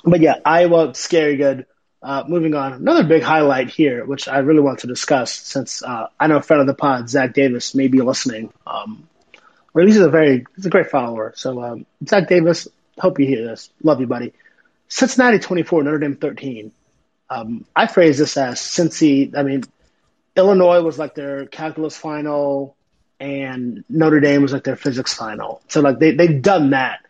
but 0.04 0.20
yeah, 0.20 0.36
Iowa, 0.44 0.94
scary 0.94 1.36
good. 1.36 1.66
Uh, 2.00 2.22
moving 2.28 2.54
on, 2.54 2.74
another 2.74 3.02
big 3.02 3.22
highlight 3.22 3.70
here, 3.70 4.04
which 4.04 4.28
I 4.28 4.38
really 4.40 4.60
want 4.60 4.80
to 4.80 4.86
discuss, 4.86 5.32
since 5.32 5.82
uh, 5.82 6.08
I 6.20 6.26
know 6.26 6.36
a 6.36 6.42
friend 6.42 6.60
of 6.60 6.66
the 6.66 6.74
pod, 6.74 7.08
Zach 7.08 7.32
Davis, 7.32 7.74
may 7.74 7.88
be 7.88 8.02
listening. 8.02 8.52
Um, 8.66 9.08
well, 9.74 9.86
he's 9.86 9.98
a 9.98 10.08
very, 10.08 10.46
he's 10.54 10.66
a 10.66 10.70
great 10.70 10.90
follower. 10.90 11.32
So 11.36 11.62
um, 11.62 11.86
Zach 12.06 12.28
Davis, 12.28 12.68
hope 12.98 13.18
you 13.18 13.26
hear 13.26 13.44
this. 13.44 13.70
Love 13.82 14.00
you, 14.00 14.06
buddy. 14.06 14.32
Cincinnati 14.88 15.40
24, 15.40 15.82
Notre 15.82 15.98
Dame 15.98 16.16
13. 16.16 16.72
Um, 17.28 17.64
I 17.74 17.88
phrase 17.88 18.18
this 18.18 18.36
as 18.36 18.60
Cincy. 18.60 19.36
I 19.36 19.42
mean, 19.42 19.64
Illinois 20.36 20.82
was 20.82 20.98
like 20.98 21.14
their 21.14 21.46
calculus 21.46 21.96
final, 21.96 22.76
and 23.18 23.84
Notre 23.88 24.20
Dame 24.20 24.42
was 24.42 24.52
like 24.52 24.64
their 24.64 24.76
physics 24.76 25.14
final. 25.14 25.60
So 25.68 25.80
like 25.80 25.98
they 25.98 26.12
they've 26.12 26.42
done 26.42 26.70
that, 26.70 27.00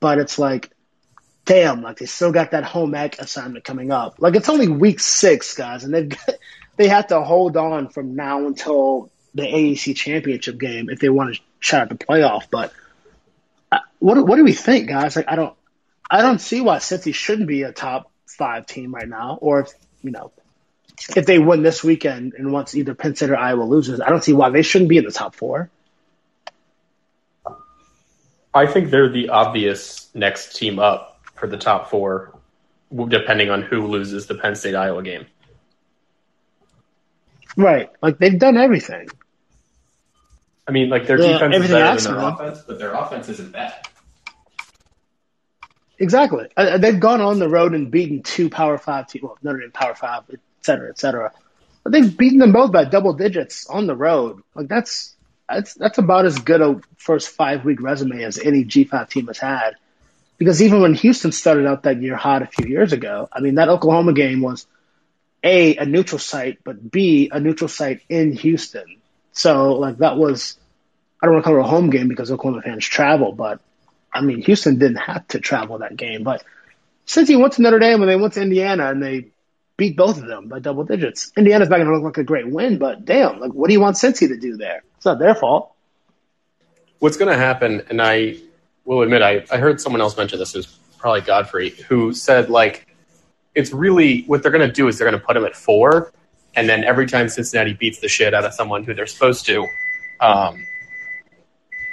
but 0.00 0.18
it's 0.18 0.38
like, 0.38 0.70
damn, 1.44 1.82
like 1.82 1.98
they 1.98 2.06
still 2.06 2.32
got 2.32 2.52
that 2.52 2.64
home 2.64 2.94
ec 2.94 3.20
assignment 3.20 3.64
coming 3.64 3.92
up. 3.92 4.16
Like 4.18 4.36
it's 4.36 4.48
only 4.48 4.68
week 4.68 5.00
six, 5.00 5.54
guys, 5.54 5.84
and 5.84 5.92
they've 5.92 6.08
got, 6.08 6.30
they 6.76 6.88
have 6.88 7.08
to 7.08 7.20
hold 7.20 7.56
on 7.56 7.88
from 7.88 8.14
now 8.16 8.46
until 8.46 9.10
the 9.34 9.42
AAC 9.42 9.94
championship 9.94 10.58
game 10.58 10.88
if 10.88 11.00
they 11.00 11.08
want 11.08 11.34
to 11.34 11.40
shot 11.60 11.82
at 11.82 11.88
the 11.88 11.96
playoff. 11.96 12.44
But 12.50 12.72
uh, 13.70 13.78
what 13.98 14.24
what 14.26 14.36
do 14.36 14.44
we 14.44 14.52
think, 14.52 14.88
guys? 14.88 15.16
Like 15.16 15.26
I 15.28 15.36
don't 15.36 15.54
I 16.10 16.22
don't 16.22 16.40
see 16.40 16.60
why 16.60 16.78
Cincy 16.78 17.14
shouldn't 17.14 17.48
be 17.48 17.62
a 17.62 17.72
top 17.72 18.10
five 18.26 18.66
team 18.66 18.94
right 18.94 19.08
now, 19.08 19.38
or 19.40 19.60
if 19.60 19.72
you 20.02 20.10
know 20.10 20.32
if 21.16 21.26
they 21.26 21.38
win 21.38 21.62
this 21.62 21.84
weekend 21.84 22.34
and 22.34 22.52
once 22.52 22.74
either 22.74 22.94
Penn 22.94 23.14
State 23.14 23.30
or 23.30 23.36
Iowa 23.36 23.62
loses, 23.62 24.00
I 24.00 24.08
don't 24.08 24.22
see 24.22 24.32
why 24.32 24.50
they 24.50 24.62
shouldn't 24.62 24.88
be 24.88 24.98
in 24.98 25.04
the 25.04 25.12
top 25.12 25.34
four. 25.34 25.70
I 28.54 28.66
think 28.66 28.90
they're 28.90 29.08
the 29.08 29.28
obvious 29.28 30.08
next 30.14 30.56
team 30.56 30.78
up 30.78 31.20
for 31.34 31.46
the 31.46 31.58
top 31.58 31.90
four, 31.90 32.36
depending 33.08 33.50
on 33.50 33.62
who 33.62 33.86
loses 33.86 34.26
the 34.26 34.34
Penn 34.34 34.56
State 34.56 34.74
Iowa 34.74 35.02
game. 35.02 35.26
Right, 37.56 37.90
like 38.02 38.18
they've 38.18 38.38
done 38.38 38.56
everything. 38.56 39.08
I 40.68 40.70
mean, 40.70 40.90
like 40.90 41.06
their 41.06 41.18
Yeah, 41.18 41.32
defense 41.32 41.56
is 41.56 41.70
better 41.70 42.00
than 42.00 42.14
their 42.14 42.28
offense, 42.28 42.62
but 42.66 42.78
their 42.78 42.92
offense 42.92 43.28
isn't 43.30 43.52
bad. 43.52 43.74
Exactly. 45.98 46.46
Uh, 46.56 46.78
they've 46.78 47.00
gone 47.00 47.22
on 47.22 47.38
the 47.38 47.48
road 47.48 47.74
and 47.74 47.90
beaten 47.90 48.22
two 48.22 48.50
Power 48.50 48.76
Five 48.78 49.08
teams, 49.08 49.22
well, 49.22 49.38
Notre 49.42 49.60
Dame 49.60 49.72
Power 49.72 49.94
Five, 49.94 50.24
et 50.30 50.38
cetera, 50.60 50.90
et 50.90 50.98
cetera. 50.98 51.32
But 51.82 51.92
they've 51.92 52.16
beaten 52.16 52.38
them 52.38 52.52
both 52.52 52.70
by 52.70 52.84
double 52.84 53.14
digits 53.14 53.66
on 53.66 53.86
the 53.86 53.96
road. 53.96 54.42
Like 54.54 54.68
that's 54.68 55.16
that's 55.48 55.74
that's 55.74 55.96
about 55.96 56.26
as 56.26 56.38
good 56.38 56.60
a 56.60 56.80
first 56.98 57.30
five 57.30 57.64
week 57.64 57.80
resume 57.80 58.22
as 58.22 58.38
any 58.38 58.64
G 58.64 58.84
five 58.84 59.08
team 59.08 59.26
has 59.28 59.38
had. 59.38 59.72
Because 60.36 60.62
even 60.62 60.82
when 60.82 60.94
Houston 60.94 61.32
started 61.32 61.66
out 61.66 61.84
that 61.84 62.00
year 62.00 62.14
hot 62.14 62.42
a 62.42 62.46
few 62.46 62.66
years 62.66 62.92
ago, 62.92 63.28
I 63.32 63.40
mean 63.40 63.54
that 63.54 63.70
Oklahoma 63.70 64.12
game 64.12 64.42
was 64.42 64.66
a 65.42 65.76
a 65.76 65.86
neutral 65.86 66.18
site, 66.18 66.58
but 66.62 66.90
b 66.90 67.30
a 67.32 67.40
neutral 67.40 67.68
site 67.68 68.02
in 68.08 68.32
Houston. 68.32 68.97
So 69.38 69.74
like 69.74 69.98
that 69.98 70.16
was 70.16 70.58
I 71.22 71.26
don't 71.26 71.34
want 71.34 71.44
to 71.44 71.50
call 71.50 71.58
it 71.58 71.64
a 71.64 71.68
home 71.68 71.90
game 71.90 72.08
because 72.08 72.30
Oklahoma 72.30 72.62
fans 72.62 72.84
travel, 72.84 73.32
but 73.32 73.60
I 74.12 74.20
mean, 74.20 74.42
Houston 74.42 74.78
didn't 74.78 74.96
have 74.96 75.26
to 75.28 75.40
travel 75.40 75.78
that 75.78 75.96
game. 75.96 76.24
But 76.24 76.44
Cincy 77.06 77.40
went 77.40 77.54
to 77.54 77.62
Notre 77.62 77.78
Dame 77.78 78.02
and 78.02 78.10
they 78.10 78.16
went 78.16 78.34
to 78.34 78.42
Indiana 78.42 78.90
and 78.90 79.02
they 79.02 79.30
beat 79.78 79.96
both 79.96 80.18
of 80.18 80.26
them 80.26 80.48
by 80.48 80.58
double 80.58 80.84
digits, 80.84 81.32
Indiana's 81.36 81.68
not 81.68 81.76
going 81.76 81.88
to 81.88 81.94
look 81.94 82.02
like 82.02 82.18
a 82.18 82.24
great 82.24 82.50
win, 82.50 82.78
but 82.78 83.04
damn, 83.04 83.38
like, 83.38 83.52
what 83.52 83.68
do 83.68 83.72
you 83.72 83.80
want 83.80 83.96
Cincy 83.96 84.28
to 84.28 84.36
do 84.36 84.56
there? 84.56 84.82
It's 84.96 85.06
not 85.06 85.20
their 85.20 85.36
fault. 85.36 85.72
What's 86.98 87.16
going 87.16 87.30
to 87.30 87.38
happen, 87.38 87.82
and 87.88 88.02
I 88.02 88.38
will 88.84 89.02
admit, 89.02 89.22
I, 89.22 89.44
I 89.52 89.58
heard 89.58 89.80
someone 89.80 90.00
else 90.00 90.16
mention 90.16 90.40
this, 90.40 90.52
it 90.54 90.58
was 90.58 90.66
probably 90.98 91.20
Godfrey, 91.20 91.70
who 91.70 92.12
said, 92.12 92.50
like, 92.50 92.92
it's 93.54 93.72
really 93.72 94.22
what 94.22 94.42
they're 94.42 94.50
going 94.50 94.66
to 94.66 94.72
do 94.72 94.88
is 94.88 94.98
they're 94.98 95.08
going 95.08 95.18
to 95.18 95.24
put 95.24 95.36
him 95.36 95.44
at 95.44 95.54
four, 95.54 96.12
and 96.58 96.68
then 96.68 96.82
every 96.82 97.06
time 97.06 97.28
Cincinnati 97.28 97.72
beats 97.72 98.00
the 98.00 98.08
shit 98.08 98.34
out 98.34 98.44
of 98.44 98.52
someone 98.52 98.82
who 98.82 98.92
they're 98.92 99.06
supposed 99.06 99.46
to, 99.46 99.64
um, 100.18 100.66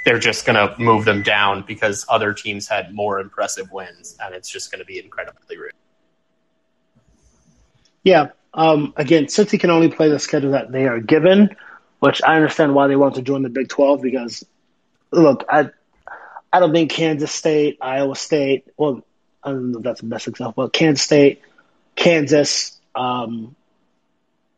they're 0.04 0.18
just 0.18 0.44
going 0.44 0.56
to 0.56 0.76
move 0.80 1.06
them 1.06 1.22
down 1.22 1.64
because 1.68 2.04
other 2.10 2.34
teams 2.34 2.68
had 2.68 2.92
more 2.92 3.20
impressive 3.20 3.72
wins, 3.72 4.18
and 4.20 4.34
it's 4.34 4.50
just 4.50 4.72
going 4.72 4.80
to 4.80 4.86
be 4.86 4.98
incredibly 4.98 5.56
rude. 5.56 5.72
Yeah. 8.04 8.30
Um, 8.56 8.94
again, 8.98 9.28
he 9.30 9.58
can 9.60 9.70
only 9.70 9.90
play 9.90 10.10
the 10.10 10.18
schedule 10.18 10.52
that 10.52 10.72
they 10.72 10.88
are 10.88 11.00
given, 11.00 11.56
which 12.00 12.24
I 12.24 12.36
understand 12.36 12.74
why 12.74 12.88
they 12.88 12.96
want 12.96 13.16
to 13.16 13.22
join 13.22 13.44
the 13.44 13.50
Big 13.50 13.70
12 13.70 14.02
because, 14.02 14.44
look, 15.12 15.46
I 15.48 15.70
I 16.52 16.60
don't 16.60 16.72
think 16.72 16.90
Kansas 16.90 17.32
State, 17.32 17.78
Iowa 17.82 18.16
State, 18.16 18.66
well, 18.78 19.04
I 19.44 19.52
don't 19.52 19.74
know 19.74 19.78
if 19.78 19.84
that's 19.84 20.02
the 20.02 20.08
best 20.08 20.28
example, 20.28 20.64
but 20.64 20.74
Kansas 20.74 21.04
State, 21.04 21.42
Kansas, 21.96 22.80
um, 22.96 23.56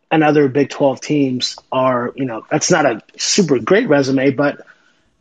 and 0.10 0.24
other 0.24 0.48
Big 0.48 0.70
12 0.70 1.02
teams 1.02 1.58
are, 1.72 2.14
you 2.16 2.26
know, 2.26 2.46
that's 2.50 2.72
not 2.72 2.86
a 2.86 3.02
super 3.18 3.60
great 3.60 3.90
resume, 3.90 4.32
but 4.32 4.66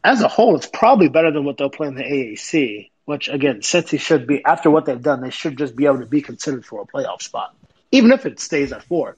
as 0.05 0.23
a 0.23 0.29
whole, 0.29 0.57
it's 0.57 0.67
probably 0.67 1.09
better 1.09 1.33
than 1.33 1.45
what 1.45 1.59
they'll 1.59 1.71
play 1.71 1.89
in 1.89 1.97
the 1.97 2.05
AAC, 2.05 2.91
which, 3.05 3.29
again, 3.29 3.61
Cincy 3.61 3.99
should 3.99 4.27
be, 4.27 4.45
after 4.45 4.71
what 4.71 4.87
they've 4.87 5.03
done, 5.03 5.21
they 5.21 5.31
should 5.31 5.59
just 5.59 5.75
be 5.75 5.87
able 5.87 5.99
to 5.99 6.07
be 6.07 6.23
considered 6.23 6.65
for 6.65 6.83
a 6.83 6.87
playoff 6.87 7.23
spot, 7.23 7.55
even 7.91 8.13
if 8.13 8.27
it 8.27 8.39
stays 8.39 8.73
at 8.73 8.85
four. 8.85 9.17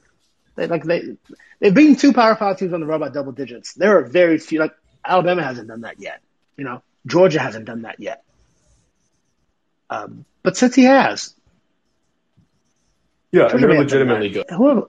They, 0.56 0.66
like 0.66 0.84
they, 0.84 1.16
they've 1.60 1.74
beaten 1.74 1.96
two 1.96 2.12
Power 2.12 2.34
Five 2.34 2.58
teams 2.58 2.72
on 2.72 2.80
the 2.80 2.86
road 2.86 3.00
by 3.00 3.10
double 3.10 3.32
digits. 3.32 3.74
There 3.74 3.98
are 3.98 4.02
very 4.04 4.38
few, 4.38 4.58
like 4.60 4.74
Alabama 5.04 5.42
hasn't 5.42 5.68
done 5.68 5.82
that 5.82 6.00
yet. 6.00 6.20
You 6.56 6.64
know, 6.64 6.82
Georgia 7.06 7.38
hasn't 7.38 7.66
done 7.66 7.82
that 7.82 8.00
yet. 8.00 8.24
Um, 9.90 10.24
but 10.42 10.54
Cincy 10.54 10.84
has, 10.84 11.34
yeah, 13.30 13.48
Georgia 13.48 13.58
they're 13.58 13.68
may 13.68 13.76
have 13.76 13.88
done 13.88 13.98
legitimately 13.98 14.30
good. 14.30 14.46
Who, 14.50 14.88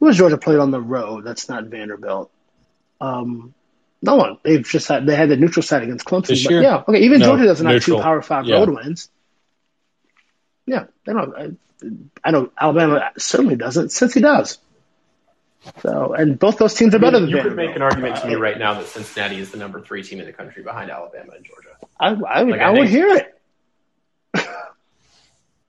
who 0.00 0.06
has 0.06 0.16
Georgia 0.16 0.38
played 0.38 0.58
on 0.58 0.70
the 0.70 0.80
road? 0.80 1.24
That's 1.24 1.48
not 1.48 1.64
Vanderbilt. 1.64 2.30
Um, 3.00 3.54
no 4.02 4.16
one. 4.16 4.38
They've 4.42 4.62
just 4.66 4.88
had 4.88 5.06
they 5.06 5.16
had 5.16 5.28
the 5.28 5.36
neutral 5.36 5.62
site 5.62 5.82
against 5.82 6.04
Clemson. 6.06 6.28
This 6.28 6.44
but 6.44 6.52
year? 6.52 6.62
yeah, 6.62 6.82
okay. 6.88 7.00
Even 7.00 7.20
No, 7.20 7.26
Georgia 7.26 7.44
doesn't 7.44 7.66
have 7.66 7.82
two. 7.82 7.98
Power 7.98 8.22
Five 8.22 8.46
Yeah. 8.46 8.56
road 8.56 8.70
wins. 8.70 9.08
Yeah, 10.66 10.84
they 11.04 11.12
don't. 11.12 11.34
I, 11.36 11.50
I 12.24 12.30
know 12.30 12.50
Alabama 12.60 13.10
certainly 13.18 13.56
doesn't. 13.56 13.88
Cincy 13.88 14.20
does. 14.20 14.58
So, 15.82 16.12
and 16.14 16.38
both 16.38 16.58
those 16.58 16.74
teams 16.74 16.94
are 16.94 16.98
better 17.00 17.18
than 17.18 17.28
you 17.28 17.36
could 17.36 17.54
Vanderbilt. 17.54 17.68
make 17.68 17.76
an 17.76 17.82
argument 17.82 18.16
to 18.16 18.26
me 18.28 18.34
right 18.36 18.56
now 18.58 18.74
that 18.74 18.86
Cincinnati 18.86 19.38
is 19.38 19.50
the 19.50 19.58
number 19.58 19.80
three 19.80 20.02
team 20.04 20.20
in 20.20 20.26
the 20.26 20.32
country 20.32 20.62
behind 20.62 20.90
Alabama 20.90 21.32
and 21.34 21.44
Georgia. 21.44 21.70
I, 21.98 22.08
I, 22.08 22.42
would, 22.44 22.52
Like, 22.52 22.60
I 22.60 22.64
I 22.64 22.70
would 22.70 22.88
hear 22.88 23.08
it. 23.16 23.32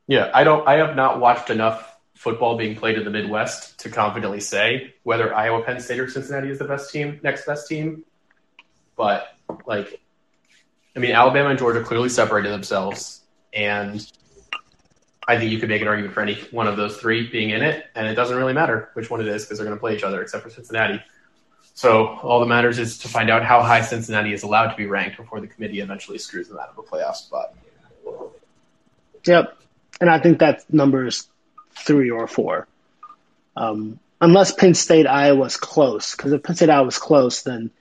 Yeah, 0.09 0.31
I 0.33 0.45
don't. 0.45 0.65
I 0.65 0.75
have 0.77 0.95
not 0.95 1.19
watched 1.19 1.49
enough 1.49 1.96
football 2.17 2.57
being 2.57 2.75
played 2.75 2.97
in 2.97 3.03
the 3.03 3.11
Midwest 3.11 3.79
to 3.79 3.89
confidently 3.89 4.39
say 4.39 4.95
whether 5.03 5.33
Iowa, 5.33 5.63
Penn 5.63 5.79
State, 5.79 5.99
or 5.99 6.09
Cincinnati 6.09 6.49
is 6.49 6.59
the 6.59 6.65
best 6.65 6.91
team, 6.91 7.19
next 7.23 7.45
best 7.45 7.67
team. 7.67 8.03
But 8.95 9.27
like, 9.65 10.01
I 10.95 10.99
mean, 10.99 11.11
Alabama 11.11 11.49
and 11.49 11.59
Georgia 11.59 11.83
clearly 11.83 12.09
separated 12.09 12.51
themselves, 12.51 13.21
and 13.53 14.05
I 15.27 15.37
think 15.37 15.51
you 15.51 15.59
could 15.59 15.69
make 15.69 15.81
an 15.81 15.87
argument 15.87 16.13
for 16.13 16.21
any 16.21 16.35
one 16.51 16.67
of 16.67 16.75
those 16.75 16.97
three 16.97 17.29
being 17.29 17.51
in 17.51 17.61
it, 17.61 17.85
and 17.93 18.07
it 18.07 18.15
doesn't 18.15 18.35
really 18.35 18.53
matter 18.53 18.89
which 18.93 19.09
one 19.09 19.21
it 19.21 19.27
is 19.27 19.43
because 19.43 19.59
they're 19.59 19.67
going 19.67 19.77
to 19.77 19.79
play 19.79 19.95
each 19.95 20.03
other, 20.03 20.21
except 20.21 20.43
for 20.43 20.49
Cincinnati. 20.49 21.01
So 21.75 22.07
all 22.07 22.39
that 22.39 22.47
matters 22.47 22.79
is 22.79 22.97
to 22.99 23.07
find 23.07 23.29
out 23.29 23.43
how 23.43 23.61
high 23.61 23.81
Cincinnati 23.81 24.33
is 24.33 24.41
allowed 24.41 24.71
to 24.71 24.75
be 24.75 24.87
ranked 24.87 25.17
before 25.17 25.39
the 25.39 25.47
committee 25.47 25.79
eventually 25.79 26.17
screws 26.17 26.47
them 26.47 26.57
out 26.57 26.69
of 26.69 26.77
a 26.79 26.81
playoff 26.81 27.15
spot. 27.15 27.53
Yep. 29.25 29.55
And 30.01 30.09
I 30.09 30.19
think 30.19 30.39
that 30.39 30.71
number 30.73 31.05
is 31.05 31.27
three 31.85 32.09
or 32.09 32.27
four. 32.27 32.67
Um, 33.55 33.99
unless 34.21 34.51
Penn 34.51 34.73
State 34.73 35.07
Iowa's 35.07 35.57
close, 35.57 36.15
because 36.15 36.33
if 36.33 36.43
Penn 36.43 36.55
State 36.55 36.69
Iowa's 36.69 36.97
close, 36.97 37.41
then 37.41 37.71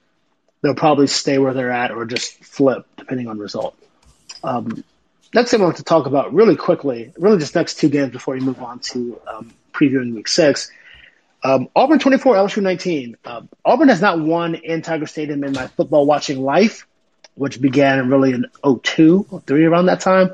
they'll 0.61 0.75
probably 0.75 1.07
stay 1.07 1.37
where 1.37 1.53
they're 1.53 1.71
at 1.71 1.91
or 1.91 2.05
just 2.05 2.43
flip 2.43 2.85
depending 2.97 3.27
on 3.27 3.37
result. 3.37 3.75
Um, 4.43 4.83
next 5.33 5.51
thing 5.51 5.61
I 5.61 5.65
want 5.65 5.77
to 5.77 5.83
talk 5.83 6.05
about 6.05 6.33
really 6.33 6.55
quickly, 6.55 7.11
really 7.17 7.37
just 7.37 7.55
next 7.55 7.79
two 7.79 7.89
games 7.89 8.11
before 8.11 8.33
we 8.33 8.39
move 8.39 8.61
on 8.61 8.79
to 8.79 9.19
um, 9.27 9.53
previewing 9.73 10.13
week 10.13 10.27
six. 10.27 10.71
Um, 11.43 11.69
Auburn 11.75 11.99
24, 11.99 12.35
LSU 12.35 12.63
19. 12.63 13.17
Um, 13.25 13.49
Auburn 13.63 13.89
has 13.89 14.01
not 14.01 14.19
won 14.19 14.55
in 14.55 14.81
Tiger 14.81 15.05
Stadium 15.05 15.43
in 15.43 15.53
my 15.53 15.67
football 15.67 16.05
watching 16.05 16.41
life, 16.41 16.87
which 17.35 17.61
began 17.61 18.09
really 18.09 18.33
in 18.33 18.45
02, 18.63 19.41
03 19.45 19.65
around 19.65 19.85
that 19.85 19.99
time. 19.99 20.31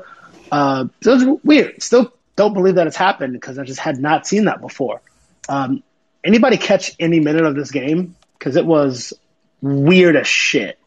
Uh, 0.50 0.86
so 1.02 1.14
it's 1.14 1.44
weird. 1.44 1.82
Still 1.82 2.12
don't 2.36 2.54
believe 2.54 2.76
that 2.76 2.86
it's 2.86 2.96
happened 2.96 3.32
because 3.32 3.58
I 3.58 3.64
just 3.64 3.80
had 3.80 3.98
not 3.98 4.26
seen 4.26 4.44
that 4.46 4.60
before. 4.60 5.00
Um, 5.48 5.82
anybody 6.24 6.56
catch 6.56 6.92
any 6.98 7.20
minute 7.20 7.44
of 7.44 7.54
this 7.54 7.70
game? 7.70 8.16
Because 8.38 8.56
it 8.56 8.66
was 8.66 9.12
weird 9.60 10.16
as 10.16 10.26
shit, 10.26 10.78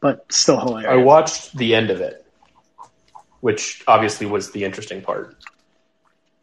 but 0.00 0.30
still 0.32 0.58
hilarious. 0.58 0.90
I 0.90 0.96
watched 0.96 1.56
the 1.56 1.74
end 1.74 1.90
of 1.90 2.00
it, 2.00 2.24
which 3.40 3.82
obviously 3.86 4.26
was 4.26 4.50
the 4.52 4.64
interesting 4.64 5.02
part. 5.02 5.36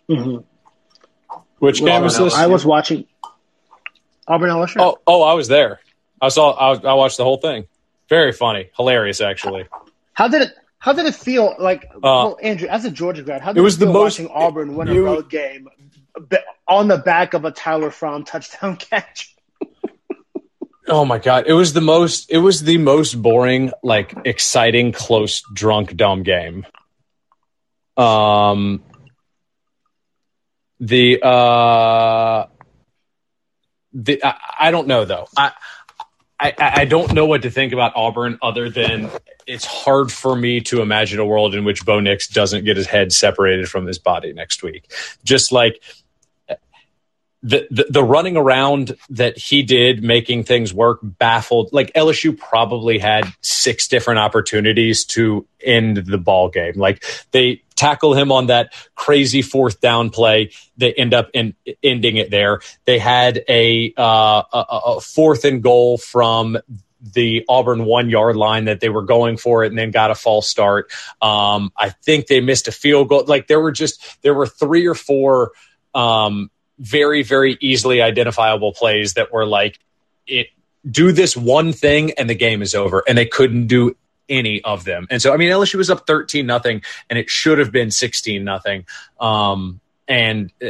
Mhm. 0.09 0.43
Which 1.59 1.81
Well, 1.81 1.93
game 1.93 2.03
was 2.03 2.17
this? 2.17 2.35
I 2.35 2.47
was 2.47 2.65
watching 2.65 3.05
Auburn 4.27 4.49
LSU. 4.49 4.75
Oh, 4.79 4.99
oh, 5.07 5.23
I 5.23 5.33
was 5.33 5.47
there. 5.47 5.79
I 6.21 6.29
saw. 6.29 6.51
I, 6.51 6.91
I 6.91 6.93
watched 6.93 7.17
the 7.17 7.23
whole 7.23 7.37
thing. 7.37 7.67
Very 8.09 8.31
funny, 8.31 8.69
hilarious, 8.77 9.19
actually. 9.21 9.65
How 10.13 10.27
did 10.27 10.43
it? 10.43 10.53
How 10.85 10.93
did 10.93 11.07
it 11.07 11.15
feel? 11.15 11.55
Like, 11.57 11.89
well, 11.99 12.37
Andrew, 12.43 12.67
as 12.67 12.85
a 12.85 12.91
Georgia 12.91 13.23
grad, 13.23 13.41
how 13.41 13.53
did 13.53 13.57
Uh, 13.57 13.61
it 13.61 13.63
was 13.63 13.79
the 13.79 13.87
feel 13.87 13.93
most- 13.93 14.19
watching 14.19 14.27
Auburn 14.31 14.75
win 14.75 14.87
a 14.87 15.01
road 15.01 15.31
game 15.31 15.67
on 16.67 16.87
the 16.87 16.99
back 16.99 17.33
of 17.33 17.43
a 17.43 17.49
Tyler 17.49 17.89
Fromm 17.89 18.23
touchdown 18.23 18.75
catch? 18.89 19.35
Oh 20.87 21.03
my 21.03 21.17
god, 21.17 21.45
it 21.47 21.53
was 21.53 21.73
the 21.73 21.81
most. 21.81 22.29
It 22.29 22.37
was 22.37 22.61
the 22.61 22.77
most 22.77 23.19
boring, 23.19 23.71
like 23.81 24.13
exciting, 24.25 24.91
close, 24.91 25.41
drunk, 25.51 25.95
dumb 25.95 26.21
game. 26.21 26.67
Um, 27.97 28.83
the 30.79 31.19
uh, 31.23 32.45
the 33.91 34.23
I, 34.23 34.35
I 34.59 34.69
don't 34.69 34.87
know 34.87 35.05
though. 35.05 35.25
I, 35.35 35.51
I 36.39 36.53
I 36.57 36.85
don't 36.85 37.13
know 37.13 37.25
what 37.25 37.43
to 37.43 37.49
think 37.49 37.73
about 37.73 37.93
Auburn 37.95 38.37
other 38.41 38.69
than 38.69 39.09
it's 39.47 39.65
hard 39.65 40.11
for 40.11 40.35
me 40.35 40.59
to 40.61 40.81
imagine 40.81 41.19
a 41.19 41.25
world 41.25 41.55
in 41.55 41.63
which 41.63 41.85
Bo 41.85 41.99
Nix 41.99 42.27
doesn't 42.27 42.65
get 42.65 42.77
his 42.77 42.87
head 42.87 43.13
separated 43.13 43.69
from 43.69 43.85
his 43.85 43.99
body 43.99 44.33
next 44.33 44.63
week. 44.63 44.91
Just 45.23 45.51
like 45.51 45.81
the, 47.45 47.85
the 47.89 48.03
running 48.03 48.37
around 48.37 48.95
that 49.09 49.37
he 49.37 49.61
did 49.61 50.03
making 50.03 50.43
things 50.43 50.73
work 50.73 50.99
baffled 51.03 51.69
like 51.71 51.93
LSU 51.93 52.37
probably 52.37 52.97
had 52.97 53.31
six 53.41 53.87
different 53.87 54.19
opportunities 54.19 55.05
to 55.05 55.45
end 55.61 55.97
the 55.97 56.17
ball 56.17 56.49
game 56.49 56.73
like 56.75 57.03
they 57.31 57.61
tackle 57.75 58.13
him 58.13 58.31
on 58.31 58.47
that 58.47 58.73
crazy 58.95 59.41
fourth 59.41 59.79
down 59.79 60.09
play 60.09 60.51
they 60.77 60.93
end 60.93 61.13
up 61.13 61.29
in 61.33 61.53
ending 61.83 62.17
it 62.17 62.31
there 62.31 62.61
they 62.85 62.97
had 62.97 63.43
a 63.47 63.93
uh 63.97 64.41
a, 64.51 64.65
a 64.85 65.01
fourth 65.01 65.45
and 65.45 65.61
goal 65.61 65.97
from 65.97 66.57
the 67.13 67.45
Auburn 67.47 67.85
one 67.85 68.09
yard 68.09 68.35
line 68.35 68.65
that 68.65 68.79
they 68.79 68.89
were 68.89 69.03
going 69.03 69.37
for 69.37 69.63
it 69.63 69.67
and 69.67 69.77
then 69.77 69.91
got 69.91 70.09
a 70.09 70.15
false 70.15 70.47
start. 70.47 70.91
Um, 71.21 71.71
I 71.77 71.89
think 71.91 72.25
they 72.25 72.41
missed 72.41 72.67
a 72.67 72.71
field 72.71 73.09
goal. 73.09 73.25
Like 73.27 73.45
there 73.45 73.59
were 73.59 73.71
just, 73.71 74.01
there 74.23 74.33
were 74.33 74.47
three 74.47 74.87
or 74.87 74.95
four, 74.95 75.51
um, 75.93 76.49
very, 76.79 77.23
very 77.23 77.57
easily 77.61 78.01
identifiable 78.01 78.73
plays 78.73 79.13
that 79.13 79.31
were 79.31 79.45
like, 79.45 79.79
it 80.27 80.47
do 80.89 81.11
this 81.11 81.35
one 81.35 81.73
thing 81.73 82.11
and 82.11 82.29
the 82.29 82.35
game 82.35 82.61
is 82.61 82.75
over. 82.75 83.03
And 83.07 83.17
they 83.17 83.25
couldn't 83.25 83.67
do 83.67 83.95
any 84.29 84.63
of 84.63 84.83
them. 84.83 85.07
And 85.09 85.21
so, 85.21 85.33
I 85.33 85.37
mean, 85.37 85.49
LSU 85.49 85.75
was 85.75 85.89
up 85.89 86.05
13 86.07 86.45
nothing 86.45 86.81
and 87.09 87.17
it 87.17 87.29
should 87.29 87.59
have 87.59 87.71
been 87.71 87.91
16 87.91 88.43
nothing. 88.43 88.85
Um, 89.19 89.79
and 90.07 90.51
uh, 90.63 90.69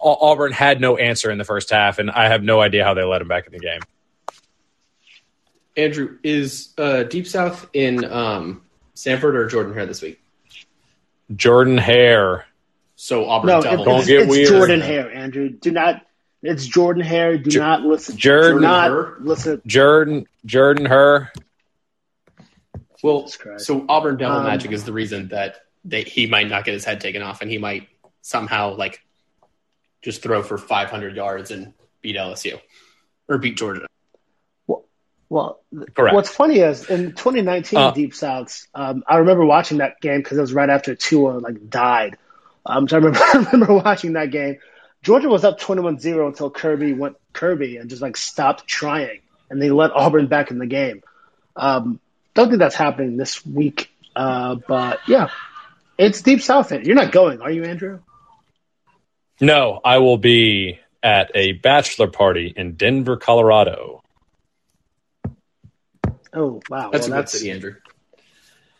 Auburn 0.00 0.52
had 0.52 0.80
no 0.80 0.96
answer 0.96 1.30
in 1.30 1.38
the 1.38 1.44
first 1.44 1.70
half. 1.70 1.98
And 1.98 2.10
I 2.10 2.28
have 2.28 2.42
no 2.42 2.60
idea 2.60 2.84
how 2.84 2.94
they 2.94 3.04
let 3.04 3.22
him 3.22 3.28
back 3.28 3.46
in 3.46 3.52
the 3.52 3.58
game. 3.58 3.80
Andrew, 5.76 6.18
is 6.22 6.72
uh, 6.78 7.02
Deep 7.04 7.26
South 7.26 7.68
in 7.72 8.04
um, 8.04 8.62
Sanford 8.94 9.34
or 9.34 9.46
Jordan 9.46 9.74
Hare 9.74 9.86
this 9.86 10.02
week? 10.02 10.20
Jordan 11.34 11.78
Hare. 11.78 12.46
So 12.96 13.28
Auburn 13.28 13.48
No, 13.48 13.60
double. 13.60 13.82
it, 13.82 13.86
Don't 13.86 13.98
it's, 14.00 14.06
get 14.06 14.20
it's 14.22 14.30
weird. 14.30 14.48
Jordan 14.48 14.80
Hare, 14.80 15.12
Andrew. 15.12 15.48
Do 15.50 15.70
not. 15.72 16.06
It's 16.42 16.66
Jordan 16.66 17.02
Hare. 17.02 17.38
Do 17.38 17.58
not 17.58 17.82
listen. 17.82 18.16
Jordan 18.16 18.56
do 18.56 18.60
not 18.60 18.90
Hare? 18.90 19.14
listen. 19.20 19.62
Jordan 19.66 20.26
Jordan 20.44 20.86
Her. 20.86 21.32
Well, 23.02 23.28
so 23.58 23.84
Auburn 23.88 24.16
Devil 24.16 24.38
Um, 24.38 24.44
Magic 24.44 24.72
is 24.72 24.84
the 24.84 24.92
reason 24.92 25.28
that 25.28 25.56
they, 25.84 26.02
he 26.04 26.26
might 26.26 26.48
not 26.48 26.64
get 26.64 26.72
his 26.72 26.84
head 26.86 27.00
taken 27.02 27.20
off, 27.20 27.42
and 27.42 27.50
he 27.50 27.58
might 27.58 27.88
somehow 28.22 28.76
like 28.76 29.00
just 30.00 30.22
throw 30.22 30.42
for 30.42 30.56
500 30.56 31.14
yards 31.14 31.50
and 31.50 31.74
beat 32.00 32.16
LSU 32.16 32.58
or 33.28 33.36
beat 33.38 33.56
Georgia. 33.58 33.86
Well, 35.30 35.60
Correct. 35.94 36.14
what's 36.14 36.28
funny 36.28 36.60
is 36.60 36.88
in 36.88 37.10
2019 37.12 37.78
Uh, 37.78 37.90
Deep 37.90 38.12
Souths, 38.12 38.68
um, 38.74 39.02
I 39.08 39.16
remember 39.16 39.44
watching 39.44 39.78
that 39.78 40.00
game 40.00 40.20
because 40.20 40.38
it 40.38 40.40
was 40.42 40.52
right 40.52 40.70
after 40.70 40.94
Tua 40.94 41.38
like 41.38 41.68
died. 41.68 42.16
Um, 42.66 42.88
so 42.88 42.96
I 42.96 43.00
remember, 43.00 43.18
I 43.22 43.48
remember 43.52 43.74
watching 43.74 44.14
that 44.14 44.30
game. 44.30 44.58
Georgia 45.02 45.28
was 45.28 45.44
up 45.44 45.60
21-0 45.60 46.26
until 46.26 46.50
Kirby 46.50 46.94
went 46.94 47.16
Kirby 47.32 47.76
and 47.76 47.90
just 47.90 48.00
like 48.00 48.16
stopped 48.16 48.66
trying, 48.66 49.20
and 49.50 49.60
they 49.60 49.70
let 49.70 49.92
Auburn 49.92 50.28
back 50.28 50.50
in 50.50 50.58
the 50.58 50.66
game. 50.66 51.02
Um, 51.56 52.00
don't 52.34 52.48
think 52.48 52.58
that's 52.58 52.74
happening 52.74 53.16
this 53.16 53.44
week, 53.44 53.90
uh, 54.16 54.56
but 54.66 55.00
yeah, 55.06 55.28
it's 55.98 56.22
Deep 56.22 56.40
South. 56.40 56.72
You're 56.72 56.94
not 56.94 57.12
going, 57.12 57.42
are 57.42 57.50
you, 57.50 57.64
Andrew? 57.64 58.00
No, 59.40 59.80
I 59.84 59.98
will 59.98 60.16
be 60.16 60.80
at 61.02 61.30
a 61.34 61.52
bachelor 61.52 62.08
party 62.08 62.52
in 62.56 62.74
Denver, 62.74 63.16
Colorado. 63.16 64.02
Oh 66.32 66.60
wow, 66.68 66.90
That's 66.90 67.08
well, 67.08 67.18
a 67.18 67.22
good 67.22 67.28
city, 67.28 67.50
Andrew. 67.50 67.74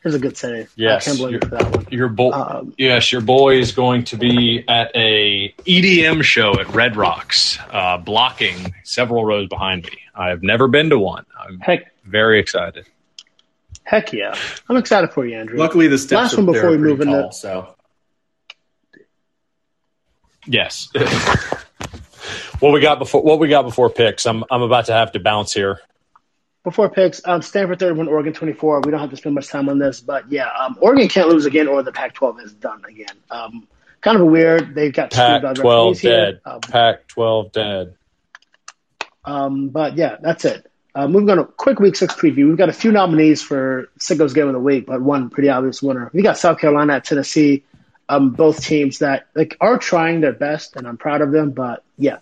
Here's 0.04 0.14
a 0.14 0.18
good 0.18 0.36
city. 0.36 0.66
Yes, 0.76 1.08
I 1.08 1.10
can't 1.10 1.18
blame 1.18 1.32
you 1.32 1.38
you're- 1.42 1.48
for 1.48 1.64
that 1.64 1.76
one. 1.76 1.86
Your 1.90 2.08
boy, 2.10 2.30
Um, 2.32 2.74
yes, 2.76 3.10
your 3.10 3.22
boy 3.22 3.56
is 3.58 3.72
going 3.72 4.04
to 4.04 4.18
be 4.18 4.62
at 4.68 4.94
a 4.94 5.54
EDM 5.64 6.20
show 6.22 6.52
at 6.60 6.68
Red 6.74 6.94
Rocks, 6.96 7.58
uh, 7.70 7.96
blocking 7.96 8.74
several 8.84 9.24
rows 9.24 9.48
behind 9.48 9.84
me. 9.86 9.96
I've 10.14 10.42
never 10.42 10.68
been 10.68 10.90
to 10.90 10.98
one. 10.98 11.24
I'm 11.40 11.58
Heck, 11.58 11.90
very 12.04 12.38
excited. 12.38 12.84
heck 13.84 14.12
yeah, 14.12 14.34
I'm 14.68 14.76
excited 14.76 15.10
for 15.10 15.24
you, 15.26 15.36
Andrew. 15.38 15.58
Luckily, 15.58 15.88
the 15.88 15.96
steps 15.96 16.12
Last 16.12 16.36
one 16.36 16.46
before 16.46 16.66
are 16.66 16.70
we 16.72 16.76
move 16.76 16.98
pretty 16.98 17.10
into 17.10 17.22
tall, 17.22 17.32
so 17.32 17.68
Yes. 20.46 20.90
what 22.60 22.74
we 22.74 22.80
got 22.82 22.98
before? 22.98 23.22
What 23.22 23.38
we 23.38 23.48
got 23.48 23.62
before 23.62 23.88
picks? 23.88 24.26
I'm 24.26 24.44
I'm 24.50 24.60
about 24.60 24.84
to 24.86 24.92
have 24.92 25.12
to 25.12 25.18
bounce 25.20 25.54
here. 25.54 25.80
Before 26.64 26.88
picks, 26.88 27.20
um, 27.26 27.42
Stanford 27.42 27.78
31, 27.78 28.08
Oregon 28.08 28.32
24. 28.32 28.80
We 28.80 28.90
don't 28.90 29.00
have 29.00 29.10
to 29.10 29.16
spend 29.16 29.34
much 29.34 29.48
time 29.48 29.68
on 29.68 29.78
this, 29.78 30.00
but 30.00 30.32
yeah, 30.32 30.48
um, 30.48 30.78
Oregon 30.80 31.08
can't 31.08 31.28
lose 31.28 31.44
again, 31.44 31.68
or 31.68 31.82
the 31.82 31.92
Pac-12 31.92 32.42
is 32.42 32.54
done 32.54 32.82
again. 32.88 33.06
Um, 33.30 33.68
kind 34.00 34.16
of 34.16 34.22
a 34.22 34.26
weird. 34.26 34.74
They've 34.74 34.92
got 34.92 35.10
Pac 35.10 35.42
12 35.54 36.00
dead. 36.00 36.40
Um, 36.44 36.60
Pac 36.60 37.06
12 37.08 37.52
dead. 37.52 37.96
Um, 39.26 39.68
but 39.68 39.96
yeah, 39.96 40.16
that's 40.20 40.46
it. 40.46 40.70
Uh, 40.94 41.08
moving 41.08 41.28
on 41.30 41.38
to 41.38 41.44
quick 41.44 41.80
week 41.80 41.96
six 41.96 42.14
preview. 42.14 42.48
We've 42.48 42.56
got 42.56 42.68
a 42.68 42.74
few 42.74 42.92
nominees 42.92 43.42
for 43.42 43.88
Sicko's 43.98 44.32
game 44.32 44.46
of 44.46 44.52
the 44.52 44.60
week, 44.60 44.86
but 44.86 45.02
one 45.02 45.28
pretty 45.28 45.48
obvious 45.48 45.82
winner. 45.82 46.10
We 46.14 46.22
got 46.22 46.38
South 46.38 46.58
Carolina 46.58 46.94
at 46.94 47.04
Tennessee. 47.04 47.64
Um, 48.08 48.30
both 48.30 48.62
teams 48.62 48.98
that 48.98 49.26
like 49.34 49.56
are 49.60 49.78
trying 49.78 50.20
their 50.20 50.34
best, 50.34 50.76
and 50.76 50.86
I'm 50.86 50.98
proud 50.98 51.20
of 51.20 51.32
them. 51.32 51.50
But 51.50 51.82
yeah, 51.96 52.18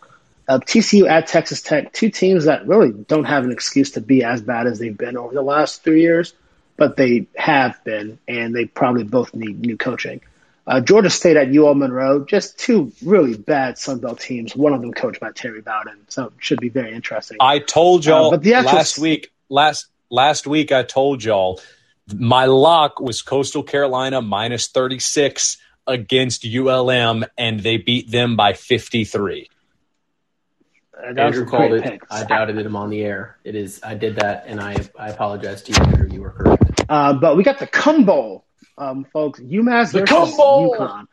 uh, 0.53 0.59
TCU 0.59 1.09
at 1.09 1.29
Texas 1.29 1.63
Tech, 1.63 1.93
two 1.93 2.11
teams 2.11 2.45
that 2.45 2.67
really 2.67 2.93
don't 2.93 3.25
have 3.25 3.45
an 3.45 3.53
excuse 3.53 3.93
to 3.93 4.03
be 4.03 4.23
as 4.23 4.43
bad 4.43 4.67
as 4.67 4.79
they've 4.79 4.97
been 4.97 5.17
over 5.17 5.33
the 5.33 5.43
last 5.43 5.83
three 5.83 6.03
years, 6.03 6.35
but 6.77 6.97
they 6.97 7.27
have 7.37 7.83
been, 7.85 8.19
and 8.29 8.55
they 8.55 8.67
probably 8.67 9.05
both 9.05 9.35
need 9.35 9.61
new 9.61 9.79
coaching. 9.79 10.21
Uh, 10.67 10.81
Georgia 10.81 11.09
State 11.09 11.39
at 11.39 11.55
UL 11.55 11.75
Monroe, 11.75 12.25
just 12.25 12.59
two 12.59 12.93
really 13.03 13.35
bad 13.35 13.79
Sun 13.79 14.01
Belt 14.01 14.21
teams. 14.21 14.55
One 14.55 14.75
of 14.75 14.83
them 14.83 14.93
coached 14.93 15.21
by 15.21 15.33
Terry 15.33 15.63
Bowden, 15.63 15.97
so 16.09 16.27
it 16.27 16.33
should 16.39 16.61
be 16.61 16.69
very 16.69 16.95
interesting. 16.95 17.39
I 17.41 17.59
told 17.59 18.05
y'all 18.05 18.27
Uh, 18.27 18.31
but 18.33 18.43
the 18.43 18.55
actual- 18.55 18.77
last 18.77 18.99
week. 18.99 19.31
Last 19.49 19.87
last 20.11 20.47
week, 20.47 20.71
I 20.71 20.83
told 20.83 21.25
y'all 21.25 21.61
my 22.15 22.45
lock 22.45 23.01
was 23.01 23.23
Coastal 23.23 23.63
Carolina 23.63 24.21
minus 24.21 24.69
36 24.69 25.57
against 25.87 26.45
ULM, 26.45 27.25
and 27.39 27.61
they 27.61 27.79
beat 27.79 28.11
them 28.11 28.37
by 28.37 28.53
53. 28.53 29.41
Uh, 29.43 29.47
that 29.47 29.47
was 29.47 29.61
Andrew 31.01 31.45
a 31.45 31.47
called 31.47 31.71
great 31.71 31.85
it. 31.87 31.91
pick. 31.91 32.03
I 32.11 32.25
doubted 32.25 32.59
him 32.59 32.77
on 32.77 32.91
the 32.91 33.03
air. 33.03 33.39
It 33.45 33.55
is. 33.55 33.81
I 33.83 33.95
did 33.95 34.17
that, 34.17 34.45
and 34.47 34.61
I 34.61 34.77
I 34.99 35.09
apologize 35.09 35.63
to 35.63 35.73
you, 35.73 35.79
Andrew. 35.79 36.09
You 36.11 36.23
were 36.23 36.31
correct. 36.31 36.85
Uh, 36.89 37.15
but 37.15 37.37
we 37.37 37.43
got 37.43 37.59
the 37.59 37.67
Cum 37.67 38.05
Bowl, 38.05 38.45
um, 38.77 39.05
folks. 39.05 39.41
UMass 39.41 39.93
The 39.93 40.01
versus 40.01 40.09
Cum 40.09 40.37
Bowl! 40.37 40.77
UConn. 40.77 41.07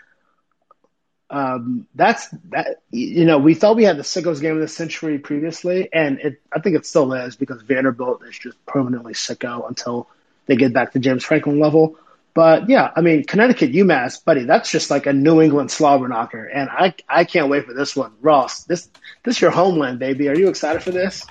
Um, 1.32 1.88
that's 1.96 2.28
that. 2.50 2.82
You 2.92 3.26
know, 3.26 3.38
we 3.38 3.54
thought 3.54 3.76
we 3.76 3.84
had 3.84 3.98
the 3.98 4.04
sickos 4.04 4.42
game 4.42 4.56
of 4.56 4.62
the 4.62 4.68
century 4.68 5.20
previously, 5.20 5.90
and 5.94 6.20
it, 6.20 6.42
I 6.52 6.60
think 6.60 6.76
it 6.76 6.86
still 6.86 7.14
is 7.14 7.36
because 7.36 7.62
Vanderbilt 7.62 8.24
is 8.26 8.38
just 8.38 8.64
permanently 8.66 9.14
sicko 9.14 9.68
until 9.68 10.08
they 10.48 10.56
get 10.56 10.74
back 10.74 10.94
to 10.94 11.00
James 11.00 11.24
Franklin 11.24 11.60
level. 11.60 11.98
But 12.34 12.70
yeah, 12.70 12.92
I 12.96 13.02
mean, 13.02 13.26
Connecticut 13.26 13.72
UMass, 13.72 14.24
buddy, 14.24 14.44
that's 14.44 14.72
just 14.72 14.90
like 14.90 15.08
a 15.08 15.14
New 15.14 15.42
England 15.42 15.72
slobber 15.72 16.08
knocker, 16.08 16.46
and 16.46 16.70
I 16.70 16.94
I 17.08 17.24
can't 17.26 17.50
wait 17.50 17.66
for 17.66 17.74
this 17.74 17.96
one. 17.96 18.14
Ross, 18.22 18.64
this 18.64 18.90
this 19.24 19.38
is 19.38 19.42
your 19.42 19.52
homeland, 19.52 20.00
baby. 20.00 20.30
Are 20.30 20.36
you 20.36 20.50
excited 20.50 20.84
for 20.84 20.92
this? 20.92 21.26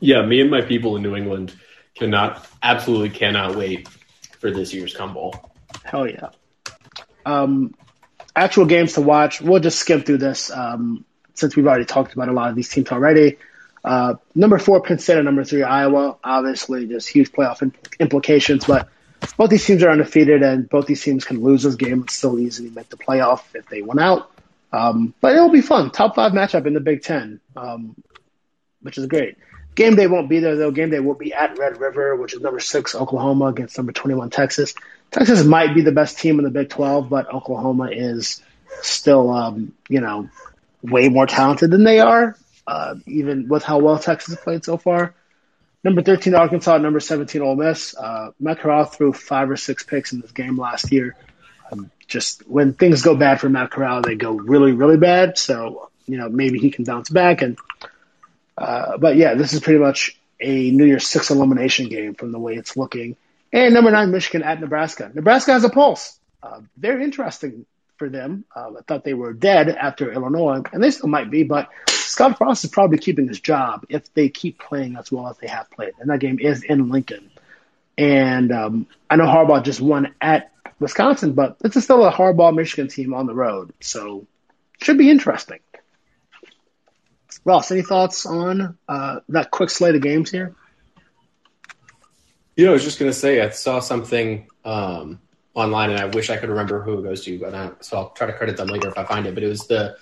Yeah, 0.00 0.22
me 0.22 0.40
and 0.40 0.50
my 0.50 0.62
people 0.62 0.96
in 0.96 1.02
New 1.02 1.14
England 1.14 1.54
cannot, 1.94 2.48
absolutely 2.62 3.10
cannot 3.10 3.54
wait 3.54 3.86
for 4.38 4.50
this 4.50 4.72
year's 4.72 4.96
Cum 4.96 5.12
Bowl. 5.12 5.52
Hell 5.84 6.08
yeah. 6.08 6.30
Um, 7.26 7.74
actual 8.34 8.64
games 8.64 8.94
to 8.94 9.02
watch. 9.02 9.42
We'll 9.42 9.60
just 9.60 9.78
skim 9.78 10.02
through 10.02 10.18
this 10.18 10.50
um, 10.50 11.04
since 11.34 11.54
we've 11.54 11.66
already 11.66 11.84
talked 11.84 12.14
about 12.14 12.28
a 12.28 12.32
lot 12.32 12.48
of 12.48 12.56
these 12.56 12.70
teams 12.70 12.90
already. 12.90 13.36
Uh, 13.84 14.14
number 14.34 14.58
four, 14.58 14.82
Penn 14.82 14.98
State, 14.98 15.16
and 15.16 15.24
number 15.24 15.44
three, 15.44 15.62
Iowa. 15.62 16.16
Obviously, 16.24 16.86
just 16.86 17.08
huge 17.08 17.30
playoff 17.32 17.62
im- 17.62 17.72
implications, 17.98 18.64
but 18.64 18.88
both 19.36 19.50
these 19.50 19.64
teams 19.64 19.82
are 19.82 19.90
undefeated, 19.90 20.42
and 20.42 20.68
both 20.68 20.86
these 20.86 21.02
teams 21.02 21.24
can 21.24 21.42
lose 21.42 21.62
this 21.62 21.74
game 21.74 22.00
and 22.00 22.10
still 22.10 22.38
easily 22.38 22.70
make 22.70 22.88
the 22.88 22.96
playoff 22.96 23.42
if 23.54 23.68
they 23.68 23.82
win 23.82 23.98
out. 23.98 24.30
Um, 24.72 25.14
but 25.20 25.34
it'll 25.34 25.50
be 25.50 25.62
fun. 25.62 25.90
Top 25.90 26.14
five 26.14 26.32
matchup 26.32 26.66
in 26.66 26.74
the 26.74 26.80
Big 26.80 27.02
Ten, 27.02 27.40
um, 27.56 27.96
which 28.82 28.98
is 28.98 29.06
great. 29.06 29.36
Game 29.74 29.94
day 29.96 30.06
won't 30.06 30.28
be 30.28 30.40
there 30.40 30.56
though. 30.56 30.70
Game 30.70 30.90
day 30.90 31.00
will 31.00 31.14
be 31.14 31.32
at 31.32 31.58
Red 31.58 31.80
River, 31.80 32.16
which 32.16 32.34
is 32.34 32.40
number 32.40 32.60
six 32.60 32.94
Oklahoma 32.94 33.46
against 33.46 33.76
number 33.78 33.92
twenty-one 33.92 34.30
Texas. 34.30 34.74
Texas 35.10 35.44
might 35.44 35.74
be 35.74 35.82
the 35.82 35.92
best 35.92 36.18
team 36.18 36.38
in 36.38 36.44
the 36.44 36.50
Big 36.50 36.68
Twelve, 36.68 37.08
but 37.08 37.32
Oklahoma 37.32 37.90
is 37.90 38.42
still, 38.82 39.30
um, 39.30 39.72
you 39.88 40.00
know, 40.00 40.28
way 40.82 41.08
more 41.08 41.26
talented 41.26 41.70
than 41.70 41.84
they 41.84 41.98
are, 42.00 42.36
uh, 42.66 42.94
even 43.06 43.48
with 43.48 43.62
how 43.62 43.78
well 43.78 43.98
Texas 43.98 44.34
has 44.34 44.44
played 44.44 44.64
so 44.64 44.76
far. 44.76 45.14
Number 45.82 46.02
thirteen 46.02 46.34
Arkansas, 46.34 46.78
number 46.78 47.00
seventeen 47.00 47.42
Ole 47.42 47.56
Miss. 47.56 47.96
Uh, 47.96 48.32
Matt 48.38 48.60
Corral 48.60 48.84
threw 48.84 49.12
five 49.12 49.50
or 49.50 49.56
six 49.56 49.82
picks 49.82 50.12
in 50.12 50.20
this 50.20 50.32
game 50.32 50.58
last 50.58 50.92
year. 50.92 51.16
Um, 51.72 51.90
just 52.06 52.46
when 52.48 52.74
things 52.74 53.02
go 53.02 53.16
bad 53.16 53.40
for 53.40 53.48
Matt 53.48 53.70
Corral, 53.70 54.02
they 54.02 54.16
go 54.16 54.32
really, 54.32 54.72
really 54.72 54.98
bad. 54.98 55.38
So 55.38 55.90
you 56.06 56.18
know 56.18 56.28
maybe 56.28 56.58
he 56.58 56.70
can 56.70 56.84
bounce 56.84 57.08
back 57.08 57.42
and 57.42 57.58
uh, 58.60 58.98
but 58.98 59.16
yeah, 59.16 59.34
this 59.34 59.54
is 59.54 59.60
pretty 59.60 59.78
much 59.78 60.18
a 60.38 60.70
New 60.70 60.84
Year's 60.84 61.06
Six 61.06 61.30
elimination 61.30 61.88
game 61.88 62.14
from 62.14 62.30
the 62.30 62.38
way 62.38 62.54
it's 62.54 62.76
looking. 62.76 63.16
And 63.52 63.74
number 63.74 63.90
nine, 63.90 64.10
Michigan 64.10 64.42
at 64.42 64.60
Nebraska. 64.60 65.10
Nebraska 65.12 65.52
has 65.52 65.64
a 65.64 65.70
pulse. 65.70 66.18
Uh, 66.42 66.60
very 66.76 67.02
interesting 67.02 67.64
for 67.96 68.08
them. 68.08 68.44
Uh, 68.54 68.70
I 68.78 68.82
thought 68.86 69.02
they 69.02 69.14
were 69.14 69.32
dead 69.32 69.68
after 69.68 70.12
Illinois, 70.12 70.62
and 70.72 70.82
they 70.82 70.90
still 70.90 71.08
might 71.08 71.30
be, 71.30 71.42
but 71.42 71.68
Scott 72.10 72.38
Frost 72.38 72.64
is 72.64 72.70
probably 72.70 72.98
keeping 72.98 73.28
his 73.28 73.38
job 73.38 73.86
if 73.88 74.12
they 74.14 74.28
keep 74.28 74.58
playing 74.58 74.96
as 74.96 75.12
well 75.12 75.28
as 75.28 75.38
they 75.38 75.46
have 75.46 75.70
played. 75.70 75.92
And 76.00 76.10
that 76.10 76.18
game 76.18 76.40
is 76.40 76.64
in 76.64 76.88
Lincoln. 76.88 77.30
And 77.96 78.50
um, 78.50 78.88
I 79.08 79.14
know 79.14 79.26
Harbaugh 79.26 79.62
just 79.62 79.80
won 79.80 80.12
at 80.20 80.52
Wisconsin, 80.80 81.34
but 81.34 81.58
it's 81.62 81.80
still 81.80 82.04
a 82.04 82.10
Harbaugh 82.10 82.52
Michigan 82.52 82.88
team 82.88 83.14
on 83.14 83.26
the 83.26 83.34
road. 83.34 83.72
So 83.80 84.26
should 84.82 84.98
be 84.98 85.08
interesting. 85.08 85.60
Ross, 87.44 87.70
any 87.70 87.82
thoughts 87.82 88.26
on 88.26 88.76
uh, 88.88 89.20
that 89.28 89.52
quick 89.52 89.70
slate 89.70 89.94
of 89.94 90.02
games 90.02 90.32
here? 90.32 90.56
You 92.56 92.64
know, 92.64 92.70
I 92.72 92.74
was 92.74 92.82
just 92.82 92.98
going 92.98 93.12
to 93.12 93.16
say, 93.16 93.40
I 93.40 93.50
saw 93.50 93.78
something 93.78 94.48
um, 94.64 95.20
online, 95.54 95.90
and 95.90 96.00
I 96.00 96.06
wish 96.06 96.28
I 96.28 96.38
could 96.38 96.48
remember 96.48 96.82
who 96.82 96.98
it 96.98 97.02
goes 97.02 97.24
to, 97.26 97.38
but 97.38 97.54
I, 97.54 97.70
so 97.80 97.98
I'll 97.98 98.10
try 98.10 98.26
to 98.26 98.32
credit 98.32 98.56
them 98.56 98.66
later 98.66 98.88
if 98.88 98.98
I 98.98 99.04
find 99.04 99.26
it. 99.26 99.34
But 99.34 99.44
it 99.44 99.48
was 99.48 99.68
the 99.68 99.96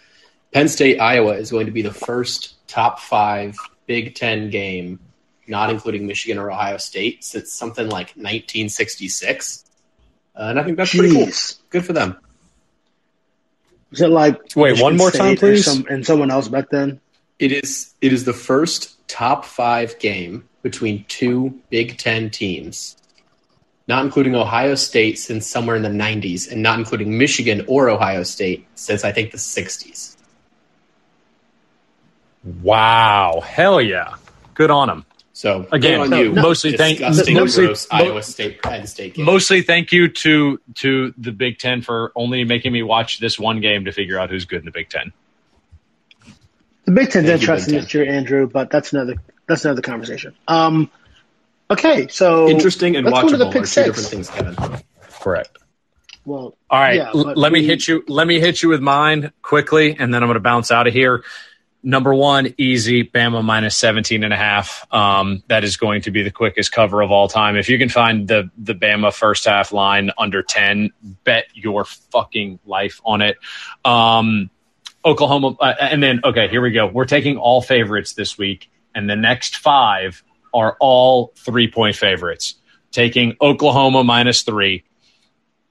Penn 0.52 0.68
State 0.68 0.98
Iowa 0.98 1.32
is 1.32 1.50
going 1.50 1.66
to 1.66 1.72
be 1.72 1.82
the 1.82 1.92
first 1.92 2.54
top 2.66 3.00
five 3.00 3.56
Big 3.86 4.14
Ten 4.14 4.50
game, 4.50 4.98
not 5.46 5.70
including 5.70 6.06
Michigan 6.06 6.38
or 6.38 6.50
Ohio 6.50 6.78
State, 6.78 7.24
since 7.24 7.52
something 7.52 7.86
like 7.86 8.08
1966. 8.08 9.64
Uh, 10.34 10.42
and 10.42 10.60
I 10.60 10.64
think 10.64 10.76
that's 10.76 10.94
pretty 10.94 11.12
cool. 11.14 11.28
Good 11.70 11.84
for 11.84 11.92
them. 11.92 12.16
Is 13.90 14.00
it 14.00 14.08
like 14.08 14.36
Wait, 14.54 14.70
Michigan 14.70 14.82
one 14.82 14.96
more 14.96 15.10
time, 15.10 15.36
State 15.36 15.48
or 15.48 15.52
please? 15.52 15.64
Some, 15.64 15.86
and 15.88 16.06
someone 16.06 16.30
else 16.30 16.48
back 16.48 16.70
then. 16.70 17.00
It 17.38 17.52
is 17.52 17.94
it 18.00 18.12
is 18.12 18.24
the 18.24 18.32
first 18.32 19.06
top 19.08 19.44
five 19.44 19.98
game 19.98 20.48
between 20.62 21.04
two 21.08 21.60
Big 21.70 21.96
Ten 21.96 22.30
teams, 22.30 22.96
not 23.86 24.04
including 24.04 24.34
Ohio 24.34 24.74
State 24.74 25.18
since 25.18 25.46
somewhere 25.46 25.76
in 25.76 25.82
the 25.82 25.88
'90s, 25.88 26.50
and 26.50 26.62
not 26.62 26.78
including 26.78 27.16
Michigan 27.16 27.64
or 27.66 27.88
Ohio 27.88 28.22
State 28.22 28.66
since 28.74 29.04
I 29.04 29.12
think 29.12 29.30
the 29.30 29.38
'60s. 29.38 30.17
Wow. 32.44 33.42
Hell 33.44 33.80
yeah. 33.80 34.14
Good 34.54 34.70
on 34.70 34.88
them. 34.88 35.04
So 35.32 35.68
Again, 35.70 36.00
good 36.02 36.12
on 36.14 36.18
you. 36.20 36.32
mostly 36.32 36.76
thank- 36.76 37.00
mostly- 37.00 37.34
gross 37.66 37.86
mo- 37.92 37.98
Iowa 37.98 38.22
State 38.24 38.60
Penn 38.60 38.86
State 38.88 39.14
game. 39.14 39.24
Mostly 39.24 39.62
thank 39.62 39.92
you 39.92 40.08
to 40.08 40.60
to 40.76 41.14
the 41.16 41.30
Big 41.30 41.58
Ten 41.58 41.80
for 41.82 42.10
only 42.16 42.42
making 42.44 42.72
me 42.72 42.82
watch 42.82 43.20
this 43.20 43.38
one 43.38 43.60
game 43.60 43.84
to 43.84 43.92
figure 43.92 44.18
out 44.18 44.30
who's 44.30 44.46
good 44.46 44.58
in 44.60 44.64
the 44.64 44.72
Big 44.72 44.88
Ten. 44.88 45.12
The 46.86 46.92
Big 46.92 47.10
Ten's 47.10 47.12
Thank 47.12 47.26
you, 47.26 47.32
interesting 47.32 47.74
Big 47.74 47.82
this 47.84 47.94
year, 47.94 48.08
Andrew, 48.08 48.48
but 48.52 48.70
that's 48.70 48.92
another 48.92 49.14
that's 49.46 49.64
another 49.64 49.82
conversation. 49.82 50.34
Um, 50.48 50.90
okay, 51.70 52.08
so 52.08 52.48
Interesting 52.48 52.96
and 52.96 53.06
let's 53.06 53.20
go 53.22 53.28
to 53.28 53.34
watchable 53.36 53.38
the 53.38 53.46
are 53.46 53.52
pick 53.52 53.62
two 53.62 53.66
six. 53.66 53.86
different 53.86 54.08
things, 54.08 54.30
Kevin. 54.30 54.82
Correct. 55.20 55.56
Well, 56.24 56.56
All 56.68 56.80
right, 56.80 56.96
yeah, 56.96 57.10
l- 57.14 57.24
but 57.24 57.36
let 57.38 57.52
me 57.52 57.62
hit 57.64 57.86
you. 57.86 58.04
Let 58.08 58.26
me 58.26 58.40
hit 58.40 58.60
you 58.62 58.70
with 58.70 58.80
mine 58.80 59.30
quickly, 59.40 59.96
and 59.98 60.12
then 60.12 60.22
I'm 60.22 60.26
going 60.28 60.34
to 60.34 60.40
bounce 60.40 60.70
out 60.72 60.86
of 60.88 60.92
here. 60.92 61.22
Number 61.82 62.12
one, 62.12 62.54
easy, 62.58 63.04
Bama 63.04 63.42
minus 63.44 63.76
17 63.76 64.24
and 64.24 64.32
a 64.32 64.36
half. 64.36 64.86
Um, 64.92 65.44
that 65.46 65.62
is 65.62 65.76
going 65.76 66.02
to 66.02 66.10
be 66.10 66.24
the 66.24 66.30
quickest 66.30 66.72
cover 66.72 67.02
of 67.02 67.12
all 67.12 67.28
time. 67.28 67.56
If 67.56 67.68
you 67.68 67.78
can 67.78 67.88
find 67.88 68.26
the 68.26 68.50
the 68.58 68.74
Bama 68.74 69.12
first 69.12 69.44
half 69.44 69.72
line 69.72 70.10
under 70.18 70.42
10, 70.42 70.90
bet 71.24 71.44
your 71.54 71.84
fucking 71.84 72.58
life 72.66 73.00
on 73.04 73.22
it. 73.22 73.38
Um, 73.84 74.50
Oklahoma, 75.04 75.56
uh, 75.60 75.74
and 75.80 76.02
then 76.02 76.20
okay, 76.24 76.48
here 76.48 76.60
we 76.60 76.72
go. 76.72 76.86
We're 76.88 77.04
taking 77.04 77.36
all 77.36 77.62
favorites 77.62 78.14
this 78.14 78.36
week, 78.36 78.70
and 78.94 79.08
the 79.08 79.16
next 79.16 79.56
five 79.56 80.22
are 80.52 80.76
all 80.80 81.32
three 81.36 81.70
point 81.70 81.94
favorites. 81.94 82.56
Taking 82.90 83.36
Oklahoma 83.40 84.02
minus 84.02 84.42
three, 84.42 84.84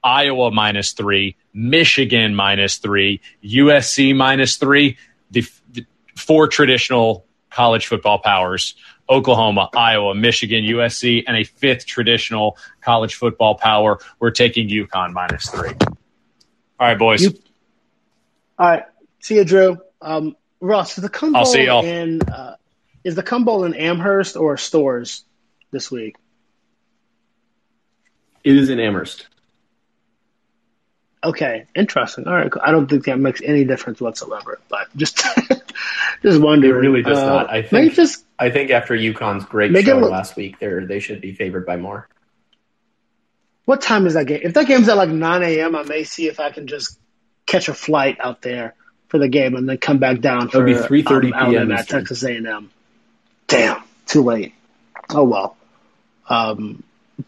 Iowa 0.04 0.52
minus 0.52 0.94
three, 0.94 1.36
Michigan 1.54 2.34
minus 2.34 2.78
three, 2.78 3.20
USC 3.44 4.16
minus 4.16 4.56
three, 4.56 4.98
the, 5.32 5.46
four 6.18 6.48
traditional 6.48 7.26
college 7.50 7.88
football 7.88 8.20
powers 8.20 8.76
Oklahoma, 9.10 9.70
Iowa, 9.74 10.14
Michigan, 10.16 10.66
USC, 10.66 11.24
and 11.26 11.38
a 11.38 11.46
fifth 11.46 11.86
traditional 11.86 12.58
college 12.82 13.16
football 13.16 13.56
power. 13.56 14.00
We're 14.20 14.32
taking 14.32 14.68
UConn 14.68 15.14
minus 15.14 15.50
three. 15.50 15.70
All 15.80 15.96
right, 16.88 17.00
boys. 17.00 17.22
You- 17.24 17.34
All 18.60 18.70
right, 18.70 18.84
see 19.22 19.36
you, 19.36 19.46
Drew. 19.46 19.78
Um, 20.02 20.36
Ross, 20.60 20.98
is 20.98 21.04
the 21.04 21.10
Cum 21.10 21.36
I'll 21.36 21.44
Bowl 21.44 21.54
see 21.54 21.64
y'all. 21.66 21.86
in 21.86 22.22
uh, 22.24 22.56
is 23.06 23.16
the 23.16 23.24
Cum 23.24 23.46
Bowl 23.46 23.64
in 23.64 23.74
Amherst 23.76 24.36
or 24.36 24.58
Storrs 24.58 25.24
this 25.72 25.90
week? 25.90 26.16
It 28.44 28.56
is 28.58 28.70
in 28.70 28.80
Amherst. 28.80 29.28
Okay, 31.30 31.66
interesting. 31.76 32.28
All 32.28 32.34
right, 32.34 32.52
cool. 32.52 32.62
I 32.66 32.72
don't 32.72 32.88
think 32.88 33.06
that 33.06 33.20
makes 33.20 33.42
any 33.42 33.64
difference 33.66 34.00
whatsoever, 34.00 34.60
but 34.70 34.88
just 34.96 35.18
just 36.24 36.40
wondering. 36.42 36.74
It 36.74 36.78
really 36.78 37.02
does 37.04 37.18
Uh, 37.18 37.26
not. 37.26 37.50
I 37.50 37.62
think 37.64 37.94
just 37.94 38.24
I 38.40 38.50
think 38.50 38.72
after 38.72 38.94
UConn's 38.96 39.46
great 39.46 39.76
show 39.86 39.98
look- 39.98 40.12
last 40.12 40.36
week, 40.36 40.60
they 40.60 40.68
they 40.86 41.00
should 41.00 41.22
be 41.22 41.34
favored 41.34 41.66
by 41.66 41.78
more. 41.78 42.08
what 43.66 43.82
time 43.82 44.08
is 44.08 44.14
that 44.14 44.26
game? 44.28 44.42
If 44.44 44.54
that 44.54 44.68
game's 44.68 44.88
at 44.90 44.96
like 44.98 45.10
9 45.10 45.44
a.m., 45.44 45.76
I 45.76 45.84
may 45.84 46.04
see 46.04 46.28
if 46.28 46.40
I 46.40 46.52
can 46.52 46.68
just 46.68 46.98
catch 47.46 47.68
a 47.68 47.74
flight 47.74 48.18
out 48.20 48.42
there 48.42 48.76
for 49.10 49.18
the 49.20 49.28
game 49.30 49.56
and 49.56 49.68
then 49.68 49.78
come 49.78 49.98
back 49.98 50.20
down 50.20 50.48
It'll 50.48 50.64
be 50.64 50.74
3:30 50.74 51.10
um, 51.28 51.34
Alabama 51.34 51.50
p.m. 51.52 51.72
at 51.72 51.88
Texas 51.90 52.24
A&M. 52.24 52.70
Damn, 53.48 53.84
too 54.06 54.24
late. 54.24 54.54
Oh 55.10 55.24
well. 55.24 55.58
Um, 56.30 56.84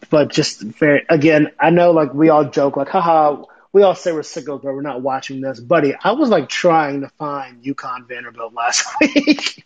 but 0.10 0.30
just 0.30 0.62
very 0.62 1.06
again, 1.10 1.52
I 1.60 1.70
know 1.72 1.92
like 1.92 2.14
we 2.14 2.30
all 2.30 2.46
joke 2.46 2.78
like, 2.78 2.90
haha. 2.90 3.44
We 3.72 3.84
all 3.84 3.96
say 3.96 4.12
we're 4.12 4.22
sickos, 4.22 4.64
but 4.64 4.74
we're 4.74 4.82
not 4.82 5.02
watching 5.02 5.42
this, 5.42 5.60
buddy. 5.60 5.94
I 5.96 6.14
was 6.14 6.30
like 6.30 6.50
trying 6.50 7.02
to 7.02 7.10
find 7.10 7.64
UConn 7.64 8.08
Vanderbilt 8.08 8.54
last 8.54 8.88
week, 9.02 9.64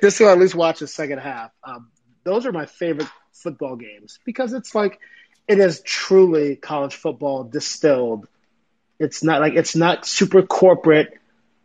just 0.00 0.18
to 0.18 0.28
at 0.28 0.38
least 0.38 0.54
watch 0.54 0.78
the 0.78 0.86
second 0.86 1.18
half. 1.18 1.50
Um, 1.64 1.90
those 2.24 2.46
are 2.46 2.52
my 2.52 2.66
favorite 2.66 3.08
football 3.32 3.76
games 3.76 4.20
because 4.24 4.52
it's 4.52 4.74
like 4.74 5.00
it 5.48 5.58
is 5.58 5.80
truly 5.80 6.56
college 6.56 6.94
football 6.94 7.44
distilled. 7.44 8.28
It's 8.98 9.24
not 9.24 9.40
like 9.40 9.54
it's 9.54 9.74
not 9.74 10.06
super 10.06 10.42
corporate. 10.42 11.18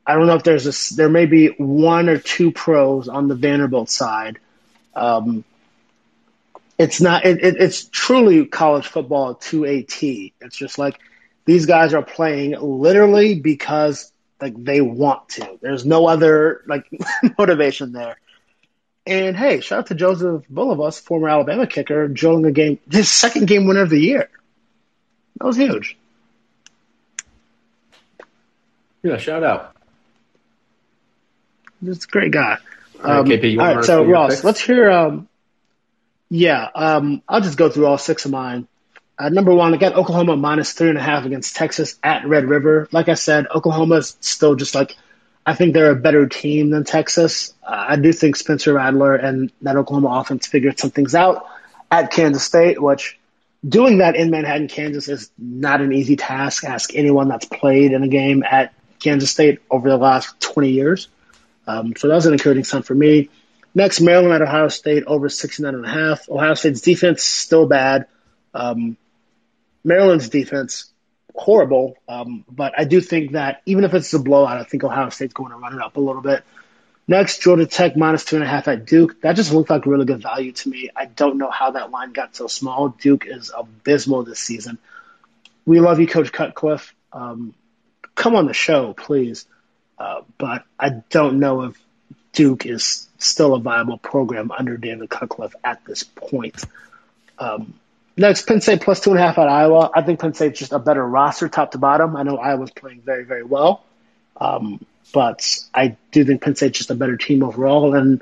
I 0.06 0.16
don't 0.16 0.26
know 0.26 0.36
if 0.36 0.44
there's 0.44 0.66
a 0.66 0.96
there 0.96 1.10
may 1.10 1.28
be 1.28 1.50
one 1.50 2.10
or 2.10 2.18
two 2.18 2.52
pros 2.52 3.08
on 3.08 3.28
the 3.28 3.36
Vanderbilt 3.36 3.90
side. 3.90 4.40
Um, 4.96 5.44
it's 6.78 7.02
not. 7.02 7.26
It, 7.26 7.44
it, 7.44 7.56
it's 7.58 7.86
truly 7.86 8.46
college 8.46 8.88
football 8.88 9.36
to 9.36 9.66
a 9.66 9.84
T. 9.84 10.34
It's 10.42 10.58
just 10.58 10.80
like 10.80 11.00
these 11.48 11.66
guys 11.66 11.96
are 11.96 12.04
playing 12.04 12.56
literally 12.60 13.40
because 13.40 14.12
like 14.40 14.54
they 14.64 14.82
want 14.82 15.30
to. 15.30 15.58
There's 15.62 15.86
no 15.86 16.06
other 16.08 16.62
like 16.68 16.86
motivation 17.40 17.94
there. 17.94 18.18
And 19.08 19.36
hey, 19.38 19.62
shout 19.62 19.80
out 19.80 19.88
to 19.88 19.96
Joseph 19.96 20.44
Bulovas, 20.54 21.00
former 21.02 21.30
Alabama 21.30 21.66
kicker, 21.66 22.08
drilling 22.10 22.46
a 22.46 22.52
game, 22.52 22.78
his 22.92 23.10
second 23.10 23.48
game 23.48 23.66
winner 23.66 23.82
of 23.82 23.90
the 23.90 24.00
year. 24.00 24.30
That 25.40 25.46
was 25.48 25.56
huge. 25.56 25.98
Yeah, 29.04 29.18
shout 29.18 29.44
out. 29.44 29.76
He's 31.84 32.04
a 32.04 32.08
great 32.08 32.32
guy. 32.32 32.58
All 33.02 33.10
right, 33.10 33.20
Um, 33.20 33.26
KP, 33.26 33.60
all 33.60 33.76
right, 33.76 33.86
so 33.86 33.98
run 33.98 34.04
through 34.04 34.08
your 34.10 34.14
Ross, 34.14 34.32
picks? 34.32 34.44
let's 34.44 34.60
hear. 34.62 34.92
Um, 34.92 35.28
yeah, 36.30 36.68
um, 36.76 37.22
I'll 37.30 37.42
just 37.42 37.58
go 37.58 37.70
through 37.70 37.86
all 37.86 37.98
six 37.98 38.26
of 38.26 38.32
mine. 38.32 38.68
Uh, 39.20 39.30
number 39.30 39.54
one, 39.54 39.74
I 39.74 39.78
got 39.78 39.96
Oklahoma 39.96 40.38
minus 40.38 40.74
three 40.74 40.90
and 40.90 40.98
a 40.98 41.02
half 41.02 41.26
against 41.26 41.56
Texas 41.56 41.98
at 42.04 42.28
Red 42.28 42.46
River. 42.46 42.88
Like 42.92 43.10
I 43.10 43.16
said, 43.16 43.48
Oklahoma's 43.54 44.16
still 44.22 44.56
just 44.56 44.76
like 44.76 44.96
I 45.46 45.56
think 45.56 45.74
they're 45.74 45.92
a 45.92 45.96
better 45.96 46.28
team 46.28 46.72
than 46.72 46.84
Texas. 46.84 47.54
Uh, 47.64 47.86
I 47.90 47.96
do 47.96 48.12
think 48.12 48.36
Spencer 48.36 48.74
Rattler 48.74 49.16
and 49.16 49.50
that 49.62 49.78
Oklahoma 49.78 50.20
offense 50.20 50.46
figured 50.46 50.78
some 50.78 50.92
things 50.92 51.16
out 51.16 51.46
at 51.90 52.12
Kansas 52.12 52.44
State, 52.44 52.82
which 52.82 53.18
doing 53.68 54.00
that 54.00 54.18
in 54.18 54.30
Manhattan, 54.30 54.68
Kansas 54.68 55.08
is 55.08 55.32
not 55.38 55.80
an 55.80 55.94
easy 55.94 56.18
task. 56.18 56.66
Ask 56.66 56.94
anyone 56.94 57.30
that's 57.30 57.46
played 57.46 57.94
in 57.94 58.04
a 58.04 58.10
game 58.10 58.44
at 58.44 58.74
Kansas 59.00 59.32
State 59.32 59.62
over 59.72 59.90
the 59.90 59.98
last 59.98 60.38
20 60.42 60.70
years. 60.70 61.08
Um, 61.66 61.96
so 61.96 62.10
that 62.10 62.16
was 62.16 62.26
an 62.26 62.34
encouraging 62.34 62.66
sign 62.66 62.82
for 62.82 62.96
me. 62.96 63.30
Next, 63.74 64.02
Maryland 64.02 64.34
at 64.34 64.42
Ohio 64.42 64.68
State 64.68 65.06
over 65.06 65.30
69 65.30 65.76
and 65.76 65.86
a 65.86 65.90
half. 65.90 66.30
Ohio 66.30 66.56
State's 66.56 66.82
defense 66.82 67.24
still 67.24 67.68
bad. 67.68 68.08
Um, 68.54 68.98
Maryland's 69.84 70.30
defense 70.30 70.92
horrible. 71.38 71.96
Um, 72.08 72.44
but 72.50 72.74
I 72.78 72.84
do 72.84 73.00
think 73.00 73.34
that 73.34 73.62
even 73.66 73.84
if 73.84 73.94
it's 73.94 74.14
a 74.14 74.20
blowout, 74.20 74.58
I 74.58 74.64
think 74.64 74.84
Ohio 74.84 75.10
State's 75.10 75.34
going 75.34 75.52
to 75.52 75.58
run 75.58 75.74
it 75.74 75.82
up 75.82 75.98
a 75.98 76.02
little 76.02 76.22
bit. 76.22 76.44
Next, 77.08 77.42
Georgia 77.42 77.66
Tech 77.66 77.96
minus 77.96 78.26
two 78.26 78.36
and 78.36 78.44
a 78.44 78.48
half 78.48 78.68
at 78.68 78.86
Duke. 78.86 79.22
That 79.22 79.38
just 79.38 79.54
looked 79.54 79.70
like 79.70 79.86
really 79.86 80.06
good 80.06 80.22
value 80.22 80.52
to 80.52 80.70
me. 80.70 80.90
I 80.94 81.06
don't 81.06 81.38
know 81.38 81.50
how 81.50 81.72
that 81.72 81.90
line 81.90 82.12
got 82.12 82.36
so 82.36 82.48
small. 82.48 82.90
Duke 82.90 83.26
is 83.26 83.52
abysmal 83.56 84.24
this 84.24 84.40
season. 84.40 84.78
We 85.66 85.80
love 85.80 86.00
you, 86.02 86.08
Coach 86.08 86.34
Cutcliffe. 86.34 86.94
Um, 87.14 87.54
come 88.16 88.36
on 88.36 88.46
the 88.46 88.54
show, 88.54 88.94
please. 88.94 89.46
Uh, 89.98 90.22
but 90.38 90.64
I 90.78 90.90
don't 91.10 91.40
know 91.40 91.64
if 91.64 91.80
Duke 92.34 92.66
is 92.66 93.08
still 93.20 93.56
a 93.56 93.60
viable 93.60 93.98
program 93.98 94.52
under 94.52 94.76
David 94.76 95.10
Cutcliffe 95.10 95.56
at 95.64 95.86
this 95.86 96.04
point. 96.04 96.62
Um, 97.40 97.74
next, 98.18 98.48
Penn 98.48 98.62
State 98.62 98.82
plus 98.82 99.00
two 99.00 99.12
and 99.12 99.20
a 99.20 99.22
half 99.22 99.38
at 99.38 99.48
Iowa. 99.48 99.90
I 99.94 100.02
think 100.02 100.20
Penn 100.20 100.34
State's 100.34 100.60
just 100.60 100.74
a 100.74 100.80
better 100.80 101.06
roster, 101.06 101.48
top 101.48 101.72
to 101.72 101.78
bottom. 101.78 102.16
I 102.16 102.24
know 102.24 102.38
Iowa's 102.38 102.72
playing 102.72 103.02
very, 103.02 103.24
very 103.24 103.44
well, 103.44 103.84
um, 104.40 104.84
but 105.14 105.58
I 105.74 105.96
do 106.12 106.26
think 106.26 106.42
Penn 106.42 106.56
State's 106.56 106.78
just 106.78 106.92
a 106.92 106.96
better 106.96 107.18
team 107.18 107.44
overall, 107.44 107.96
and 107.96 108.22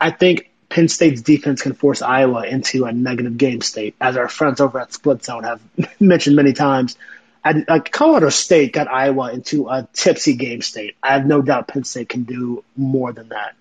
I 0.00 0.10
think 0.10 0.50
Penn 0.68 0.88
State's 0.88 1.22
defense 1.22 1.62
can 1.62 1.74
force 1.74 2.02
Iowa 2.02 2.42
into 2.46 2.84
a 2.84 2.92
negative 2.92 3.36
game 3.36 3.60
state, 3.60 3.94
as 4.00 4.16
our 4.16 4.28
friends 4.28 4.60
over 4.60 4.80
at 4.80 4.92
Split 4.92 5.24
Zone 5.24 5.44
have 5.44 5.60
mentioned 6.00 6.36
many 6.36 6.52
times. 6.52 6.96
I, 7.44 7.64
like 7.68 7.92
Colorado 7.92 8.30
State 8.30 8.72
got 8.72 8.88
Iowa 8.88 9.32
into 9.32 9.68
a 9.68 9.86
tipsy 9.92 10.34
game 10.34 10.62
state. 10.62 10.96
I 11.00 11.12
have 11.12 11.26
no 11.26 11.42
doubt 11.42 11.68
Penn 11.68 11.84
State 11.84 12.08
can 12.08 12.24
do 12.24 12.64
more 12.76 13.12
than 13.12 13.28
that. 13.28 13.54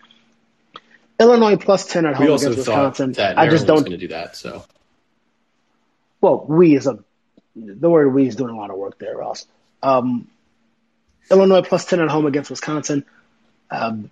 Illinois 1.19 1.55
plus 1.55 1.85
ten 1.85 2.05
at 2.05 2.15
home 2.15 2.25
against 2.25 2.47
Wisconsin. 2.47 3.15
I 3.19 3.47
just 3.47 3.67
don't. 3.67 3.81
going 3.81 3.91
to 3.91 3.97
do 3.97 4.07
that. 4.09 4.35
So 4.35 4.65
Well, 6.25 6.43
we 6.47 6.75
is 6.75 6.87
a 6.87 6.97
the 7.55 7.87
word 7.87 8.11
we 8.11 8.25
is 8.27 8.35
doing 8.35 8.49
a 8.49 8.57
lot 8.57 8.71
of 8.71 8.77
work 8.77 8.97
there, 8.97 9.15
Ross. 9.15 9.45
Um, 9.83 10.27
Illinois 11.29 11.61
plus 11.61 11.85
ten 11.85 11.99
at 11.99 12.09
home 12.09 12.25
against 12.25 12.49
Wisconsin. 12.49 13.05
Um, 13.69 14.09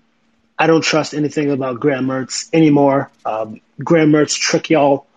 I 0.59 0.68
don't 0.68 0.84
trust 0.84 1.16
anything 1.16 1.49
about 1.49 1.80
Graham 1.80 2.05
Mertz 2.05 2.53
anymore. 2.53 3.09
Um, 3.26 3.61
Graham 3.84 4.11
Mertz 4.11 4.38
trick 4.38 4.70
y'all 4.70 5.07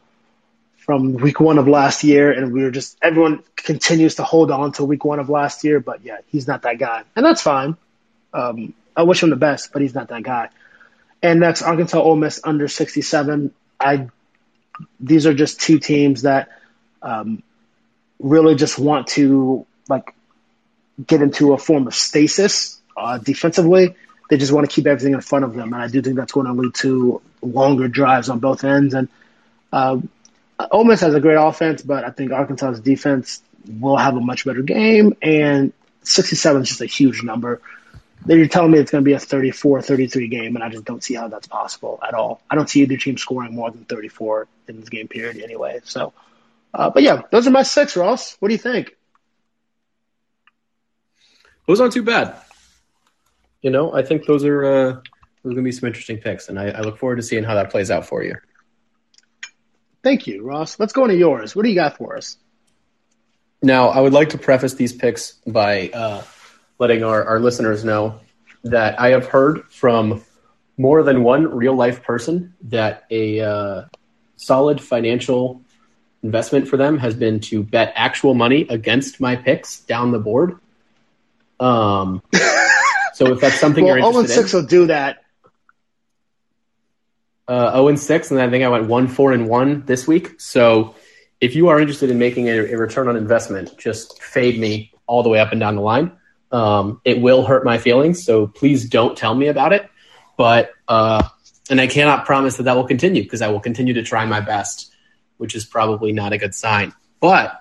from 0.79 1.13
week 1.17 1.39
one 1.39 1.59
of 1.59 1.69
last 1.69 2.03
year, 2.03 2.33
and 2.33 2.55
we 2.55 2.63
were 2.63 2.71
just 2.71 2.97
everyone 3.03 3.43
continues 3.57 4.15
to 4.15 4.23
hold 4.23 4.51
on 4.51 4.73
to 4.73 4.85
week 4.85 5.05
one 5.05 5.19
of 5.19 5.29
last 5.29 5.65
year, 5.65 5.81
but 5.81 6.03
yeah, 6.03 6.21
he's 6.29 6.49
not 6.49 6.63
that 6.63 6.79
guy, 6.79 7.03
and 7.15 7.27
that's 7.27 7.43
fine. 7.43 7.77
Um, 8.33 8.73
I 8.97 9.03
wish 9.03 9.23
him 9.23 9.29
the 9.29 9.37
best, 9.37 9.71
but 9.71 9.83
he's 9.83 9.95
not 9.95 10.09
that 10.09 10.23
guy. 10.23 10.49
And 11.23 11.41
next, 11.41 11.61
Arkansas 11.61 12.01
Ole 12.01 12.17
Miss 12.17 12.41
under 12.43 12.69
sixty 12.69 13.03
seven. 13.03 13.53
I 13.79 14.09
these 14.99 15.27
are 15.27 15.35
just 15.35 15.61
two 15.61 15.79
teams 15.79 16.23
that 16.23 16.49
um, 17.03 17.43
really 18.19 18.55
just 18.55 18.79
want 18.79 19.09
to 19.09 19.67
like 19.89 20.15
get 21.05 21.23
into 21.23 21.53
a 21.53 21.59
form 21.59 21.87
of 21.87 21.95
stasis 21.95 22.81
uh, 22.97 23.19
defensively. 23.19 23.95
they 24.31 24.37
just 24.37 24.53
want 24.53 24.69
to 24.69 24.75
keep 24.75 24.87
everything 24.87 25.13
in 25.13 25.21
front 25.21 25.45
of 25.45 25.55
them, 25.55 25.73
and 25.73 25.83
I 25.83 25.89
do 25.89 26.03
think 26.03 26.17
that's 26.17 26.33
going 26.33 26.47
to 26.47 26.53
lead 26.53 26.75
to 26.77 27.21
longer 27.43 27.89
drives 27.89 28.29
on 28.29 28.39
both 28.39 28.65
ends. 28.65 28.95
And 28.95 29.09
uh, 29.73 30.01
Ole 30.71 30.85
Miss 30.85 31.01
has 31.01 31.15
a 31.15 31.21
great 31.21 31.37
offense, 31.37 31.83
but 31.83 32.05
I 32.05 32.11
think 32.11 32.33
Arkansas's 32.33 32.81
defense 32.81 33.43
will 33.69 33.97
have 33.97 34.17
a 34.17 34.21
much 34.21 34.45
better 34.45 34.63
game, 34.63 35.17
and 35.21 35.73
67 36.03 36.63
is 36.63 36.69
just 36.69 36.81
a 36.81 36.87
huge 36.87 37.23
number. 37.23 37.61
Then 38.25 38.39
you're 38.39 38.49
telling 38.49 38.73
me 38.73 38.79
it's 38.79 38.91
going 38.91 39.05
to 39.05 39.09
be 39.09 39.13
a 39.13 39.19
34 39.19 39.83
33 39.83 40.29
game, 40.29 40.57
and 40.57 40.65
I 40.65 40.69
just 40.69 40.85
don't 40.85 41.03
see 41.03 41.15
how 41.15 41.29
that's 41.29 41.47
possible 41.47 42.01
at 42.07 42.15
all. 42.15 42.41
I 42.51 42.55
don't 42.55 42.69
see 42.69 42.81
either 42.81 42.97
team 42.97 43.19
scoring 43.19 43.55
more 43.55 43.71
than 43.71 43.85
34 43.85 44.49
in 44.69 44.81
this 44.81 44.89
game 44.89 45.07
period 45.07 45.41
anyway. 45.43 45.81
So, 45.85 46.13
uh, 46.77 46.91
but 46.91 47.03
yeah, 47.03 47.23
those 47.33 47.47
are 47.47 47.51
my 47.51 47.63
six, 47.63 47.97
Ross. 47.97 48.37
What 48.39 48.49
do 48.49 48.55
you 48.55 48.59
think? 48.59 48.95
Those 51.67 51.81
aren't 51.81 51.95
too 51.95 52.03
bad. 52.03 52.37
You 53.63 53.71
know, 53.71 53.93
I 53.93 54.03
think 54.03 54.27
those 54.27 54.45
are 54.45 54.65
uh, 54.65 54.93
those 54.93 55.53
are 55.53 55.55
going 55.55 55.57
to 55.57 55.63
be 55.63 55.73
some 55.73 55.87
interesting 55.87 56.19
picks, 56.19 56.49
and 56.49 56.59
I, 56.59 56.67
I 56.67 56.81
look 56.83 56.99
forward 56.99 57.17
to 57.17 57.23
seeing 57.23 57.45
how 57.45 57.55
that 57.55 57.71
plays 57.71 57.91
out 57.91 58.07
for 58.07 58.23
you. 58.23 58.37
Thank 60.03 60.27
you, 60.27 60.45
Ross. 60.45 60.79
Let's 60.79 60.93
go 60.93 61.05
into 61.05 61.17
yours. 61.17 61.57
What 61.57 61.65
do 61.65 61.69
you 61.71 61.75
got 61.75 61.97
for 61.97 62.17
us? 62.17 62.37
Now, 63.63 63.89
I 63.89 64.01
would 64.01 64.13
like 64.13 64.29
to 64.31 64.39
preface 64.39 64.75
these 64.75 64.93
picks 64.93 65.33
by 65.47 65.89
uh, 65.89 66.23
letting 66.79 67.03
our, 67.03 67.25
our 67.25 67.41
listeners 67.41 67.85
know 67.85 68.21
that 68.65 69.01
I 69.01 69.09
have 69.09 69.27
heard 69.27 69.65
from 69.71 70.23
more 70.77 71.03
than 71.03 71.23
one 71.23 71.57
real 71.57 71.75
life 71.75 72.03
person 72.03 72.55
that 72.65 73.05
a 73.11 73.41
uh, 73.41 73.85
solid 74.37 74.81
financial 74.81 75.63
investment 76.23 76.69
for 76.69 76.77
them 76.77 76.99
has 76.99 77.15
been 77.15 77.41
to 77.41 77.63
bet 77.63 77.93
actual 77.95 78.35
money 78.35 78.67
against 78.69 79.21
my 79.21 79.37
picks 79.37 79.81
down 79.81 80.13
the 80.13 80.19
board. 80.19 80.59
Um, 81.61 82.23
so 83.15 83.33
if 83.33 83.41
that's 83.41 83.59
something 83.59 83.85
well, 83.85 83.99
you're 83.99 84.07
interested 84.07 84.35
0 84.35 84.43
6 84.43 84.53
will 84.53 84.67
do 84.67 84.87
that. 84.87 85.19
Uh, 87.49 87.73
0 87.73 87.89
and 87.89 88.01
6, 88.01 88.31
and 88.33 88.41
I 88.41 88.51
think 88.51 88.65
I 88.65 88.69
went 88.69 88.87
1 88.87 89.09
4 89.09 89.33
and 89.33 89.49
1 89.49 89.85
this 89.87 90.07
week. 90.07 90.41
So 90.41 90.95
if 91.41 91.55
you 91.55 91.69
are 91.69 91.79
interested 91.79 92.11
in 92.11 92.19
making 92.19 92.49
a, 92.49 92.73
a 92.73 92.77
return 92.77 93.09
on 93.09 93.17
investment, 93.17 93.79
just 93.79 94.23
fade 94.23 94.59
me 94.59 94.93
all 95.07 95.23
the 95.23 95.29
way 95.29 95.39
up 95.39 95.53
and 95.53 95.61
down 95.61 95.77
the 95.77 95.83
line. 95.83 96.13
Um, 96.53 97.01
it 97.05 97.21
will 97.21 97.45
hurt 97.45 97.65
my 97.65 97.79
feelings, 97.79 98.25
so 98.25 98.47
please 98.47 98.89
don't 98.89 99.17
tell 99.17 99.35
me 99.35 99.49
about 99.49 99.73
it. 99.73 99.89
But 100.37 100.71
uh, 100.89 101.29
and 101.71 101.81
I 101.81 101.87
cannot 101.87 102.25
promise 102.25 102.57
that 102.57 102.65
that 102.65 102.77
will 102.77 102.87
continue 102.87 103.23
because 103.23 103.43
I 103.43 103.49
will 103.49 103.61
continue 103.61 103.95
to 103.95 104.03
try 104.03 104.25
my 104.27 104.41
best, 104.41 104.93
which 105.39 105.55
is 105.55 105.65
probably 105.65 106.13
not 106.13 106.33
a 106.33 106.39
good 106.39 106.55
sign. 106.55 106.93
But 107.21 107.61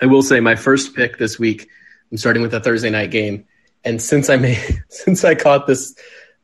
I 0.00 0.06
will 0.06 0.22
say 0.22 0.40
my 0.40 0.56
first 0.56 0.94
pick 0.94 1.18
this 1.18 1.38
week. 1.38 1.68
I'm 2.10 2.18
starting 2.18 2.42
with 2.42 2.54
a 2.54 2.60
Thursday 2.60 2.90
night 2.90 3.10
game, 3.10 3.46
and 3.84 4.00
since 4.00 4.30
I 4.30 4.36
made 4.36 4.84
since 4.88 5.24
I 5.24 5.34
caught 5.34 5.66
this 5.66 5.94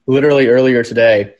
literally 0.07 0.49
earlier 0.49 0.83
today, 0.83 1.35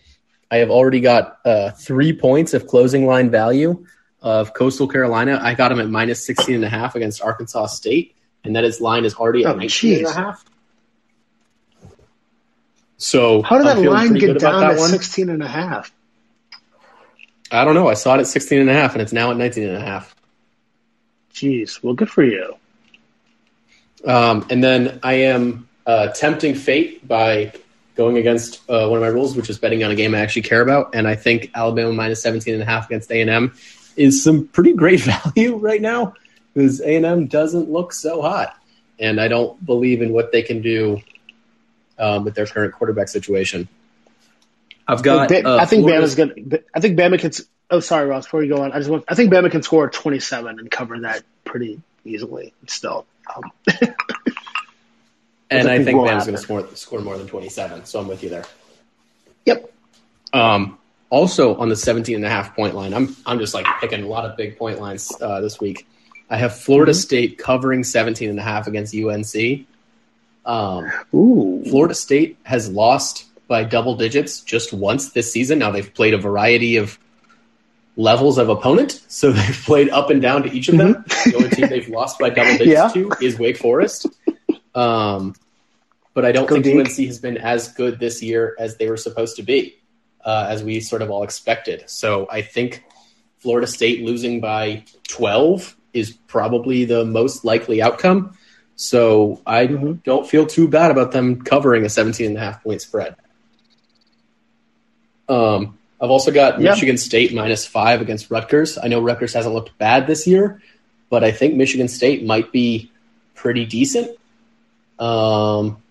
I 0.51 0.57
have 0.57 0.71
already 0.71 1.01
got 1.01 1.39
uh, 1.45 1.71
three 1.73 2.13
points 2.13 2.55
of 2.55 2.67
closing 2.67 3.07
line 3.07 3.31
value 3.31 3.87
of 4.23 4.55
Coastal 4.55 4.89
Carolina. 4.89 5.39
I 5.41 5.55
got 5.55 5.69
them 5.69 5.81
at 5.81 5.89
minus 5.89 6.25
16 6.27 6.57
and 6.57 6.65
a 6.65 6.69
half 6.69 6.95
against 6.95 7.23
Arkansas 7.23 7.67
State 7.67 8.17
and 8.47 8.57
that 8.57 8.65
his 8.65 8.81
line 8.81 9.05
is 9.05 9.15
already 9.15 9.45
at 9.45 9.55
oh, 9.55 9.59
19 9.59 9.99
and 9.99 10.07
a 10.07 10.13
half. 10.13 10.45
So 12.97 13.43
how 13.43 13.59
did 13.59 13.67
that 13.67 13.79
line 13.79 14.15
get 14.15 14.39
down 14.39 14.75
to 14.75 14.79
16 14.79 15.29
and 15.29 15.43
a 15.43 15.49
half? 15.49 15.93
I 17.51 17.65
don't 17.65 17.75
know. 17.75 17.89
I 17.89 17.95
saw 17.95 18.15
it 18.15 18.21
at 18.21 18.27
16 18.27 18.61
and 18.61 18.71
a 18.71 18.73
half 18.73 18.93
and 18.93 19.03
it's 19.03 19.13
now 19.13 19.31
at 19.31 19.37
19 19.37 19.65
and 19.65 19.77
a 19.77 19.81
half. 19.81 20.15
Jeez. 21.33 21.83
Well, 21.83 21.95
good 21.95 22.11
for 22.11 22.25
you. 22.25 22.57
Um, 24.05 24.47
and 24.51 24.63
then 24.63 25.01
I 25.03 25.15
am 25.15 25.69
uh, 25.87 26.09
tempting 26.09 26.55
fate 26.55 27.07
by 27.07 27.53
going 27.97 28.19
against 28.19 28.63
uh, 28.69 28.89
one 28.89 28.99
of 28.99 29.03
my 29.03 29.09
rules, 29.09 29.37
which 29.37 29.51
is 29.51 29.59
betting 29.59 29.83
on 29.83 29.91
a 29.91 29.95
game 29.95 30.15
I 30.15 30.21
actually 30.21 30.43
care 30.43 30.61
about. 30.61 30.95
And 30.95 31.09
I 31.09 31.15
think 31.15 31.51
Alabama 31.55 31.93
minus 31.93 32.23
17 32.23 32.55
and 32.55 32.63
a 32.63 32.67
half 32.67 32.87
against 32.87 33.11
A&M 33.11 33.55
is 33.97 34.23
some 34.23 34.47
pretty 34.49 34.75
great 34.75 35.01
value 35.35 35.57
right 35.57 35.81
now 35.81 36.15
because 36.55 36.81
A&M 36.81 37.27
doesn't 37.27 37.71
look 37.71 37.93
so 37.93 38.23
hot, 38.23 38.57
and 38.99 39.21
I 39.21 39.29
don't 39.29 39.63
believe 39.65 40.01
in 40.01 40.13
what 40.13 40.33
they 40.33 40.43
can 40.43 40.63
do 40.63 41.03
um, 41.99 42.25
with 42.25 42.35
their 42.35 42.47
current 42.47 42.73
quarterback 42.73 43.09
situation. 43.09 43.69
I've 44.89 45.03
got. 45.03 45.33
Uh, 45.33 45.57
I 45.57 45.67
think 45.67 45.87
Bama's 45.87 46.15
good. 46.15 46.65
I 46.75 46.81
think 46.81 46.99
Bama 46.99 47.19
can. 47.19 47.33
Oh, 47.71 47.81
sorry, 47.81 48.07
Ross. 48.07 48.27
Before 48.27 48.43
you 48.43 48.55
go 48.55 48.63
on, 48.63 48.73
I 48.73 48.79
just 48.79 48.91
want. 48.91 49.05
I 49.09 49.15
think 49.15 49.33
Bama 49.33 49.51
can 49.51 49.63
score 49.63 49.89
27 49.89 50.59
and 50.59 50.71
cover 50.71 51.01
that 51.01 51.23
pretty 51.45 51.81
easily. 52.05 52.55
Still. 52.67 53.07
Um, 53.35 53.53
and 55.51 55.69
I 55.69 55.83
think, 55.83 55.99
Bama's 55.99 56.27
going 56.27 56.37
to 56.37 56.43
score 56.43 56.69
score 56.75 57.01
more 57.01 57.19
than 57.19 57.27
27. 57.27 57.85
So 57.87 58.01
I'm 58.01 58.09
with 58.09 58.23
you 58.23 58.29
there. 58.29 58.45
Yep. 59.47 59.73
Um, 60.33 60.79
also 61.11 61.57
on 61.57 61.69
the 61.69 61.77
17 61.77 62.15
and 62.15 62.25
a 62.25 62.29
half 62.29 62.55
point 62.55 62.75
line, 62.75 62.95
I'm 62.95 63.17
I'm 63.27 63.39
just 63.39 63.55
like 63.55 63.67
picking 63.81 64.05
a 64.05 64.07
lot 64.07 64.25
of 64.25 64.37
big 64.37 64.57
point 64.57 64.81
lines 64.81 65.13
uh, 65.21 65.41
this 65.41 65.61
week. 65.61 65.87
I 66.31 66.37
have 66.37 66.57
Florida 66.57 66.93
mm-hmm. 66.93 67.01
State 67.01 67.39
covering 67.39 67.85
17 67.85 68.31
and 68.31 68.39
a 68.39 68.43
half 68.43 68.67
against 68.67 68.95
UNC. 68.95 69.67
Um, 70.45 70.91
Ooh. 71.15 71.65
Florida 71.69 71.95
State 71.95 72.39
has 72.45 72.69
lost 72.69 73.27
by 73.49 73.65
double 73.65 73.97
digits 73.97 74.41
just 74.41 74.73
once 74.73 75.13
this 75.13 75.33
season. 75.33 75.59
Now 75.59 75.71
they've 75.71 75.93
played 75.93 76.15
a 76.15 76.19
variety 76.19 76.77
of 76.77 76.99
levels 77.97 78.39
of 78.39 78.49
opponent, 78.49 79.03
so 79.09 79.33
they've 79.33 79.63
played 79.65 79.89
up 79.91 80.11
and 80.11 80.21
down 80.21 80.43
to 80.43 80.53
each 80.53 80.69
of 80.69 80.77
them. 80.77 80.95
Mm-hmm. 80.95 81.31
the 81.31 81.37
only 81.37 81.51
team 81.51 81.69
they've 81.69 81.89
lost 81.89 82.19
by 82.19 82.31
double 82.31 82.53
digits 82.53 82.71
yeah. 82.71 82.89
to 82.89 83.13
is 83.21 83.39
Wake 83.39 83.57
Forest. 83.59 84.07
Um, 84.75 85.35
but 86.15 86.25
I 86.25 86.33
don't 86.33 86.47
Go 86.47 86.55
think 86.55 86.65
deep. 86.65 86.79
UNC 86.79 87.09
has 87.09 87.19
been 87.19 87.37
as 87.39 87.69
good 87.73 87.99
this 87.99 88.23
year 88.23 88.55
as 88.59 88.77
they 88.77 88.89
were 88.89 88.97
supposed 88.97 89.37
to 89.37 89.43
be, 89.43 89.77
uh, 90.25 90.47
as 90.49 90.63
we 90.63 90.81
sort 90.81 91.03
of 91.03 91.11
all 91.11 91.23
expected. 91.23 91.85
So 91.89 92.27
I 92.31 92.43
think 92.43 92.85
Florida 93.39 93.67
State 93.67 94.03
losing 94.03 94.41
by 94.41 94.85
12 95.09 95.77
is 95.93 96.13
probably 96.27 96.85
the 96.85 97.05
most 97.05 97.45
likely 97.45 97.83
outcome. 97.83 98.37
So 98.77 99.41
I 99.47 99.67
mm-hmm. 99.67 99.93
don't 100.05 100.27
feel 100.27 100.47
too 100.47 100.69
bad 100.69 100.91
about 100.91 101.13
them 101.13 101.43
covering 101.43 101.85
a 101.85 101.89
17 101.89 102.27
and 102.27 102.37
a 102.37 102.41
half 102.41 102.63
point 102.63 102.83
spread. 102.83 103.17
Um, 105.29 105.79
I've 106.01 106.11
also 106.11 106.31
got 106.31 106.61
yep. 106.61 106.75
Michigan 106.75 106.99
State 106.99 107.35
minus 107.35 107.67
five 107.67 108.01
against 108.01 108.31
Rutgers. 108.31 108.79
I 108.79 108.89
know 108.89 109.01
Rutgers 109.01 109.33
hasn't 109.33 109.55
looked 109.55 109.77
bad 109.79 110.07
this 110.07 110.27
year, 110.27 110.61
but 111.09 111.25
I 111.25 111.31
think 111.31 111.55
Michigan 111.55 111.89
State 111.89 112.25
might 112.25 112.53
be 112.53 112.91
pretty 113.35 113.65
decent. 113.65 114.17
Um, 114.99 115.83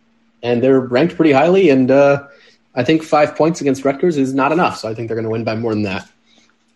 and 0.44 0.62
they're 0.62 0.80
ranked 0.80 1.16
pretty 1.16 1.32
highly, 1.32 1.70
and 1.70 1.90
uh, 1.90 2.28
I 2.76 2.84
think 2.84 3.04
five 3.04 3.36
points 3.36 3.62
against 3.62 3.84
Rutgers 3.84 4.18
is 4.18 4.34
not 4.34 4.52
enough. 4.52 4.78
So 4.78 4.90
I 4.90 4.94
think 4.94 5.08
they're 5.08 5.16
going 5.16 5.26
to 5.26 5.32
win 5.32 5.44
by 5.44 5.56
more 5.56 5.74
than 5.74 5.84
that. 5.84 6.08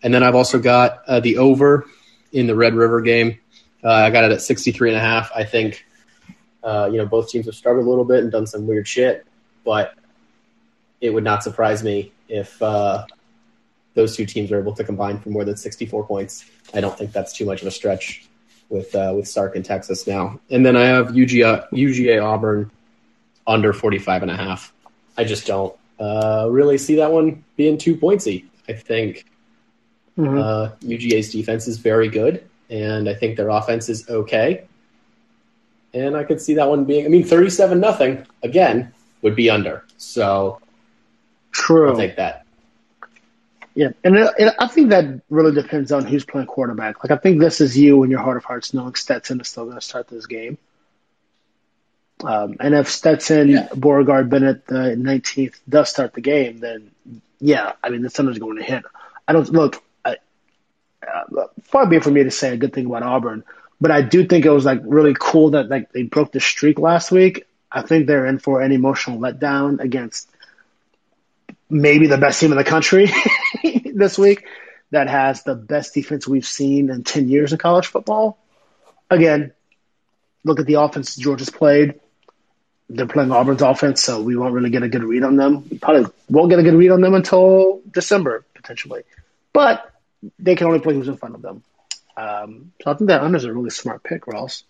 And 0.02 0.12
then 0.12 0.22
I've 0.22 0.34
also 0.34 0.58
got 0.58 1.02
uh, 1.06 1.20
the 1.20 1.38
over 1.38 1.86
in 2.32 2.46
the 2.46 2.56
Red 2.56 2.74
River 2.74 3.00
game. 3.00 3.38
Uh, 3.84 3.92
I 3.92 4.10
got 4.10 4.24
it 4.24 4.32
at 4.32 4.42
63 4.42 4.90
and 4.90 4.96
a 4.96 5.00
half. 5.00 5.30
I 5.34 5.44
think, 5.44 5.84
uh, 6.64 6.88
you 6.90 6.98
know, 6.98 7.06
both 7.06 7.30
teams 7.30 7.46
have 7.46 7.54
struggled 7.54 7.86
a 7.86 7.88
little 7.88 8.04
bit 8.04 8.22
and 8.22 8.32
done 8.32 8.46
some 8.46 8.66
weird 8.66 8.88
shit, 8.88 9.26
but 9.64 9.94
it 11.00 11.10
would 11.10 11.24
not 11.24 11.42
surprise 11.42 11.82
me 11.82 12.12
if 12.30 12.60
uh, 12.62 13.06
those 13.94 14.16
two 14.16 14.26
teams 14.26 14.52
are 14.52 14.58
able 14.58 14.74
to 14.74 14.84
combine 14.84 15.18
for 15.18 15.30
more 15.30 15.44
than 15.44 15.56
64 15.56 16.06
points. 16.06 16.44
I 16.72 16.80
don't 16.80 16.96
think 16.96 17.12
that's 17.12 17.32
too 17.32 17.44
much 17.44 17.62
of 17.62 17.68
a 17.68 17.70
stretch 17.70 18.28
with 18.68 18.94
uh, 18.94 19.12
with 19.16 19.28
Sark 19.28 19.56
in 19.56 19.62
Texas 19.62 20.06
now. 20.06 20.40
And 20.50 20.64
then 20.64 20.76
I 20.76 20.84
have 20.84 21.08
UGA, 21.08 21.68
UGA 21.70 22.24
Auburn 22.24 22.70
under 23.46 23.72
45 23.72 24.22
and 24.22 24.30
a 24.30 24.36
half. 24.36 24.72
I 25.18 25.24
just 25.24 25.46
don't 25.46 25.74
uh, 25.98 26.46
really 26.50 26.78
see 26.78 26.96
that 26.96 27.10
one 27.10 27.44
being 27.56 27.76
too 27.76 27.96
pointsy. 27.96 28.44
I 28.68 28.74
think 28.74 29.26
Mm-hmm. 30.20 30.38
Uh, 30.38 30.70
UGA's 30.82 31.32
defense 31.32 31.66
is 31.66 31.78
very 31.78 32.08
good, 32.08 32.44
and 32.68 33.08
I 33.08 33.14
think 33.14 33.36
their 33.36 33.48
offense 33.48 33.88
is 33.88 34.08
okay. 34.08 34.64
And 35.94 36.16
I 36.16 36.24
could 36.24 36.40
see 36.40 36.54
that 36.54 36.68
one 36.68 36.84
being, 36.84 37.04
I 37.04 37.08
mean, 37.08 37.24
37 37.24 37.80
nothing 37.80 38.26
again 38.42 38.92
would 39.22 39.34
be 39.34 39.50
under. 39.50 39.84
So 39.96 40.60
true. 41.50 41.90
I'll 41.90 41.96
take 41.96 42.16
that. 42.16 42.46
Yeah, 43.74 43.90
and 44.02 44.16
it, 44.16 44.34
it, 44.36 44.54
I 44.58 44.66
think 44.66 44.90
that 44.90 45.22
really 45.30 45.52
depends 45.52 45.92
on 45.92 46.04
who's 46.04 46.24
playing 46.24 46.48
quarterback. 46.48 47.04
Like, 47.04 47.12
I 47.12 47.16
think 47.16 47.40
this 47.40 47.60
is 47.60 47.78
you 47.78 48.02
in 48.02 48.10
your 48.10 48.20
heart 48.20 48.36
of 48.36 48.44
hearts 48.44 48.74
knowing 48.74 48.94
Stetson 48.94 49.40
is 49.40 49.48
still 49.48 49.64
going 49.64 49.76
to 49.76 49.80
start 49.80 50.08
this 50.08 50.26
game. 50.26 50.58
Um, 52.24 52.56
and 52.60 52.74
if 52.74 52.90
Stetson, 52.90 53.48
yeah. 53.48 53.68
Beauregard, 53.74 54.28
Bennett, 54.28 54.66
the 54.66 54.96
19th, 54.98 55.54
does 55.68 55.88
start 55.88 56.12
the 56.14 56.20
game, 56.20 56.58
then 56.58 56.90
yeah, 57.38 57.72
I 57.82 57.88
mean, 57.88 58.02
the 58.02 58.10
Thunder's 58.10 58.38
going 58.38 58.56
to 58.56 58.62
hit. 58.62 58.84
I 59.26 59.32
don't 59.32 59.48
look 59.50 59.82
uh, 60.04 60.14
far 61.62 61.86
be 61.86 61.96
it 61.96 62.04
for 62.04 62.10
me 62.10 62.24
to 62.24 62.30
say 62.30 62.52
a 62.52 62.56
good 62.56 62.72
thing 62.72 62.86
about 62.86 63.02
Auburn, 63.02 63.44
but 63.80 63.90
I 63.90 64.02
do 64.02 64.26
think 64.26 64.44
it 64.44 64.50
was 64.50 64.64
like 64.64 64.80
really 64.84 65.14
cool 65.18 65.50
that 65.50 65.68
like 65.68 65.92
they 65.92 66.02
broke 66.02 66.32
the 66.32 66.40
streak 66.40 66.78
last 66.78 67.10
week. 67.10 67.46
I 67.72 67.82
think 67.82 68.06
they're 68.06 68.26
in 68.26 68.38
for 68.38 68.60
an 68.60 68.72
emotional 68.72 69.18
letdown 69.18 69.80
against 69.80 70.28
maybe 71.70 72.06
the 72.06 72.18
best 72.18 72.40
team 72.40 72.52
in 72.52 72.58
the 72.58 72.64
country 72.64 73.10
this 73.94 74.18
week 74.18 74.46
that 74.90 75.08
has 75.08 75.42
the 75.44 75.54
best 75.54 75.94
defense 75.94 76.26
we've 76.26 76.46
seen 76.46 76.90
in 76.90 77.04
10 77.04 77.28
years 77.28 77.52
in 77.52 77.58
college 77.58 77.86
football. 77.86 78.38
Again, 79.08 79.52
look 80.44 80.60
at 80.60 80.66
the 80.66 80.74
offense 80.74 81.16
Georgia's 81.16 81.50
played. 81.50 82.00
they're 82.88 83.06
playing 83.06 83.30
Auburn's 83.30 83.62
offense, 83.62 84.02
so 84.02 84.20
we 84.20 84.36
won't 84.36 84.52
really 84.52 84.70
get 84.70 84.82
a 84.82 84.88
good 84.88 85.04
read 85.04 85.22
on 85.22 85.36
them. 85.36 85.68
We 85.70 85.78
probably 85.78 86.10
won't 86.28 86.50
get 86.50 86.58
a 86.58 86.62
good 86.62 86.74
read 86.74 86.90
on 86.90 87.00
them 87.00 87.14
until 87.14 87.80
December 87.90 88.44
potentially, 88.54 89.02
but 89.52 89.90
they 90.38 90.56
can 90.56 90.66
only 90.66 90.80
play 90.80 90.94
who's 90.94 91.08
in 91.08 91.16
front 91.16 91.36
of 91.36 91.42
them. 91.42 91.62
Um, 92.16 92.72
so 92.82 92.90
I 92.90 92.94
think 92.94 93.08
that 93.08 93.22
under 93.22 93.36
is 93.36 93.44
a 93.44 93.52
really 93.52 93.70
smart 93.70 94.02
pick, 94.02 94.26
Ross. 94.26 94.64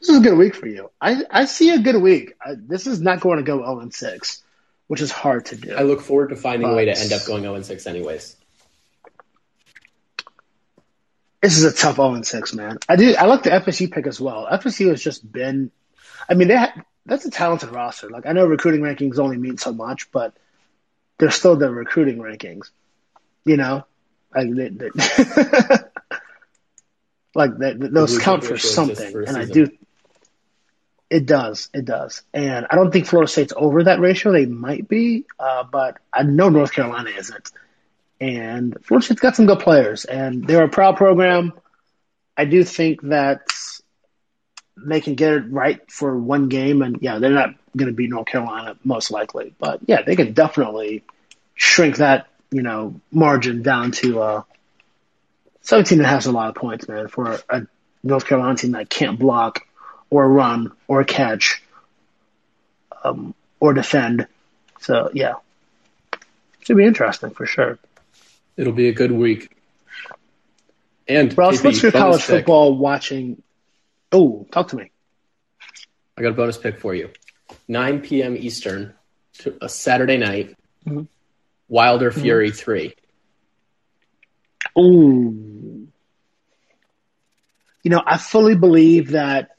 This 0.00 0.10
is 0.10 0.18
a 0.18 0.20
good 0.20 0.36
week 0.36 0.54
for 0.54 0.66
you. 0.66 0.90
I, 1.00 1.24
I 1.30 1.44
see 1.46 1.70
a 1.70 1.78
good 1.78 1.96
week. 1.96 2.34
I, 2.44 2.54
this 2.54 2.86
is 2.86 3.00
not 3.00 3.20
going 3.20 3.38
to 3.38 3.42
go 3.44 3.58
0 3.58 3.80
and 3.80 3.94
6, 3.94 4.42
which 4.90 5.00
is 5.00 5.12
hard 5.12 5.46
to 5.46 5.54
do. 5.54 5.72
I 5.72 5.82
look 5.82 6.00
forward 6.00 6.30
to 6.30 6.36
finding 6.36 6.66
but, 6.66 6.72
a 6.72 6.76
way 6.76 6.86
to 6.86 6.98
end 6.98 7.12
up 7.12 7.24
going 7.24 7.42
0 7.42 7.54
and 7.54 7.64
6 7.64 7.86
anyways. 7.86 8.34
This 11.40 11.56
is 11.56 11.62
a 11.62 11.72
tough 11.72 11.94
0 11.94 12.14
and 12.14 12.26
6, 12.26 12.54
man. 12.54 12.78
I 12.88 12.96
do. 12.96 13.14
I 13.16 13.26
like 13.26 13.44
the 13.44 13.50
FSU 13.50 13.88
pick 13.88 14.08
as 14.08 14.20
well. 14.20 14.48
FSU 14.50 14.88
has 14.88 15.00
just 15.00 15.30
been. 15.30 15.70
I 16.28 16.34
mean, 16.34 16.48
they 16.48 16.56
ha- 16.56 16.74
that's 17.06 17.24
a 17.24 17.30
talented 17.30 17.68
roster. 17.68 18.10
Like 18.10 18.26
I 18.26 18.32
know 18.32 18.46
recruiting 18.46 18.80
rankings 18.80 19.20
only 19.20 19.36
mean 19.36 19.58
so 19.58 19.72
much, 19.72 20.10
but 20.10 20.36
they're 21.18 21.30
still 21.30 21.54
the 21.54 21.70
recruiting 21.70 22.18
rankings. 22.18 22.70
You 23.44 23.58
know, 23.58 23.86
like 24.34 24.52
they, 24.52 24.70
they 24.70 24.90
like 27.36 27.56
they, 27.58 27.74
those 27.74 28.18
count 28.18 28.42
for 28.42 28.58
something, 28.58 29.24
and 29.28 29.36
I 29.36 29.44
do. 29.44 29.70
It 31.10 31.26
does, 31.26 31.68
it 31.74 31.84
does, 31.84 32.22
and 32.32 32.68
I 32.70 32.76
don't 32.76 32.92
think 32.92 33.06
Florida 33.06 33.30
State's 33.30 33.52
over 33.56 33.82
that 33.84 33.98
ratio. 33.98 34.30
They 34.30 34.46
might 34.46 34.86
be, 34.86 35.24
uh, 35.40 35.64
but 35.64 35.98
I 36.12 36.22
know 36.22 36.48
North 36.48 36.72
Carolina 36.72 37.10
isn't. 37.10 37.50
And 38.20 38.76
Florida 38.84 39.06
State's 39.06 39.20
got 39.20 39.34
some 39.34 39.46
good 39.46 39.58
players, 39.58 40.04
and 40.04 40.46
they're 40.46 40.64
a 40.64 40.68
proud 40.68 40.96
program. 40.96 41.52
I 42.36 42.44
do 42.44 42.62
think 42.62 43.02
that 43.02 43.40
they 44.76 45.00
can 45.00 45.16
get 45.16 45.32
it 45.32 45.50
right 45.50 45.80
for 45.90 46.16
one 46.16 46.48
game, 46.48 46.80
and 46.80 46.98
yeah, 47.00 47.18
they're 47.18 47.30
not 47.30 47.54
going 47.76 47.90
to 47.90 47.96
beat 47.96 48.10
North 48.10 48.26
Carolina 48.26 48.76
most 48.84 49.10
likely, 49.10 49.52
but 49.58 49.80
yeah, 49.86 50.02
they 50.02 50.14
can 50.14 50.32
definitely 50.32 51.02
shrink 51.54 51.96
that 51.96 52.28
you 52.52 52.62
know 52.62 53.00
margin 53.10 53.62
down 53.62 53.90
to 53.92 54.20
uh, 54.20 54.42
17 55.62 55.98
and 55.98 56.06
a 56.06 56.08
half 56.08 56.20
is 56.20 56.26
a 56.26 56.32
lot 56.32 56.48
of 56.48 56.54
points, 56.54 56.88
man, 56.88 57.08
for 57.08 57.40
a 57.48 57.66
North 58.02 58.26
Carolina 58.26 58.56
team 58.56 58.72
that 58.72 58.88
can't 58.88 59.18
block 59.18 59.66
or 60.10 60.28
run 60.28 60.72
or 60.88 61.04
catch 61.04 61.62
um, 63.04 63.34
or 63.58 63.72
defend. 63.72 64.26
So 64.80 65.10
yeah, 65.14 65.34
It 66.12 66.66
should 66.66 66.76
be 66.76 66.84
interesting 66.84 67.30
for 67.30 67.46
sure. 67.46 67.78
It'll 68.56 68.72
be 68.72 68.88
a 68.88 68.92
good 68.92 69.12
week. 69.12 69.56
And 71.08 71.36
Ross, 71.36 71.62
what's 71.62 71.82
your 71.82 71.92
college 71.92 72.20
pick. 72.20 72.40
football 72.40 72.76
watching? 72.76 73.42
Oh, 74.12 74.46
talk 74.50 74.68
to 74.68 74.76
me. 74.76 74.90
I 76.16 76.22
got 76.22 76.32
a 76.32 76.34
bonus 76.34 76.58
pick 76.58 76.78
for 76.78 76.94
you. 76.94 77.10
9 77.68 78.00
p.m. 78.00 78.36
Eastern, 78.36 78.94
to 79.38 79.56
a 79.60 79.68
Saturday 79.68 80.18
night. 80.18 80.56
Mm-hmm. 80.86 81.02
Wilder 81.68 82.10
mm-hmm. 82.10 82.20
Fury 82.20 82.50
three. 82.50 82.94
Ooh. 84.78 85.88
You 87.82 87.90
know, 87.90 88.02
I 88.04 88.18
fully 88.18 88.56
believe 88.56 89.10
that 89.12 89.50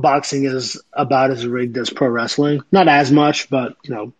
boxing 0.00 0.44
is 0.44 0.80
about 0.92 1.30
as 1.30 1.46
rigged 1.46 1.76
as 1.76 1.90
pro 1.90 2.08
wrestling. 2.08 2.62
Not 2.72 2.88
as 2.88 3.10
much, 3.12 3.50
but 3.50 3.76
you 3.82 3.94
know, 3.94 4.12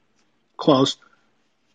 close. 0.57 0.97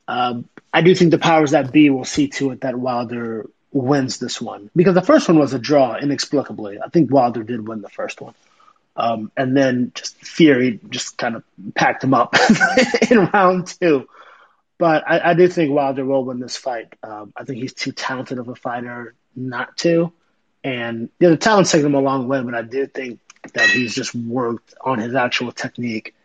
Um, 0.07 0.47
I 0.71 0.81
do 0.81 0.93
think 0.95 1.11
the 1.11 1.19
powers 1.19 1.51
that 1.51 1.71
be 1.71 1.89
will 1.89 2.05
see 2.05 2.27
to 2.29 2.51
it 2.51 2.61
that 2.61 2.77
Wilder 2.77 3.49
wins 3.71 4.19
this 4.19 4.39
one 4.39 4.69
because 4.75 4.93
the 4.93 5.01
first 5.01 5.27
one 5.27 5.39
was 5.39 5.53
a 5.53 5.59
draw 5.59 5.97
inexplicably. 5.97 6.79
I 6.83 6.89
think 6.89 7.11
Wilder 7.11 7.43
did 7.43 7.67
win 7.67 7.81
the 7.81 7.89
first 7.89 8.21
one. 8.21 8.35
Um, 8.95 9.31
and 9.35 9.57
then 9.57 9.91
just 9.95 10.15
Fury 10.17 10.79
just 10.87 11.17
kind 11.17 11.35
of 11.35 11.43
packed 11.73 12.03
him 12.03 12.13
up 12.13 12.35
in 13.09 13.25
round 13.25 13.67
two. 13.67 14.07
But 14.77 15.03
I, 15.07 15.31
I, 15.31 15.33
do 15.33 15.47
think 15.47 15.71
Wilder 15.71 16.05
will 16.05 16.25
win 16.25 16.39
this 16.39 16.57
fight. 16.57 16.93
Um, 17.01 17.33
I 17.35 17.43
think 17.43 17.59
he's 17.59 17.73
too 17.73 17.91
talented 17.91 18.37
of 18.37 18.49
a 18.49 18.55
fighter 18.55 19.15
not 19.35 19.77
to. 19.77 20.13
And 20.63 21.09
you 21.19 21.27
know, 21.27 21.31
the 21.31 21.37
talent's 21.37 21.71
taken 21.71 21.87
him 21.87 21.95
a 21.95 22.01
long 22.01 22.27
way, 22.27 22.41
but 22.41 22.53
I 22.53 22.61
do 22.61 22.85
think 22.85 23.19
that 23.53 23.69
he's 23.69 23.93
just 23.93 24.15
worked 24.15 24.73
on 24.81 24.99
his 24.99 25.15
actual 25.15 25.51
technique 25.51 26.15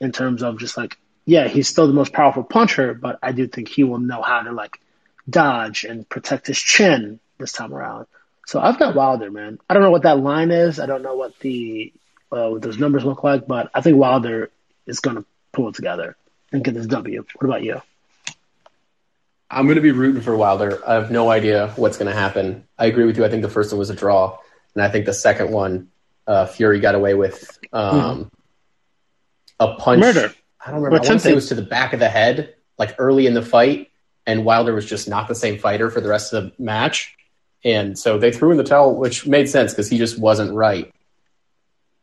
in 0.00 0.12
terms 0.12 0.42
of 0.42 0.58
just 0.58 0.76
like, 0.76 0.98
yeah, 1.24 1.46
he's 1.46 1.68
still 1.68 1.86
the 1.86 1.92
most 1.92 2.12
powerful 2.12 2.42
puncher, 2.42 2.94
but 2.94 3.18
I 3.22 3.32
do 3.32 3.46
think 3.46 3.68
he 3.68 3.84
will 3.84 3.98
know 3.98 4.22
how 4.22 4.42
to 4.42 4.52
like 4.52 4.80
dodge 5.28 5.84
and 5.84 6.08
protect 6.08 6.46
his 6.46 6.58
chin 6.58 7.20
this 7.38 7.52
time 7.52 7.72
around. 7.72 8.06
So 8.46 8.60
I've 8.60 8.78
got 8.78 8.94
Wilder, 8.94 9.30
man. 9.30 9.58
I 9.68 9.74
don't 9.74 9.82
know 9.82 9.90
what 9.90 10.02
that 10.02 10.18
line 10.18 10.50
is. 10.50 10.80
I 10.80 10.86
don't 10.86 11.02
know 11.02 11.14
what 11.14 11.38
the 11.38 11.92
uh, 12.32 12.48
what 12.48 12.62
those 12.62 12.78
numbers 12.78 13.04
look 13.04 13.22
like, 13.22 13.46
but 13.46 13.70
I 13.74 13.82
think 13.82 13.96
Wilder 13.96 14.50
is 14.86 15.00
going 15.00 15.16
to 15.16 15.24
pull 15.52 15.68
it 15.68 15.74
together 15.74 16.16
and 16.50 16.64
get 16.64 16.74
this 16.74 16.86
W. 16.86 17.24
What 17.34 17.46
about 17.46 17.62
you? 17.62 17.80
I'm 19.50 19.66
going 19.66 19.76
to 19.76 19.82
be 19.82 19.92
rooting 19.92 20.22
for 20.22 20.34
Wilder. 20.34 20.80
I 20.86 20.94
have 20.94 21.10
no 21.10 21.30
idea 21.30 21.68
what's 21.76 21.98
going 21.98 22.10
to 22.10 22.18
happen. 22.18 22.64
I 22.78 22.86
agree 22.86 23.04
with 23.04 23.18
you. 23.18 23.24
I 23.24 23.28
think 23.28 23.42
the 23.42 23.50
first 23.50 23.70
one 23.70 23.78
was 23.78 23.90
a 23.90 23.94
draw, 23.94 24.38
and 24.74 24.82
I 24.82 24.88
think 24.88 25.04
the 25.04 25.12
second 25.12 25.50
one, 25.50 25.90
uh, 26.26 26.46
Fury 26.46 26.80
got 26.80 26.94
away 26.94 27.14
with 27.14 27.58
um, 27.72 28.00
mm-hmm. 28.00 28.22
a 29.60 29.76
punch. 29.76 30.00
Murder. 30.00 30.34
I 30.64 30.70
don't 30.70 30.82
remember. 30.82 31.04
I 31.04 31.08
want 31.08 31.20
to 31.20 31.24
say 31.24 31.32
it 31.32 31.34
was 31.34 31.48
to 31.48 31.54
the 31.54 31.62
back 31.62 31.92
of 31.92 32.00
the 32.00 32.08
head, 32.08 32.54
like 32.78 32.94
early 32.98 33.26
in 33.26 33.34
the 33.34 33.42
fight, 33.42 33.90
and 34.26 34.44
Wilder 34.44 34.74
was 34.74 34.86
just 34.86 35.08
not 35.08 35.28
the 35.28 35.34
same 35.34 35.58
fighter 35.58 35.90
for 35.90 36.00
the 36.00 36.08
rest 36.08 36.32
of 36.32 36.44
the 36.44 36.62
match, 36.62 37.16
and 37.64 37.98
so 37.98 38.18
they 38.18 38.32
threw 38.32 38.50
in 38.52 38.56
the 38.56 38.64
towel, 38.64 38.94
which 38.94 39.26
made 39.26 39.48
sense 39.48 39.72
because 39.72 39.88
he 39.88 39.98
just 39.98 40.18
wasn't 40.18 40.52
right. 40.52 40.92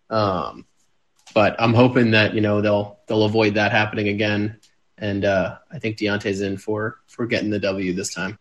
Um, 0.10 0.66
but 1.34 1.56
I'm 1.60 1.74
hoping 1.74 2.12
that 2.12 2.34
you 2.34 2.42
know 2.42 2.62
they'll 2.62 3.00
they'll 3.08 3.24
avoid 3.24 3.54
that 3.54 3.72
happening 3.72 4.10
again 4.10 4.60
and 5.00 5.26
uh, 5.26 5.58
I 5.72 5.80
think 5.80 5.98
Deontay's 5.98 6.42
in 6.42 6.58
for 6.58 7.00
for 7.08 7.26
getting 7.26 7.50
the 7.50 7.60
W 7.60 7.94
this 7.94 8.14
time. 8.14 8.38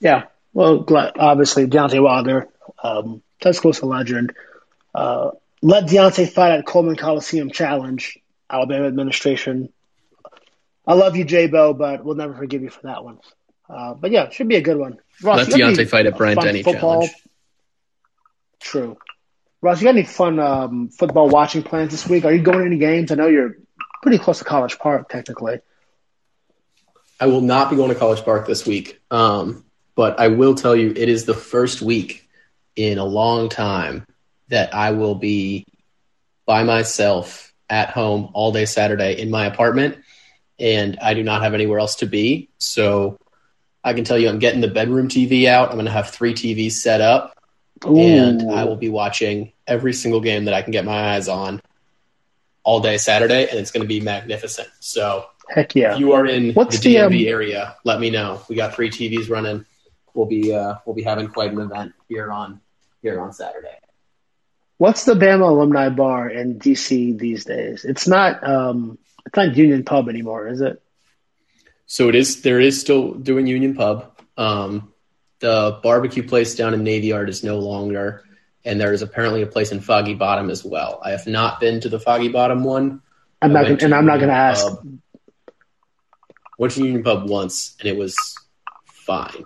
Yeah, 0.00 0.24
well, 0.52 0.84
obviously 1.18 1.66
Deontay 1.66 2.02
Wilder, 2.02 2.48
um, 2.82 3.22
Tuscaloosa 3.40 3.86
legend. 3.86 4.34
Uh, 4.94 5.30
let 5.62 5.84
Deontay 5.84 6.28
fight 6.28 6.52
at 6.58 6.66
Coleman 6.66 6.96
Coliseum 6.96 7.50
Challenge, 7.50 8.18
Alabama 8.50 8.86
administration. 8.86 9.72
I 10.86 10.94
love 10.94 11.16
you, 11.16 11.24
J-Bo, 11.24 11.74
but 11.74 12.04
we'll 12.04 12.16
never 12.16 12.34
forgive 12.34 12.62
you 12.62 12.70
for 12.70 12.82
that 12.82 13.04
one. 13.04 13.18
Uh, 13.68 13.94
but 13.94 14.10
yeah, 14.10 14.28
should 14.30 14.48
be 14.48 14.56
a 14.56 14.60
good 14.60 14.76
one. 14.76 14.98
Ross, 15.22 15.48
let 15.48 15.60
Deontay 15.60 15.88
fight 15.88 16.06
at 16.06 16.18
Bryant 16.18 16.40
Denny 16.40 16.62
football. 16.62 17.02
Challenge. 17.02 17.14
True. 18.60 18.98
Ross, 19.60 19.80
you 19.80 19.86
got 19.86 19.94
any 19.94 20.02
fun 20.02 20.40
um, 20.40 20.88
football 20.88 21.28
watching 21.28 21.62
plans 21.62 21.92
this 21.92 22.06
week? 22.08 22.24
Are 22.24 22.32
you 22.32 22.42
going 22.42 22.58
to 22.58 22.66
any 22.66 22.78
games? 22.78 23.12
I 23.12 23.14
know 23.14 23.28
you're 23.28 23.56
pretty 24.02 24.18
close 24.18 24.38
to 24.38 24.44
College 24.44 24.78
Park, 24.78 25.08
technically. 25.08 25.60
I 27.20 27.26
will 27.26 27.40
not 27.40 27.70
be 27.70 27.76
going 27.76 27.90
to 27.90 27.94
College 27.94 28.24
Park 28.24 28.48
this 28.48 28.66
week, 28.66 29.00
um, 29.10 29.64
but 29.94 30.18
I 30.18 30.28
will 30.28 30.54
tell 30.54 30.74
you 30.74 30.90
it 30.90 31.08
is 31.08 31.24
the 31.24 31.34
first 31.34 31.82
week 31.82 32.28
in 32.76 32.98
a 32.98 33.04
long 33.04 33.48
time 33.48 34.06
that 34.48 34.74
I 34.74 34.92
will 34.92 35.14
be 35.14 35.66
by 36.46 36.64
myself 36.64 37.52
at 37.68 37.90
home 37.90 38.30
all 38.34 38.52
day 38.52 38.66
Saturday 38.66 39.20
in 39.20 39.30
my 39.30 39.46
apartment, 39.46 39.98
and 40.58 40.98
I 41.00 41.14
do 41.14 41.22
not 41.22 41.42
have 41.42 41.54
anywhere 41.54 41.78
else 41.78 41.96
to 41.96 42.06
be. 42.06 42.50
So 42.58 43.18
I 43.82 43.94
can 43.94 44.04
tell 44.04 44.18
you 44.18 44.28
I'm 44.28 44.38
getting 44.38 44.60
the 44.60 44.68
bedroom 44.68 45.08
TV 45.08 45.46
out. 45.46 45.68
I'm 45.70 45.76
going 45.76 45.86
to 45.86 45.92
have 45.92 46.10
three 46.10 46.34
TVs 46.34 46.72
set 46.72 47.00
up, 47.00 47.36
Ooh. 47.86 47.98
and 47.98 48.50
I 48.50 48.64
will 48.64 48.76
be 48.76 48.88
watching 48.88 49.52
every 49.66 49.92
single 49.92 50.20
game 50.20 50.46
that 50.46 50.54
I 50.54 50.62
can 50.62 50.72
get 50.72 50.84
my 50.84 51.14
eyes 51.14 51.28
on 51.28 51.60
all 52.64 52.80
day 52.80 52.98
Saturday, 52.98 53.48
and 53.48 53.58
it's 53.58 53.70
going 53.70 53.82
to 53.82 53.88
be 53.88 54.00
magnificent. 54.00 54.68
So, 54.80 55.26
heck 55.48 55.74
yeah! 55.74 55.94
If 55.94 56.00
you 56.00 56.12
are 56.12 56.26
in 56.26 56.54
What's 56.54 56.78
the 56.78 56.94
DMV 56.94 57.10
the, 57.10 57.28
um, 57.28 57.34
area, 57.34 57.76
let 57.84 58.00
me 58.00 58.10
know. 58.10 58.42
We 58.48 58.56
got 58.56 58.74
three 58.74 58.90
TVs 58.90 59.28
running. 59.30 59.66
We'll 60.14 60.26
be 60.26 60.54
uh, 60.54 60.76
we'll 60.84 60.94
be 60.94 61.02
having 61.02 61.28
quite 61.28 61.52
an 61.52 61.60
event 61.60 61.92
here 62.08 62.30
on 62.30 62.60
here 63.02 63.20
on 63.20 63.32
Saturday. 63.32 63.78
What's 64.78 65.04
the 65.04 65.14
Bama 65.14 65.48
alumni 65.48 65.88
bar 65.90 66.28
in 66.28 66.58
DC 66.58 67.18
these 67.18 67.44
days? 67.44 67.84
It's 67.84 68.08
not 68.08 68.46
um, 68.46 68.98
it's 69.26 69.36
not 69.36 69.56
Union 69.56 69.84
Pub 69.84 70.08
anymore, 70.08 70.48
is 70.48 70.60
it? 70.60 70.82
So 71.86 72.08
it 72.08 72.14
is. 72.14 72.42
There 72.42 72.60
is 72.60 72.80
still 72.80 73.12
doing 73.12 73.46
Union 73.46 73.74
Pub. 73.74 74.18
Um, 74.36 74.92
the 75.40 75.78
barbecue 75.82 76.22
place 76.22 76.54
down 76.54 76.74
in 76.74 76.84
Navy 76.84 77.08
Yard 77.08 77.28
is 77.28 77.42
no 77.44 77.58
longer 77.58 78.24
and 78.64 78.80
there 78.80 78.92
is 78.92 79.02
apparently 79.02 79.42
a 79.42 79.46
place 79.46 79.72
in 79.72 79.80
Foggy 79.80 80.14
Bottom 80.14 80.50
as 80.50 80.64
well. 80.64 81.00
I 81.04 81.10
have 81.10 81.26
not 81.26 81.60
been 81.60 81.80
to 81.80 81.88
the 81.88 81.98
Foggy 81.98 82.28
Bottom 82.28 82.64
one. 82.64 83.02
I'm 83.40 83.52
not, 83.52 83.64
gonna, 83.64 83.78
and 83.82 83.94
I'm 83.94 84.06
not 84.06 84.18
going 84.18 84.28
to 84.28 84.34
ask. 84.34 84.66
Went 86.58 86.72
to 86.74 86.84
Union 86.84 87.02
Pub 87.02 87.28
once, 87.28 87.76
and 87.80 87.88
it 87.88 87.96
was 87.96 88.16
fine. 88.84 89.44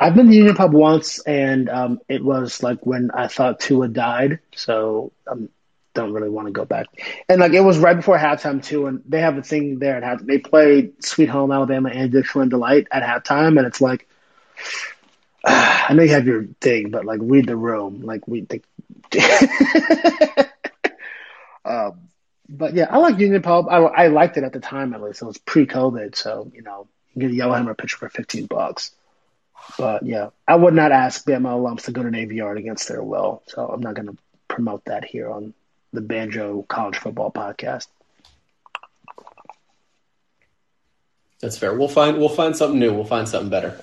I've 0.00 0.14
been 0.14 0.28
to 0.28 0.34
Union 0.34 0.56
Pub 0.56 0.72
once, 0.72 1.18
and 1.20 1.68
um, 1.68 2.00
it 2.08 2.24
was 2.24 2.62
like 2.62 2.86
when 2.86 3.10
I 3.12 3.28
thought 3.28 3.60
Tua 3.60 3.88
died, 3.88 4.38
so 4.54 5.12
I 5.28 5.32
um, 5.32 5.50
don't 5.92 6.14
really 6.14 6.30
want 6.30 6.48
to 6.48 6.52
go 6.52 6.64
back. 6.64 6.86
And 7.28 7.38
like 7.38 7.52
it 7.52 7.60
was 7.60 7.76
right 7.78 7.96
before 7.96 8.16
halftime 8.16 8.64
too, 8.64 8.86
and 8.86 9.02
they 9.06 9.20
have 9.20 9.36
a 9.36 9.42
thing 9.42 9.78
there 9.78 9.96
at 9.96 10.02
halftime. 10.02 10.26
They 10.26 10.38
play 10.38 10.92
Sweet 11.00 11.28
Home 11.28 11.52
Alabama 11.52 11.90
and 11.90 12.10
Dixieland 12.10 12.50
Delight 12.50 12.88
at 12.90 13.02
halftime, 13.02 13.58
and 13.58 13.66
it's 13.66 13.82
like 13.82 14.08
I 15.44 15.92
know 15.92 16.02
you 16.02 16.10
have 16.10 16.26
your 16.26 16.46
thing, 16.62 16.90
but 16.90 17.04
like 17.04 17.20
read 17.22 17.46
the 17.46 17.56
room. 17.56 18.00
Like 18.00 18.26
we 18.26 18.40
the 18.42 18.62
Um, 21.62 22.08
but 22.48 22.74
yeah, 22.74 22.86
I 22.90 22.96
like 22.98 23.18
Union 23.18 23.42
Pub. 23.42 23.66
I, 23.68 23.76
I 23.76 24.06
liked 24.08 24.38
it 24.38 24.44
at 24.44 24.52
the 24.54 24.60
time 24.60 24.94
at 24.94 25.02
least. 25.02 25.20
It 25.20 25.26
was 25.26 25.36
pre-COVID, 25.38 26.16
so 26.16 26.50
you 26.54 26.62
know 26.62 26.88
you 27.12 27.20
get 27.20 27.30
a 27.30 27.34
Yellowhammer 27.34 27.74
pitcher 27.74 27.98
for 27.98 28.08
fifteen 28.08 28.46
bucks. 28.46 28.92
But 29.78 30.04
yeah, 30.04 30.30
I 30.46 30.56
would 30.56 30.74
not 30.74 30.92
ask 30.92 31.24
BML 31.24 31.42
alums 31.42 31.84
to 31.84 31.92
go 31.92 32.02
to 32.02 32.10
Navy 32.10 32.36
Yard 32.36 32.58
against 32.58 32.88
their 32.88 33.02
will, 33.02 33.42
so 33.46 33.66
I'm 33.66 33.80
not 33.80 33.94
going 33.94 34.08
to 34.08 34.16
promote 34.48 34.84
that 34.86 35.04
here 35.04 35.30
on 35.30 35.54
the 35.92 36.00
Banjo 36.00 36.62
College 36.68 36.98
Football 36.98 37.30
Podcast. 37.30 37.86
That's 41.40 41.56
fair. 41.56 41.74
We'll 41.74 41.88
find 41.88 42.18
we'll 42.18 42.28
find 42.28 42.56
something 42.56 42.78
new. 42.78 42.92
We'll 42.92 43.04
find 43.04 43.28
something 43.28 43.50
better. 43.50 43.80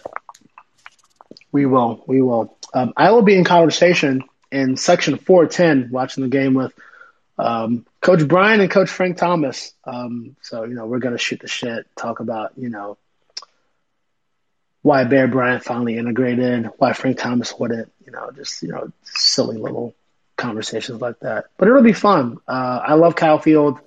We 1.51 1.65
will. 1.65 2.03
We 2.05 2.21
will. 2.21 2.55
Um, 2.73 2.93
I 2.95 3.11
will 3.11 3.23
be 3.23 3.35
in 3.35 3.43
College 3.43 3.73
Station 3.73 4.23
in 4.51 4.77
section 4.77 5.17
410 5.17 5.89
watching 5.91 6.23
the 6.23 6.29
game 6.29 6.53
with 6.53 6.73
um, 7.37 7.85
Coach 8.01 8.27
Bryant 8.27 8.61
and 8.61 8.71
Coach 8.71 8.89
Frank 8.89 9.17
Thomas. 9.17 9.73
Um, 9.83 10.35
so, 10.41 10.63
you 10.63 10.73
know, 10.73 10.85
we're 10.85 10.99
going 10.99 11.13
to 11.13 11.17
shoot 11.17 11.39
the 11.39 11.47
shit, 11.47 11.87
talk 11.95 12.19
about, 12.19 12.53
you 12.57 12.69
know, 12.69 12.97
why 14.87 15.03
Bear 15.03 15.27
Bryant 15.27 15.65
finally 15.65 15.97
integrated, 15.97 16.69
why 16.77 16.93
Frank 16.93 17.17
Thomas 17.17 17.53
wouldn't, 17.59 17.91
you 18.05 18.13
know, 18.13 18.31
just, 18.31 18.63
you 18.63 18.69
know, 18.69 18.89
silly 19.03 19.57
little 19.57 19.93
conversations 20.37 21.01
like 21.01 21.19
that. 21.19 21.47
But 21.57 21.67
it'll 21.67 21.83
be 21.83 21.91
fun. 21.91 22.37
Uh, 22.47 22.79
I 22.87 22.93
love 22.93 23.13
Kyle 23.13 23.37
Field. 23.37 23.81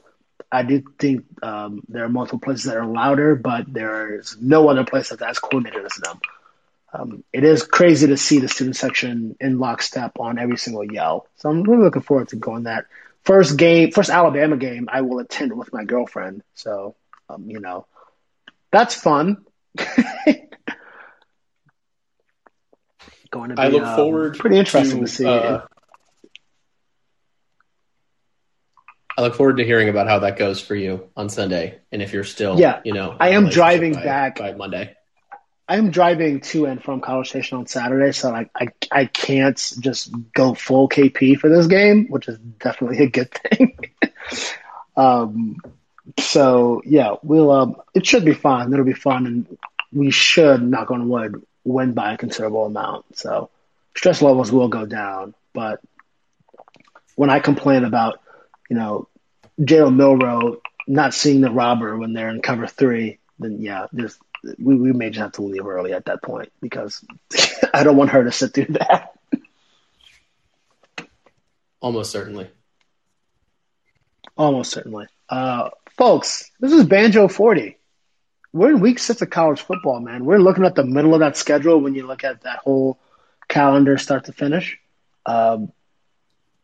I 0.52 0.62
do 0.62 0.82
think 0.98 1.24
um, 1.42 1.80
there 1.88 2.04
are 2.04 2.10
multiple 2.10 2.38
places 2.38 2.64
that 2.64 2.76
are 2.76 2.84
louder, 2.84 3.34
but 3.34 3.72
there's 3.72 4.36
no 4.38 4.68
other 4.68 4.84
place 4.84 5.08
that's 5.08 5.22
as 5.22 5.38
coordinated 5.38 5.86
as 5.86 5.94
them. 5.94 6.20
Um, 6.92 7.24
it 7.32 7.44
is 7.44 7.62
crazy 7.62 8.08
to 8.08 8.18
see 8.18 8.40
the 8.40 8.48
student 8.48 8.76
section 8.76 9.36
in 9.40 9.58
lockstep 9.58 10.20
on 10.20 10.38
every 10.38 10.58
single 10.58 10.84
yell. 10.84 11.26
So 11.36 11.48
I'm 11.48 11.62
really 11.62 11.82
looking 11.82 12.02
forward 12.02 12.28
to 12.28 12.36
going 12.36 12.64
that 12.64 12.84
first 13.24 13.56
game, 13.56 13.90
first 13.90 14.10
Alabama 14.10 14.58
game. 14.58 14.90
I 14.92 15.00
will 15.00 15.20
attend 15.20 15.56
with 15.56 15.72
my 15.72 15.84
girlfriend. 15.84 16.42
So, 16.56 16.94
um, 17.30 17.48
you 17.48 17.60
know, 17.60 17.86
that's 18.70 18.94
fun. 18.94 19.46
going 23.30 23.50
to 23.50 23.56
be, 23.56 23.62
I 23.62 23.68
look 23.68 23.82
um, 23.82 23.96
forward. 23.96 24.38
Pretty 24.38 24.58
interesting 24.58 25.00
to, 25.00 25.06
to 25.06 25.12
see. 25.12 25.26
Uh, 25.26 25.60
I 29.16 29.22
look 29.22 29.34
forward 29.34 29.58
to 29.58 29.64
hearing 29.64 29.88
about 29.88 30.06
how 30.06 30.20
that 30.20 30.38
goes 30.38 30.60
for 30.60 30.74
you 30.74 31.08
on 31.16 31.28
Sunday, 31.28 31.78
and 31.92 32.00
if 32.00 32.12
you're 32.12 32.24
still, 32.24 32.58
yeah, 32.58 32.80
you 32.84 32.94
know, 32.94 33.16
I 33.20 33.30
am 33.30 33.48
driving 33.48 33.92
by, 33.92 34.02
back 34.02 34.38
by 34.38 34.52
Monday. 34.52 34.96
I 35.68 35.76
am 35.76 35.90
driving 35.90 36.40
to 36.40 36.66
and 36.66 36.82
from 36.82 37.00
College 37.00 37.28
Station 37.28 37.58
on 37.58 37.66
Saturday, 37.66 38.12
so 38.12 38.34
I, 38.34 38.48
I 38.56 38.68
I 38.90 39.04
can't 39.04 39.56
just 39.78 40.10
go 40.32 40.54
full 40.54 40.88
KP 40.88 41.38
for 41.38 41.48
this 41.48 41.66
game, 41.66 42.06
which 42.08 42.28
is 42.28 42.38
definitely 42.38 43.04
a 43.04 43.10
good 43.10 43.30
thing. 43.34 43.76
um, 44.96 45.56
so 46.18 46.82
yeah, 46.84 47.16
we'll 47.22 47.50
um, 47.50 47.76
it 47.94 48.06
should 48.06 48.24
be 48.24 48.34
fun. 48.34 48.72
It'll 48.72 48.84
be 48.84 48.94
fun, 48.94 49.26
and 49.26 49.58
we 49.92 50.10
should, 50.10 50.62
knock 50.62 50.90
on 50.90 51.08
wood, 51.08 51.42
win 51.64 51.92
by 51.92 52.14
a 52.14 52.18
considerable 52.18 52.66
amount. 52.66 53.16
So 53.16 53.50
stress 53.96 54.22
levels 54.22 54.50
will 54.52 54.68
go 54.68 54.86
down, 54.86 55.34
but 55.52 55.80
when 57.16 57.30
I 57.30 57.40
complain 57.40 57.84
about, 57.84 58.20
you 58.68 58.76
know, 58.76 59.08
Jalen 59.60 59.96
Milroe 59.96 60.60
not 60.86 61.14
seeing 61.14 61.40
the 61.40 61.50
robber 61.50 61.96
when 61.96 62.12
they're 62.12 62.30
in 62.30 62.40
cover 62.40 62.66
three, 62.66 63.18
then 63.38 63.60
yeah, 63.60 63.86
just 63.94 64.18
we, 64.58 64.76
we 64.76 64.92
may 64.92 65.10
just 65.10 65.20
have 65.20 65.32
to 65.32 65.42
leave 65.42 65.66
early 65.66 65.92
at 65.92 66.06
that 66.06 66.22
point 66.22 66.50
because 66.60 67.04
I 67.74 67.84
don't 67.84 67.96
want 67.96 68.10
her 68.10 68.24
to 68.24 68.32
sit 68.32 68.54
through 68.54 68.76
that. 68.80 69.12
Almost 71.80 72.10
certainly. 72.10 72.50
Almost 74.36 74.70
certainly. 74.70 75.06
Uh, 75.28 75.70
folks, 75.96 76.50
this 76.60 76.72
is 76.72 76.84
Banjo 76.84 77.28
40. 77.28 77.76
We're 78.52 78.70
in 78.70 78.80
week 78.80 78.98
six 78.98 79.22
of 79.22 79.30
college 79.30 79.60
football, 79.60 80.00
man. 80.00 80.24
We're 80.24 80.38
looking 80.38 80.64
at 80.64 80.74
the 80.74 80.84
middle 80.84 81.14
of 81.14 81.20
that 81.20 81.36
schedule 81.36 81.80
when 81.80 81.94
you 81.94 82.06
look 82.06 82.24
at 82.24 82.42
that 82.42 82.58
whole 82.58 82.98
calendar 83.48 83.96
start 83.96 84.24
to 84.24 84.32
finish. 84.32 84.78
Um, 85.24 85.72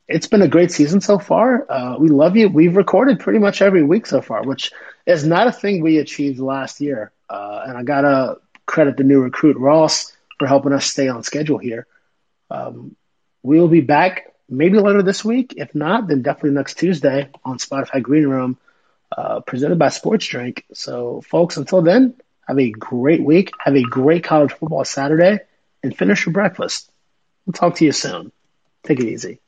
it's 0.09 0.27
been 0.27 0.43
a 0.43 0.49
great 0.49 0.71
season 0.73 1.01
so 1.01 1.19
far. 1.19 1.71
Uh, 1.71 1.97
we 1.99 2.09
love 2.09 2.37
you. 2.37 2.49
We've 2.49 2.77
recorded 2.77 3.21
pretty 3.21 3.39
much 3.39 3.63
every 3.63 3.83
week 3.83 4.07
so 4.07 4.21
far, 4.21 4.45
which 4.45 4.73
is 5.05 5.25
not 5.25 5.47
a 5.47 5.53
thing 5.53 5.83
we 5.83 5.99
achieved 5.99 6.39
last 6.39 6.81
year. 6.81 7.13
Uh, 7.29 7.65
and 7.67 7.79
I 7.79 7.83
gotta 7.83 8.39
credit 8.67 8.97
the 8.97 9.05
new 9.05 9.21
recruit 9.21 9.57
Ross 9.57 10.13
for 10.39 10.47
helping 10.47 10.73
us 10.73 10.87
stay 10.87 11.09
on 11.09 11.23
schedule 11.23 11.59
here. 11.59 11.87
Um, 12.51 12.97
we 13.43 13.61
will 13.61 13.69
be 13.69 13.81
back 13.81 14.33
maybe 14.49 14.79
later 14.79 15.03
this 15.03 15.25
week. 15.25 15.55
If 15.57 15.75
not, 15.75 16.09
then 16.09 16.23
definitely 16.23 16.51
next 16.51 16.79
Tuesday 16.79 17.31
on 17.45 17.59
Spotify 17.59 18.03
Green 18.03 18.27
Room, 18.27 18.59
uh, 19.17 19.41
presented 19.41 19.79
by 19.79 19.89
Sports 19.89 20.27
Drink. 20.27 20.65
So, 20.75 21.23
folks, 21.23 21.57
until 21.57 21.83
then, 21.83 22.15
have 22.47 22.59
a 22.59 22.71
great 22.71 23.23
week. 23.23 23.51
Have 23.59 23.77
a 23.77 23.83
great 23.83 24.25
college 24.25 24.53
football 24.53 24.85
Saturday, 24.85 25.41
and 25.83 25.97
finish 25.97 26.27
your 26.27 26.33
breakfast. 26.33 26.91
We'll 27.45 27.55
talk 27.55 27.77
to 27.77 27.85
you 27.85 27.93
soon. 27.93 28.33
Take 28.85 29.01
it 29.01 29.09
easy. 29.09 29.41